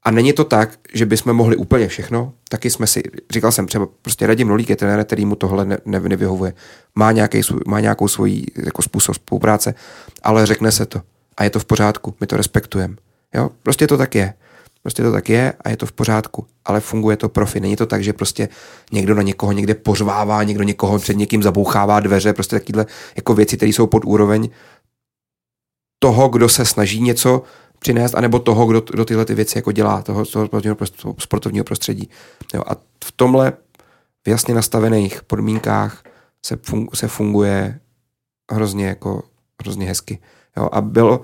A 0.08 0.10
není 0.10 0.32
to 0.32 0.44
tak, 0.44 0.78
že 0.92 1.06
bychom 1.06 1.32
mohli 1.32 1.56
úplně 1.56 1.88
všechno. 1.88 2.32
Taky 2.48 2.70
jsme 2.70 2.86
si, 2.86 3.02
říkal 3.30 3.52
jsem 3.52 3.66
třeba, 3.66 3.88
prostě 4.02 4.26
Radim 4.26 4.48
Rolík 4.48 4.70
je 4.70 4.76
trenér, 4.76 5.04
který 5.04 5.24
mu 5.24 5.36
tohle 5.36 5.64
ne, 5.64 5.78
ne, 5.84 6.00
nevyhovuje. 6.00 6.52
Má, 6.94 7.12
nějaký, 7.12 7.40
má 7.66 7.80
nějakou 7.80 8.08
svoji 8.08 8.46
jako 8.56 8.82
způsob 8.82 9.14
spolupráce, 9.14 9.74
ale 10.22 10.46
řekne 10.46 10.72
se 10.72 10.86
to. 10.86 11.02
A 11.36 11.44
je 11.44 11.50
to 11.50 11.58
v 11.58 11.64
pořádku, 11.64 12.14
my 12.20 12.26
to 12.26 12.36
respektujeme. 12.36 12.96
Jo? 13.34 13.50
Prostě 13.62 13.86
to 13.86 13.98
tak 13.98 14.14
je. 14.14 14.34
Prostě 14.82 15.02
to 15.02 15.12
tak 15.12 15.28
je 15.28 15.52
a 15.60 15.70
je 15.70 15.76
to 15.76 15.86
v 15.86 15.92
pořádku, 15.92 16.46
ale 16.64 16.80
funguje 16.80 17.16
to 17.16 17.28
profi. 17.28 17.60
Není 17.60 17.76
to 17.76 17.86
tak, 17.86 18.04
že 18.04 18.12
prostě 18.12 18.48
někdo 18.92 19.14
na 19.14 19.22
někoho 19.22 19.52
někde 19.52 19.74
pořvává, 19.74 20.42
někdo 20.42 20.64
někoho 20.64 20.98
před 20.98 21.16
někým 21.16 21.42
zabouchává 21.42 22.00
dveře, 22.00 22.32
prostě 22.32 22.60
takovéhle 22.60 22.86
jako 23.16 23.34
věci, 23.34 23.56
které 23.56 23.70
jsou 23.70 23.86
pod 23.86 24.04
úroveň 24.04 24.48
toho, 25.98 26.28
kdo 26.28 26.48
se 26.48 26.64
snaží 26.64 27.00
něco 27.00 27.42
přinést, 27.78 28.14
anebo 28.14 28.38
toho, 28.38 28.66
kdo, 28.66 28.80
kdo 28.80 29.04
tyhle 29.04 29.24
ty 29.24 29.34
věci 29.34 29.58
jako 29.58 29.72
dělá, 29.72 30.02
toho, 30.02 30.24
toho 30.26 30.50
sportovního 31.18 31.64
prostředí. 31.64 32.08
Jo, 32.54 32.62
a 32.66 32.74
v 33.04 33.12
tomhle 33.16 33.52
v 34.24 34.28
jasně 34.28 34.54
nastavených 34.54 35.22
podmínkách 35.22 36.02
se, 36.46 36.56
fun, 36.56 36.88
se 36.94 37.08
funguje 37.08 37.80
hrozně 38.52 38.86
jako 38.86 39.22
hrozně 39.62 39.86
hezky. 39.86 40.18
Jo, 40.56 40.68
a 40.72 40.80
bylo, 40.80 41.20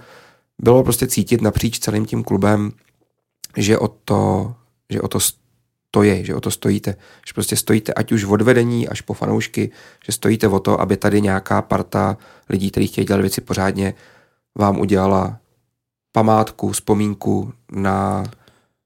bylo 0.62 0.84
prostě 0.84 1.06
cítit 1.06 1.42
napříč 1.42 1.78
celým 1.78 2.06
tím 2.06 2.24
klubem, 2.24 2.72
že 3.56 3.78
o 3.78 3.88
to, 3.88 4.54
že 4.90 5.00
o 5.00 5.08
to 5.08 5.18
stojí, 5.20 6.24
že 6.24 6.34
o 6.34 6.40
to 6.40 6.50
stojíte. 6.50 6.96
Že 7.26 7.32
prostě 7.34 7.56
stojíte 7.56 7.92
ať 7.92 8.12
už 8.12 8.24
od 8.24 8.42
vedení 8.42 8.88
až 8.88 9.00
po 9.00 9.14
fanoušky, 9.14 9.70
že 10.06 10.12
stojíte 10.12 10.48
o 10.48 10.60
to, 10.60 10.80
aby 10.80 10.96
tady 10.96 11.20
nějaká 11.20 11.62
parta 11.62 12.16
lidí, 12.48 12.70
kteří 12.70 12.86
chtějí 12.86 13.04
dělat 13.06 13.20
věci 13.20 13.40
pořádně, 13.40 13.94
vám 14.58 14.80
udělala 14.80 15.38
památku, 16.14 16.70
vzpomínku 16.70 17.52
na, 17.72 18.24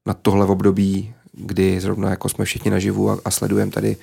na 0.07 0.15
tohle 0.15 0.47
období, 0.47 1.15
kdy 1.33 1.81
zrovna 1.81 2.11
jako 2.11 2.29
jsme 2.29 2.45
všichni 2.45 2.71
naživu 2.71 3.11
a, 3.11 3.19
a 3.25 3.31
sledujeme 3.31 3.71
tady 3.71 3.97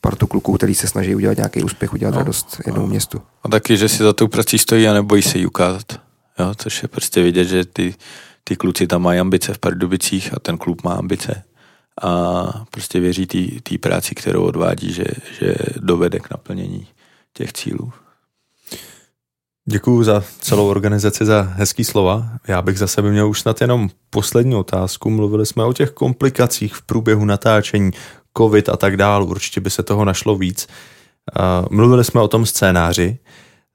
partu 0.00 0.26
kluků, 0.26 0.52
který 0.52 0.74
se 0.74 0.88
snaží 0.88 1.14
udělat 1.14 1.36
nějaký 1.36 1.62
úspěch, 1.62 1.92
udělat 1.92 2.10
no, 2.10 2.18
radost 2.18 2.60
jednomu 2.66 2.86
no. 2.86 2.90
městu. 2.90 3.22
A 3.42 3.48
taky, 3.48 3.76
že 3.76 3.88
si 3.88 4.02
za 4.02 4.12
tou 4.12 4.28
prací 4.28 4.58
stojí 4.58 4.88
a 4.88 4.92
nebojí 4.92 5.22
se 5.22 5.38
ji 5.38 5.46
ukázat. 5.46 6.00
Jo, 6.38 6.54
což 6.56 6.82
je 6.82 6.88
prostě 6.88 7.22
vidět, 7.22 7.44
že 7.44 7.64
ty, 7.64 7.94
ty 8.44 8.56
kluci 8.56 8.86
tam 8.86 9.02
mají 9.02 9.20
ambice 9.20 9.54
v 9.54 9.58
Pardubicích 9.58 10.34
a 10.34 10.40
ten 10.40 10.58
klub 10.58 10.84
má 10.84 10.94
ambice. 10.94 11.42
A 12.02 12.44
prostě 12.70 13.00
věří 13.00 13.26
té 13.62 13.78
práci, 13.78 14.14
kterou 14.14 14.42
odvádí, 14.42 14.92
že, 14.92 15.04
že 15.40 15.54
dovede 15.76 16.20
k 16.20 16.30
naplnění 16.30 16.86
těch 17.32 17.52
cílů. 17.52 17.92
Děkuji 19.64 20.04
za 20.04 20.24
celou 20.40 20.68
organizaci, 20.68 21.24
za 21.24 21.42
hezký 21.42 21.84
slova. 21.84 22.28
Já 22.48 22.62
bych 22.62 22.78
za 22.78 22.86
sebe 22.86 23.10
měl 23.10 23.28
už 23.28 23.40
snad 23.40 23.60
jenom 23.60 23.88
poslední 24.10 24.54
otázku. 24.54 25.10
Mluvili 25.10 25.46
jsme 25.46 25.64
o 25.64 25.72
těch 25.72 25.90
komplikacích 25.90 26.74
v 26.74 26.82
průběhu 26.82 27.24
natáčení, 27.24 27.90
covid 28.38 28.68
a 28.68 28.76
tak 28.76 28.96
dále. 28.96 29.24
Určitě 29.24 29.60
by 29.60 29.70
se 29.70 29.82
toho 29.82 30.04
našlo 30.04 30.36
víc. 30.36 30.68
Mluvili 31.70 32.04
jsme 32.04 32.20
o 32.20 32.28
tom 32.28 32.46
scénáři. 32.46 33.18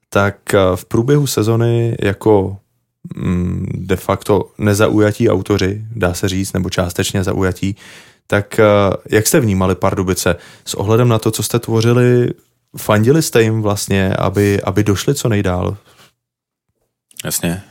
Tak 0.08 0.36
v 0.74 0.84
průběhu 0.84 1.26
sezony 1.26 1.96
jako 2.02 2.56
mm, 3.16 3.66
de 3.74 3.96
facto 3.96 4.50
nezaujatí 4.58 5.30
autoři, 5.30 5.84
dá 5.90 6.14
se 6.14 6.28
říct, 6.28 6.52
nebo 6.52 6.70
částečně 6.70 7.24
zaujatí, 7.24 7.76
tak 8.26 8.60
jak 9.10 9.26
jste 9.26 9.40
vnímali 9.40 9.74
Pardubice 9.74 10.36
s 10.64 10.74
ohledem 10.74 11.08
na 11.08 11.18
to, 11.18 11.30
co 11.30 11.42
jste 11.42 11.58
tvořili 11.58 12.30
fandili 12.76 13.22
jste 13.22 13.42
jim 13.42 13.62
vlastně, 13.62 14.14
aby, 14.14 14.62
aby 14.62 14.84
došli 14.84 15.14
co 15.14 15.28
nejdál? 15.28 15.76
Jasně. 17.24 17.62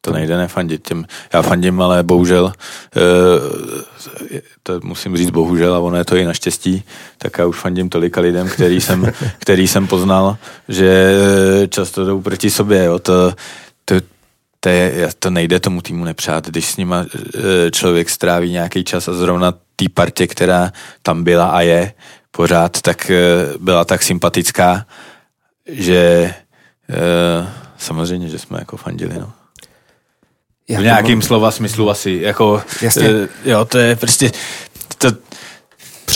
To 0.00 0.12
nejde 0.12 0.36
nefandit 0.36 0.88
těm. 0.88 1.06
Já 1.32 1.42
fandím, 1.42 1.82
ale 1.82 2.02
bohužel, 2.02 2.52
e, 2.96 4.40
to 4.62 4.80
musím 4.82 5.16
říct 5.16 5.30
bohužel, 5.30 5.74
a 5.74 5.78
ono 5.78 5.96
je 5.96 6.04
to 6.04 6.16
i 6.16 6.24
naštěstí, 6.24 6.84
tak 7.18 7.38
já 7.38 7.46
už 7.46 7.60
fandím 7.60 7.88
tolika 7.88 8.20
lidem, 8.20 8.48
který 8.48 8.80
jsem, 8.80 9.12
který 9.38 9.68
jsem 9.68 9.86
poznal, 9.86 10.36
že 10.68 11.16
často 11.68 12.04
jdou 12.04 12.20
proti 12.22 12.50
sobě. 12.50 12.84
Jo. 12.84 12.98
To, 12.98 13.32
to, 13.84 13.94
to, 14.60 14.68
je, 14.68 15.08
to 15.18 15.30
nejde 15.30 15.60
tomu 15.60 15.82
týmu 15.82 16.04
nepřát, 16.04 16.46
když 16.46 16.66
s 16.66 16.76
nima 16.76 17.04
e, 17.06 17.70
člověk 17.70 18.10
stráví 18.10 18.52
nějaký 18.52 18.84
čas 18.84 19.08
a 19.08 19.12
zrovna 19.12 19.54
té 19.76 19.84
partě, 19.94 20.26
která 20.26 20.72
tam 21.02 21.24
byla 21.24 21.46
a 21.46 21.60
je, 21.60 21.92
pořád, 22.30 22.80
tak 22.80 23.10
eh, 23.10 23.16
byla 23.58 23.84
tak 23.84 24.02
sympatická, 24.02 24.86
že 25.66 26.34
eh, 26.90 27.48
samozřejmě, 27.78 28.28
že 28.28 28.38
jsme 28.38 28.58
jako 28.58 28.76
fandili, 28.76 29.18
no. 29.18 29.32
Já 30.68 30.80
v 30.80 30.82
nějakým 30.82 31.22
slova 31.22 31.50
smyslu 31.50 31.90
asi, 31.90 32.18
jako, 32.22 32.62
Jasně. 32.82 33.08
Eh, 33.08 33.50
jo, 33.50 33.64
to 33.64 33.78
je 33.78 33.96
prostě, 33.96 34.32
to, 34.98 35.08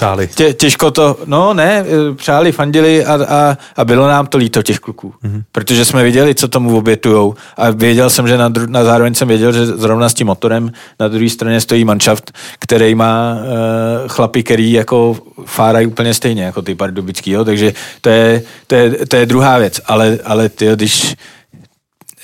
přáli. 0.01 0.29
Tě, 0.35 0.53
těžko 0.53 0.91
to, 0.91 1.17
no 1.27 1.55
ne, 1.55 1.85
eh, 1.85 2.15
přáli, 2.15 2.53
fandili 2.53 3.05
a, 3.05 3.15
a, 3.29 3.59
a 3.77 3.85
bylo 3.85 4.09
nám 4.09 4.27
to 4.27 4.39
líto 4.39 4.63
těch 4.63 4.79
kluků. 4.79 5.15
Mm-hmm. 5.25 5.43
Protože 5.53 5.85
jsme 5.85 6.03
viděli, 6.03 6.35
co 6.35 6.49
tomu 6.49 6.77
obětujou 6.77 7.35
a 7.57 7.71
věděl 7.71 8.11
jsem, 8.11 8.29
že 8.29 8.39
na, 8.39 8.49
dru, 8.49 8.67
na 8.67 8.85
zároveň 8.85 9.15
jsem 9.15 9.29
věděl, 9.29 9.53
že 9.53 9.67
zrovna 9.67 10.09
s 10.09 10.15
tím 10.15 10.27
motorem 10.27 10.73
na 11.01 11.09
druhé 11.09 11.29
straně 11.29 11.61
stojí 11.61 11.85
manšaft, 11.85 12.33
který 12.59 12.95
má 12.95 13.35
uh, 13.35 14.09
chlapy, 14.09 14.43
který 14.43 14.73
jako 14.73 15.17
fárají 15.45 15.87
úplně 15.87 16.15
stejně 16.15 16.43
jako 16.43 16.63
ty 16.63 16.75
pardubický, 16.75 17.31
jo? 17.31 17.45
takže 17.45 17.73
to 18.01 18.09
je, 18.09 18.43
to, 18.67 18.75
je, 18.75 19.07
to 19.07 19.17
je 19.17 19.27
druhá 19.27 19.59
věc, 19.59 19.81
ale, 19.87 20.19
ale 20.25 20.49
ty, 20.49 20.67
když 20.73 21.15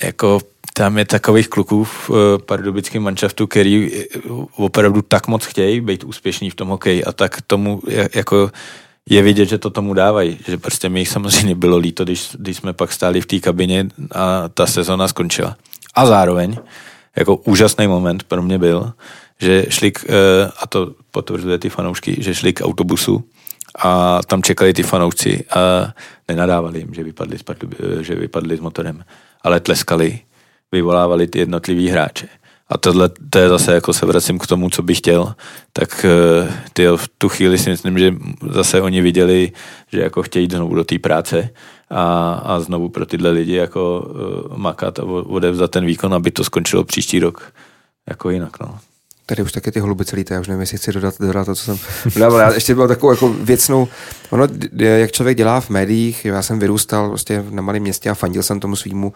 jako 0.03 0.39
tam 0.77 0.97
je 0.97 1.05
takových 1.05 1.47
kluků 1.47 1.83
v 1.83 2.09
eh, 2.09 2.13
pardubickém 2.45 3.03
manšaftu, 3.03 3.47
který 3.47 3.89
eh, 3.93 4.05
opravdu 4.55 5.01
tak 5.01 5.27
moc 5.27 5.45
chtějí 5.45 5.81
být 5.81 6.03
úspěšní 6.03 6.49
v 6.49 6.55
tom 6.55 6.67
hokeji 6.67 7.03
a 7.03 7.11
tak 7.11 7.41
tomu 7.41 7.81
jako 8.13 8.51
je 9.09 9.21
vidět, 9.21 9.45
že 9.45 9.57
to 9.57 9.69
tomu 9.69 9.93
dávají, 9.93 10.37
že 10.47 10.57
prostě 10.57 10.89
mi 10.89 11.05
samozřejmě 11.05 11.55
bylo 11.55 11.77
líto, 11.77 12.03
když, 12.03 12.29
když 12.39 12.57
jsme 12.57 12.73
pak 12.73 12.91
stáli 12.93 13.21
v 13.21 13.25
té 13.25 13.39
kabině 13.39 13.87
a 14.11 14.49
ta 14.53 14.67
sezona 14.67 15.07
skončila. 15.07 15.57
A 15.95 16.05
zároveň, 16.05 16.57
jako 17.15 17.35
úžasný 17.35 17.87
moment 17.87 18.23
pro 18.23 18.41
mě 18.41 18.57
byl, 18.57 18.93
že 19.41 19.65
šli, 19.69 19.91
k, 19.91 20.05
eh, 20.09 20.51
a 20.57 20.67
to 20.67 20.93
potvrzuje 21.11 21.57
ty 21.57 21.69
fanoušky, 21.69 22.15
že 22.19 22.35
šli 22.35 22.53
k 22.53 22.61
autobusu 22.61 23.23
a 23.81 24.21
tam 24.27 24.43
čekali 24.43 24.73
ty 24.73 24.83
fanoušci 24.83 25.45
a 25.49 25.93
nenadávali 26.29 26.79
jim, 26.79 26.93
že 26.93 27.03
vypadli, 27.03 27.37
s, 27.37 27.43
že 28.01 28.15
vypadli 28.15 28.57
s 28.57 28.59
motorem, 28.59 29.03
ale 29.41 29.59
tleskali 29.59 30.26
vyvolávali 30.71 31.27
ty 31.27 31.39
jednotlivý 31.39 31.89
hráče. 31.89 32.27
A 32.69 32.77
tohle, 32.77 33.09
to 33.29 33.39
je 33.39 33.49
zase, 33.49 33.73
jako 33.73 33.93
se 33.93 34.05
vracím 34.05 34.39
k 34.39 34.47
tomu, 34.47 34.69
co 34.69 34.81
bych 34.81 34.97
chtěl, 34.97 35.33
tak 35.73 36.05
eh, 36.05 36.53
ty 36.73 36.87
v 36.87 37.09
tu 37.17 37.29
chvíli 37.29 37.57
si 37.57 37.69
myslím, 37.69 37.97
že 37.97 38.13
zase 38.51 38.81
oni 38.81 39.01
viděli, 39.01 39.51
že 39.91 39.99
jako 39.99 40.23
chtějí 40.23 40.43
jít 40.43 40.51
znovu 40.51 40.75
do 40.75 40.83
té 40.83 40.99
práce 40.99 41.49
a, 41.89 42.33
a 42.33 42.59
znovu 42.59 42.89
pro 42.89 43.05
tyhle 43.05 43.29
lidi 43.29 43.53
jako 43.53 43.99
uh, 43.99 44.57
makat 44.57 44.99
a 44.99 45.03
odevzat 45.03 45.71
ten 45.71 45.85
výkon, 45.85 46.13
aby 46.13 46.31
to 46.31 46.43
skončilo 46.43 46.83
příští 46.83 47.19
rok 47.19 47.53
jako 48.07 48.29
jinak. 48.29 48.59
No. 48.59 48.79
Tady 49.25 49.43
už 49.43 49.51
taky 49.51 49.71
ty 49.71 49.79
holuby 49.79 50.05
celý, 50.05 50.23
to 50.23 50.33
já 50.33 50.39
už 50.39 50.47
nevím, 50.47 50.61
jestli 50.61 50.77
chci 50.77 50.91
dodat, 50.91 51.15
dodat 51.19 51.45
to, 51.45 51.55
co 51.55 51.63
jsem 51.63 51.79
dával. 52.19 52.39
Já 52.39 52.53
ještě 52.53 52.75
byl 52.75 52.87
takovou 52.87 53.11
jako 53.11 53.29
věcnou, 53.29 53.87
ono, 54.29 54.47
jak 54.79 55.11
člověk 55.11 55.37
dělá 55.37 55.61
v 55.61 55.69
médiích, 55.69 56.25
já 56.25 56.41
jsem 56.41 56.59
vyrůstal 56.59 57.09
prostě 57.09 57.45
na 57.49 57.61
malém 57.61 57.81
městě 57.81 58.09
a 58.09 58.13
fandil 58.13 58.43
jsem 58.43 58.59
tomu 58.59 58.75
svýmu 58.75 59.13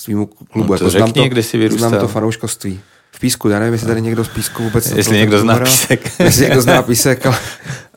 svýmu 0.00 0.26
klubu. 0.26 0.72
No 0.72 0.78
to 0.78 0.84
jako 0.84 0.90
řekni, 0.90 1.12
znám 1.12 1.12
to, 1.12 1.28
kdy 1.28 1.42
jsi 1.42 1.58
vyrůstal. 1.58 1.88
Znám 1.88 2.00
to 2.00 2.08
fanouškovství. 2.08 2.80
V 3.12 3.20
Písku, 3.20 3.48
já 3.48 3.58
nevím, 3.58 3.72
jestli 3.72 3.88
tady 3.88 4.02
někdo 4.02 4.24
z 4.24 4.28
Písku 4.28 4.62
vůbec... 4.62 4.90
Jestli 4.90 5.16
někdo 5.16 5.40
zná 5.40 5.58
Písek. 5.58 6.10
jestli 6.20 6.42
někdo 6.42 6.62
zná 6.62 6.82
Písek, 6.82 7.26
ale, 7.26 7.38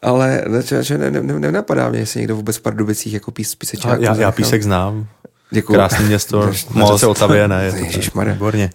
ale 0.01 0.43
ne, 0.47 0.97
ne, 0.97 1.21
ne, 1.21 1.39
nenapadá 1.39 1.89
mě, 1.89 1.99
jestli 1.99 2.19
někdo 2.19 2.35
vůbec 2.35 2.57
v 2.57 2.61
Pardubicích 2.61 3.13
jako 3.13 3.31
pís, 3.31 3.55
písečák. 3.55 4.01
Já, 4.01 4.15
já 4.15 4.31
Písek 4.31 4.63
znám. 4.63 5.07
Děkuji. 5.51 5.73
Krásné 5.73 6.05
město, 6.05 6.51
moc 6.69 6.99
se 6.99 7.07
Otavě, 7.07 7.47
ne, 7.47 7.65
je 7.65 7.71
to 7.71 7.77
Ježišmarja. 7.77 8.33
výborně. 8.33 8.69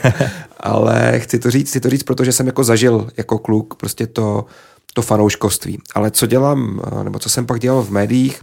ale 0.60 1.20
chci 1.20 1.38
to 1.38 1.50
říct, 1.50 1.68
chci 1.68 1.80
to 1.80 1.90
říct, 1.90 2.02
protože 2.02 2.32
jsem 2.32 2.46
jako 2.46 2.64
zažil 2.64 3.08
jako 3.16 3.38
kluk 3.38 3.74
prostě 3.74 4.06
to, 4.06 4.44
to 4.94 5.02
fanouškovství. 5.02 5.78
Ale 5.94 6.10
co 6.10 6.26
dělám, 6.26 6.80
nebo 7.02 7.18
co 7.18 7.28
jsem 7.28 7.46
pak 7.46 7.60
dělal 7.60 7.82
v 7.82 7.90
médiích, 7.90 8.40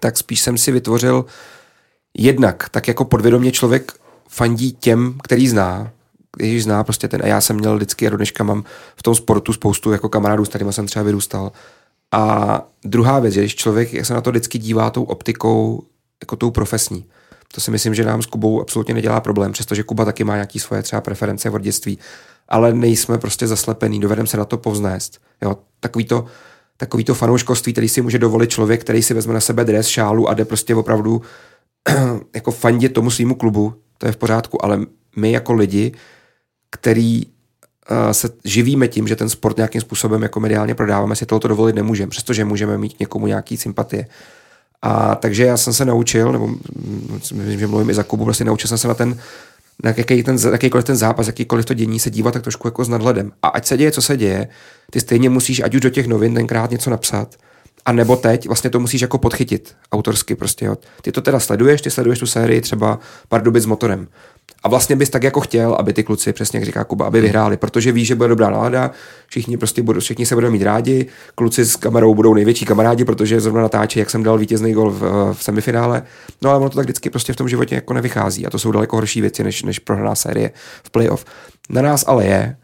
tak 0.00 0.18
spíš 0.18 0.40
jsem 0.40 0.58
si 0.58 0.72
vytvořil 0.72 1.24
jednak 2.18 2.68
tak 2.68 2.88
jako 2.88 3.04
podvědomě 3.04 3.52
člověk 3.52 3.92
fandí 4.28 4.72
těm, 4.72 5.18
který 5.22 5.48
zná, 5.48 5.90
když 6.36 6.64
zná 6.64 6.84
prostě 6.84 7.08
ten, 7.08 7.22
a 7.22 7.26
já 7.26 7.40
jsem 7.40 7.56
měl 7.56 7.76
vždycky, 7.76 8.06
a 8.06 8.10
do 8.10 8.16
dneška 8.16 8.44
mám 8.44 8.64
v 8.96 9.02
tom 9.02 9.14
sportu 9.14 9.52
spoustu 9.52 9.92
jako 9.92 10.08
kamarádů, 10.08 10.44
s 10.44 10.48
kterými 10.48 10.72
jsem 10.72 10.86
třeba 10.86 11.02
vyrůstal. 11.02 11.52
A 12.12 12.62
druhá 12.84 13.18
věc, 13.18 13.34
že 13.34 13.40
když 13.40 13.54
člověk 13.54 14.06
se 14.06 14.14
na 14.14 14.20
to 14.20 14.30
vždycky 14.30 14.58
dívá 14.58 14.90
tou 14.90 15.02
optikou, 15.02 15.82
jako 16.22 16.36
tou 16.36 16.50
profesní, 16.50 17.04
to 17.54 17.60
si 17.60 17.70
myslím, 17.70 17.94
že 17.94 18.04
nám 18.04 18.22
s 18.22 18.26
Kubou 18.26 18.60
absolutně 18.60 18.94
nedělá 18.94 19.20
problém, 19.20 19.52
přestože 19.52 19.82
Kuba 19.82 20.04
taky 20.04 20.24
má 20.24 20.34
nějaký 20.34 20.58
svoje 20.58 20.82
třeba 20.82 21.00
preference 21.00 21.50
v 21.50 21.58
dětství, 21.58 21.98
ale 22.48 22.74
nejsme 22.74 23.18
prostě 23.18 23.46
zaslepení, 23.46 24.00
dovedeme 24.00 24.28
se 24.28 24.36
na 24.36 24.44
to 24.44 24.58
povznést. 24.58 25.20
Jo, 25.42 25.58
takový 25.80 26.04
to, 26.04 26.24
takový 26.76 27.04
to 27.04 27.14
fanouškovství, 27.14 27.72
který 27.72 27.88
si 27.88 28.02
může 28.02 28.18
dovolit 28.18 28.50
člověk, 28.50 28.80
který 28.80 29.02
si 29.02 29.14
vezme 29.14 29.34
na 29.34 29.40
sebe 29.40 29.64
dres, 29.64 29.86
šálu 29.86 30.28
a 30.28 30.34
jde 30.34 30.44
prostě 30.44 30.74
opravdu 30.74 31.22
jako 32.34 32.50
fandit 32.50 32.92
tomu 32.92 33.10
svýmu 33.10 33.34
klubu, 33.34 33.74
to 33.98 34.06
je 34.06 34.12
v 34.12 34.16
pořádku, 34.16 34.64
ale 34.64 34.80
my 35.16 35.32
jako 35.32 35.52
lidi, 35.52 35.92
který 36.70 37.22
uh, 37.26 38.12
se 38.12 38.30
živíme 38.44 38.88
tím, 38.88 39.08
že 39.08 39.16
ten 39.16 39.28
sport 39.28 39.56
nějakým 39.56 39.80
způsobem 39.80 40.22
jako 40.22 40.40
mediálně 40.40 40.74
prodáváme, 40.74 41.16
si 41.16 41.26
tohoto 41.26 41.48
dovolit 41.48 41.76
nemůžeme, 41.76 42.10
přestože 42.10 42.44
můžeme 42.44 42.78
mít 42.78 43.00
někomu 43.00 43.26
nějaký 43.26 43.56
sympatie. 43.56 44.06
A 44.82 45.14
takže 45.14 45.44
já 45.44 45.56
jsem 45.56 45.72
se 45.72 45.84
naučil, 45.84 46.32
nebo 46.32 46.48
myslím, 47.32 47.58
že 47.58 47.66
mluvím 47.66 47.90
i 47.90 47.94
za 47.94 48.02
Kubu, 48.02 48.24
prostě 48.24 48.44
naučil 48.44 48.68
jsem 48.68 48.78
se 48.78 48.88
na 48.88 48.94
ten, 48.94 49.18
na 49.84 49.94
jaký 49.96 50.22
ten, 50.22 50.36
jakýkoliv 50.52 50.84
ten 50.84 50.96
zápas, 50.96 51.26
jakýkoliv 51.26 51.64
to 51.64 51.74
dění 51.74 52.00
se 52.00 52.10
dívat 52.10 52.34
tak 52.34 52.42
trošku 52.42 52.68
jako 52.68 52.84
s 52.84 52.88
nadhledem. 52.88 53.32
A 53.42 53.48
ať 53.48 53.66
se 53.66 53.76
děje, 53.76 53.92
co 53.92 54.02
se 54.02 54.16
děje, 54.16 54.48
ty 54.90 55.00
stejně 55.00 55.30
musíš, 55.30 55.60
ať 55.60 55.74
už 55.74 55.80
do 55.80 55.90
těch 55.90 56.06
novin 56.06 56.34
tenkrát 56.34 56.70
něco 56.70 56.90
napsat, 56.90 57.36
a 57.84 57.92
nebo 57.92 58.16
teď 58.16 58.46
vlastně 58.46 58.70
to 58.70 58.80
musíš 58.80 59.00
jako 59.00 59.18
podchytit 59.18 59.76
autorsky 59.92 60.34
prostě. 60.34 60.64
Jo. 60.64 60.76
Ty 61.02 61.12
to 61.12 61.20
teda 61.20 61.40
sleduješ, 61.40 61.80
ty 61.82 61.90
sleduješ 61.90 62.18
tu 62.18 62.26
sérii 62.26 62.60
třeba 62.60 62.98
Pardubic 63.28 63.62
s 63.62 63.66
motorem. 63.66 64.08
A 64.62 64.68
vlastně 64.68 64.96
bys 64.96 65.10
tak 65.10 65.22
jako 65.22 65.40
chtěl, 65.40 65.74
aby 65.74 65.92
ty 65.92 66.04
kluci, 66.04 66.32
přesně 66.32 66.56
jak 66.56 66.64
říká 66.64 66.84
Kuba, 66.84 67.06
aby 67.06 67.20
vyhráli, 67.20 67.56
protože 67.56 67.92
víš, 67.92 68.08
že 68.08 68.14
bude 68.14 68.28
dobrá 68.28 68.50
nálada, 68.50 68.90
všichni 69.26 69.56
prostě 69.56 69.82
budou, 69.82 70.00
všichni 70.00 70.26
se 70.26 70.34
budou 70.34 70.50
mít 70.50 70.62
rádi, 70.62 71.06
kluci 71.34 71.64
s 71.64 71.76
kamerou 71.76 72.14
budou 72.14 72.34
největší 72.34 72.64
kamarádi, 72.64 73.04
protože 73.04 73.40
zrovna 73.40 73.62
natáčí, 73.62 73.98
jak 73.98 74.10
jsem 74.10 74.22
dal 74.22 74.38
vítězný 74.38 74.72
gol 74.72 74.90
v, 74.90 75.00
v, 75.32 75.42
semifinále. 75.42 76.02
No 76.42 76.50
ale 76.50 76.58
ono 76.58 76.70
to 76.70 76.76
tak 76.76 76.84
vždycky 76.84 77.10
prostě 77.10 77.32
v 77.32 77.36
tom 77.36 77.48
životě 77.48 77.74
jako 77.74 77.94
nevychází 77.94 78.46
a 78.46 78.50
to 78.50 78.58
jsou 78.58 78.72
daleko 78.72 78.96
horší 78.96 79.20
věci, 79.20 79.44
než, 79.44 79.62
než 79.62 79.78
prohraná 79.78 80.14
série 80.14 80.50
v 80.84 80.90
playoff. 80.90 81.24
Na 81.68 81.82
nás 81.82 82.04
ale 82.06 82.24
je 82.24 82.56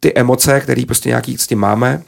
ty 0.00 0.14
emoce, 0.14 0.60
které 0.60 0.82
prostě 0.86 1.08
nějaký 1.08 1.38
s 1.38 1.46
tím 1.46 1.58
máme, 1.58 2.02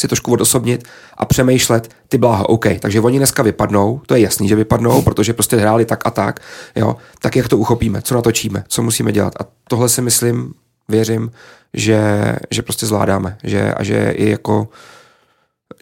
si 0.00 0.08
trošku 0.08 0.32
odosobnit 0.32 0.84
a 1.16 1.24
přemýšlet, 1.24 1.90
ty 2.08 2.18
bláho, 2.18 2.46
OK, 2.46 2.66
takže 2.80 3.00
oni 3.00 3.18
dneska 3.18 3.42
vypadnou, 3.42 4.00
to 4.06 4.14
je 4.14 4.20
jasný, 4.20 4.48
že 4.48 4.56
vypadnou, 4.56 5.02
protože 5.02 5.32
prostě 5.32 5.56
hráli 5.56 5.84
tak 5.84 6.06
a 6.06 6.10
tak, 6.10 6.40
jo, 6.76 6.96
tak 7.18 7.36
jak 7.36 7.48
to 7.48 7.58
uchopíme, 7.58 8.02
co 8.02 8.14
natočíme, 8.14 8.64
co 8.68 8.82
musíme 8.82 9.12
dělat. 9.12 9.34
A 9.40 9.46
tohle 9.68 9.88
si 9.88 10.02
myslím, 10.02 10.54
věřím, 10.88 11.30
že, 11.74 12.36
že 12.50 12.62
prostě 12.62 12.86
zvládáme, 12.86 13.36
že, 13.44 13.74
a 13.74 13.82
že 13.82 14.10
i 14.16 14.30
jako 14.30 14.68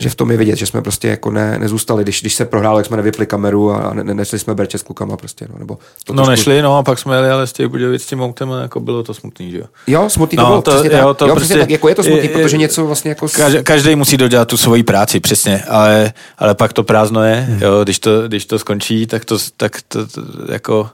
že 0.00 0.10
v 0.10 0.14
tom 0.14 0.30
je 0.30 0.36
vidět, 0.36 0.56
že 0.56 0.66
jsme 0.66 0.82
prostě 0.82 1.08
jako 1.08 1.30
ne, 1.30 1.58
nezůstali, 1.58 2.02
když, 2.02 2.20
když 2.20 2.34
se 2.34 2.44
prohrálo, 2.44 2.78
jak 2.78 2.86
jsme 2.86 2.96
nevypli 2.96 3.26
kameru 3.26 3.72
a 3.72 3.94
ne, 3.94 4.14
nešli 4.14 4.38
jsme 4.38 4.54
berče 4.54 4.78
s 4.78 4.82
klukama 4.82 5.16
prostě, 5.16 5.46
no, 5.52 5.58
nebo 5.58 5.78
to 6.04 6.12
No 6.12 6.26
nešli, 6.26 6.62
no 6.62 6.78
a 6.78 6.82
pak 6.82 6.98
jsme 6.98 7.16
jeli 7.16 7.30
ale 7.30 7.46
z 7.46 7.52
těch 7.52 7.68
Budějovic 7.68 8.02
s 8.02 8.06
tím 8.06 8.22
autem 8.22 8.52
a 8.52 8.62
jako 8.62 8.80
bylo 8.80 9.02
to 9.02 9.14
smutný, 9.14 9.50
že 9.50 9.58
jo? 9.58 9.64
Jo, 9.86 10.10
smutný 10.10 10.36
no, 10.36 10.44
to 10.44 10.48
bylo, 10.48 10.62
to, 10.62 10.70
přesně 10.70 10.98
jo, 10.98 11.14
to 11.14 11.26
jo, 11.26 11.34
prostě, 11.34 11.58
tak, 11.58 11.70
jako 11.70 11.88
je 11.88 11.94
to 11.94 12.02
smutný, 12.02 12.28
je, 12.28 12.28
protože 12.28 12.56
něco 12.56 12.86
vlastně 12.86 13.08
jako... 13.08 13.28
Každý, 13.28 13.64
každý 13.64 13.96
musí 13.96 14.16
dodělat 14.16 14.48
tu 14.48 14.56
svoji 14.56 14.82
práci, 14.82 15.20
přesně, 15.20 15.62
ale, 15.68 16.12
ale 16.38 16.54
pak 16.54 16.72
to 16.72 16.84
prázdno 16.84 17.24
je, 17.24 17.34
hmm. 17.34 17.62
jo, 17.62 17.84
když 17.84 17.98
to, 17.98 18.28
když 18.28 18.46
to 18.46 18.58
skončí, 18.58 19.06
tak 19.06 19.24
to, 19.24 19.38
tak 19.56 19.82
to, 19.88 20.06
to 20.06 20.22
jako 20.52 20.90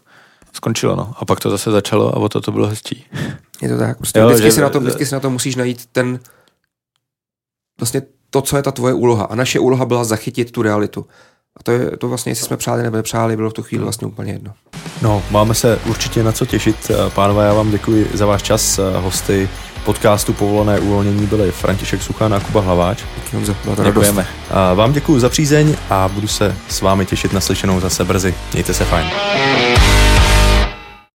skončilo, 0.53 0.97
no. 0.97 1.13
A 1.19 1.25
pak 1.25 1.41
to 1.41 1.51
zase 1.51 1.71
začalo 1.71 2.09
a 2.09 2.17
o 2.17 2.29
to 2.29 2.41
to 2.41 2.53
bylo 2.53 2.67
hezčí. 2.67 3.05
Je 3.63 3.69
to 3.69 3.79
tak, 3.79 3.99
prostě 3.99 4.19
jo, 4.19 4.27
vždycky, 4.27 4.47
že, 4.47 4.53
si 4.53 4.61
na 4.61 4.69
to, 4.69 4.81
vždycky 4.81 5.07
si 5.07 5.15
na 5.15 5.21
to 5.21 5.31
musíš 5.31 5.57
najít 5.57 5.87
ten 5.93 6.21
vlastně 7.81 8.03
to, 8.35 8.43
co 8.43 8.57
je 8.57 8.63
ta 8.63 8.71
tvoje 8.71 8.95
úloha. 8.95 9.25
A 9.25 9.35
naše 9.35 9.59
úloha 9.59 9.85
byla 9.85 10.05
zachytit 10.05 10.51
tu 10.51 10.63
realitu. 10.63 11.07
A 11.57 11.63
to 11.63 11.73
je 11.73 11.91
to 11.97 12.09
vlastně, 12.09 12.33
jestli 12.33 12.47
jsme 12.47 12.57
přáli 12.57 12.83
nebo 12.83 12.97
nepřáli, 12.97 13.37
bylo 13.37 13.51
v 13.51 13.53
tu 13.53 13.63
chvíli 13.63 13.83
vlastně 13.83 14.07
úplně 14.07 14.33
jedno. 14.33 14.53
No, 15.03 15.23
máme 15.31 15.55
se 15.55 15.79
určitě 15.87 16.23
na 16.23 16.33
co 16.33 16.47
těšit. 16.47 16.91
Pánové, 17.15 17.47
já 17.47 17.53
vám 17.53 17.71
děkuji 17.71 18.11
za 18.15 18.27
váš 18.27 18.43
čas. 18.43 18.81
Hosty 18.97 19.49
podcastu 19.85 20.33
Povolené 20.33 20.81
uvolnění 20.81 21.27
byli 21.27 21.51
František 21.51 22.03
Suchán 22.03 22.35
a 22.35 22.41
Kuba 22.41 22.61
Hlaváč. 22.61 23.05
Děkujeme. 23.33 23.85
Děkujeme. 23.85 24.27
A 24.51 24.75
vám 24.75 24.93
děkuji 24.93 25.21
za 25.21 25.29
přízeň 25.29 25.77
a 25.91 26.09
budu 26.09 26.29
se 26.29 26.57
s 26.69 26.81
vámi 26.81 27.07
těšit 27.07 27.33
na 27.33 27.41
slyšenou 27.41 27.81
zase 27.81 28.05
brzy. 28.05 28.35
Mějte 28.53 28.75
se 28.75 28.85
fajn. 28.85 29.07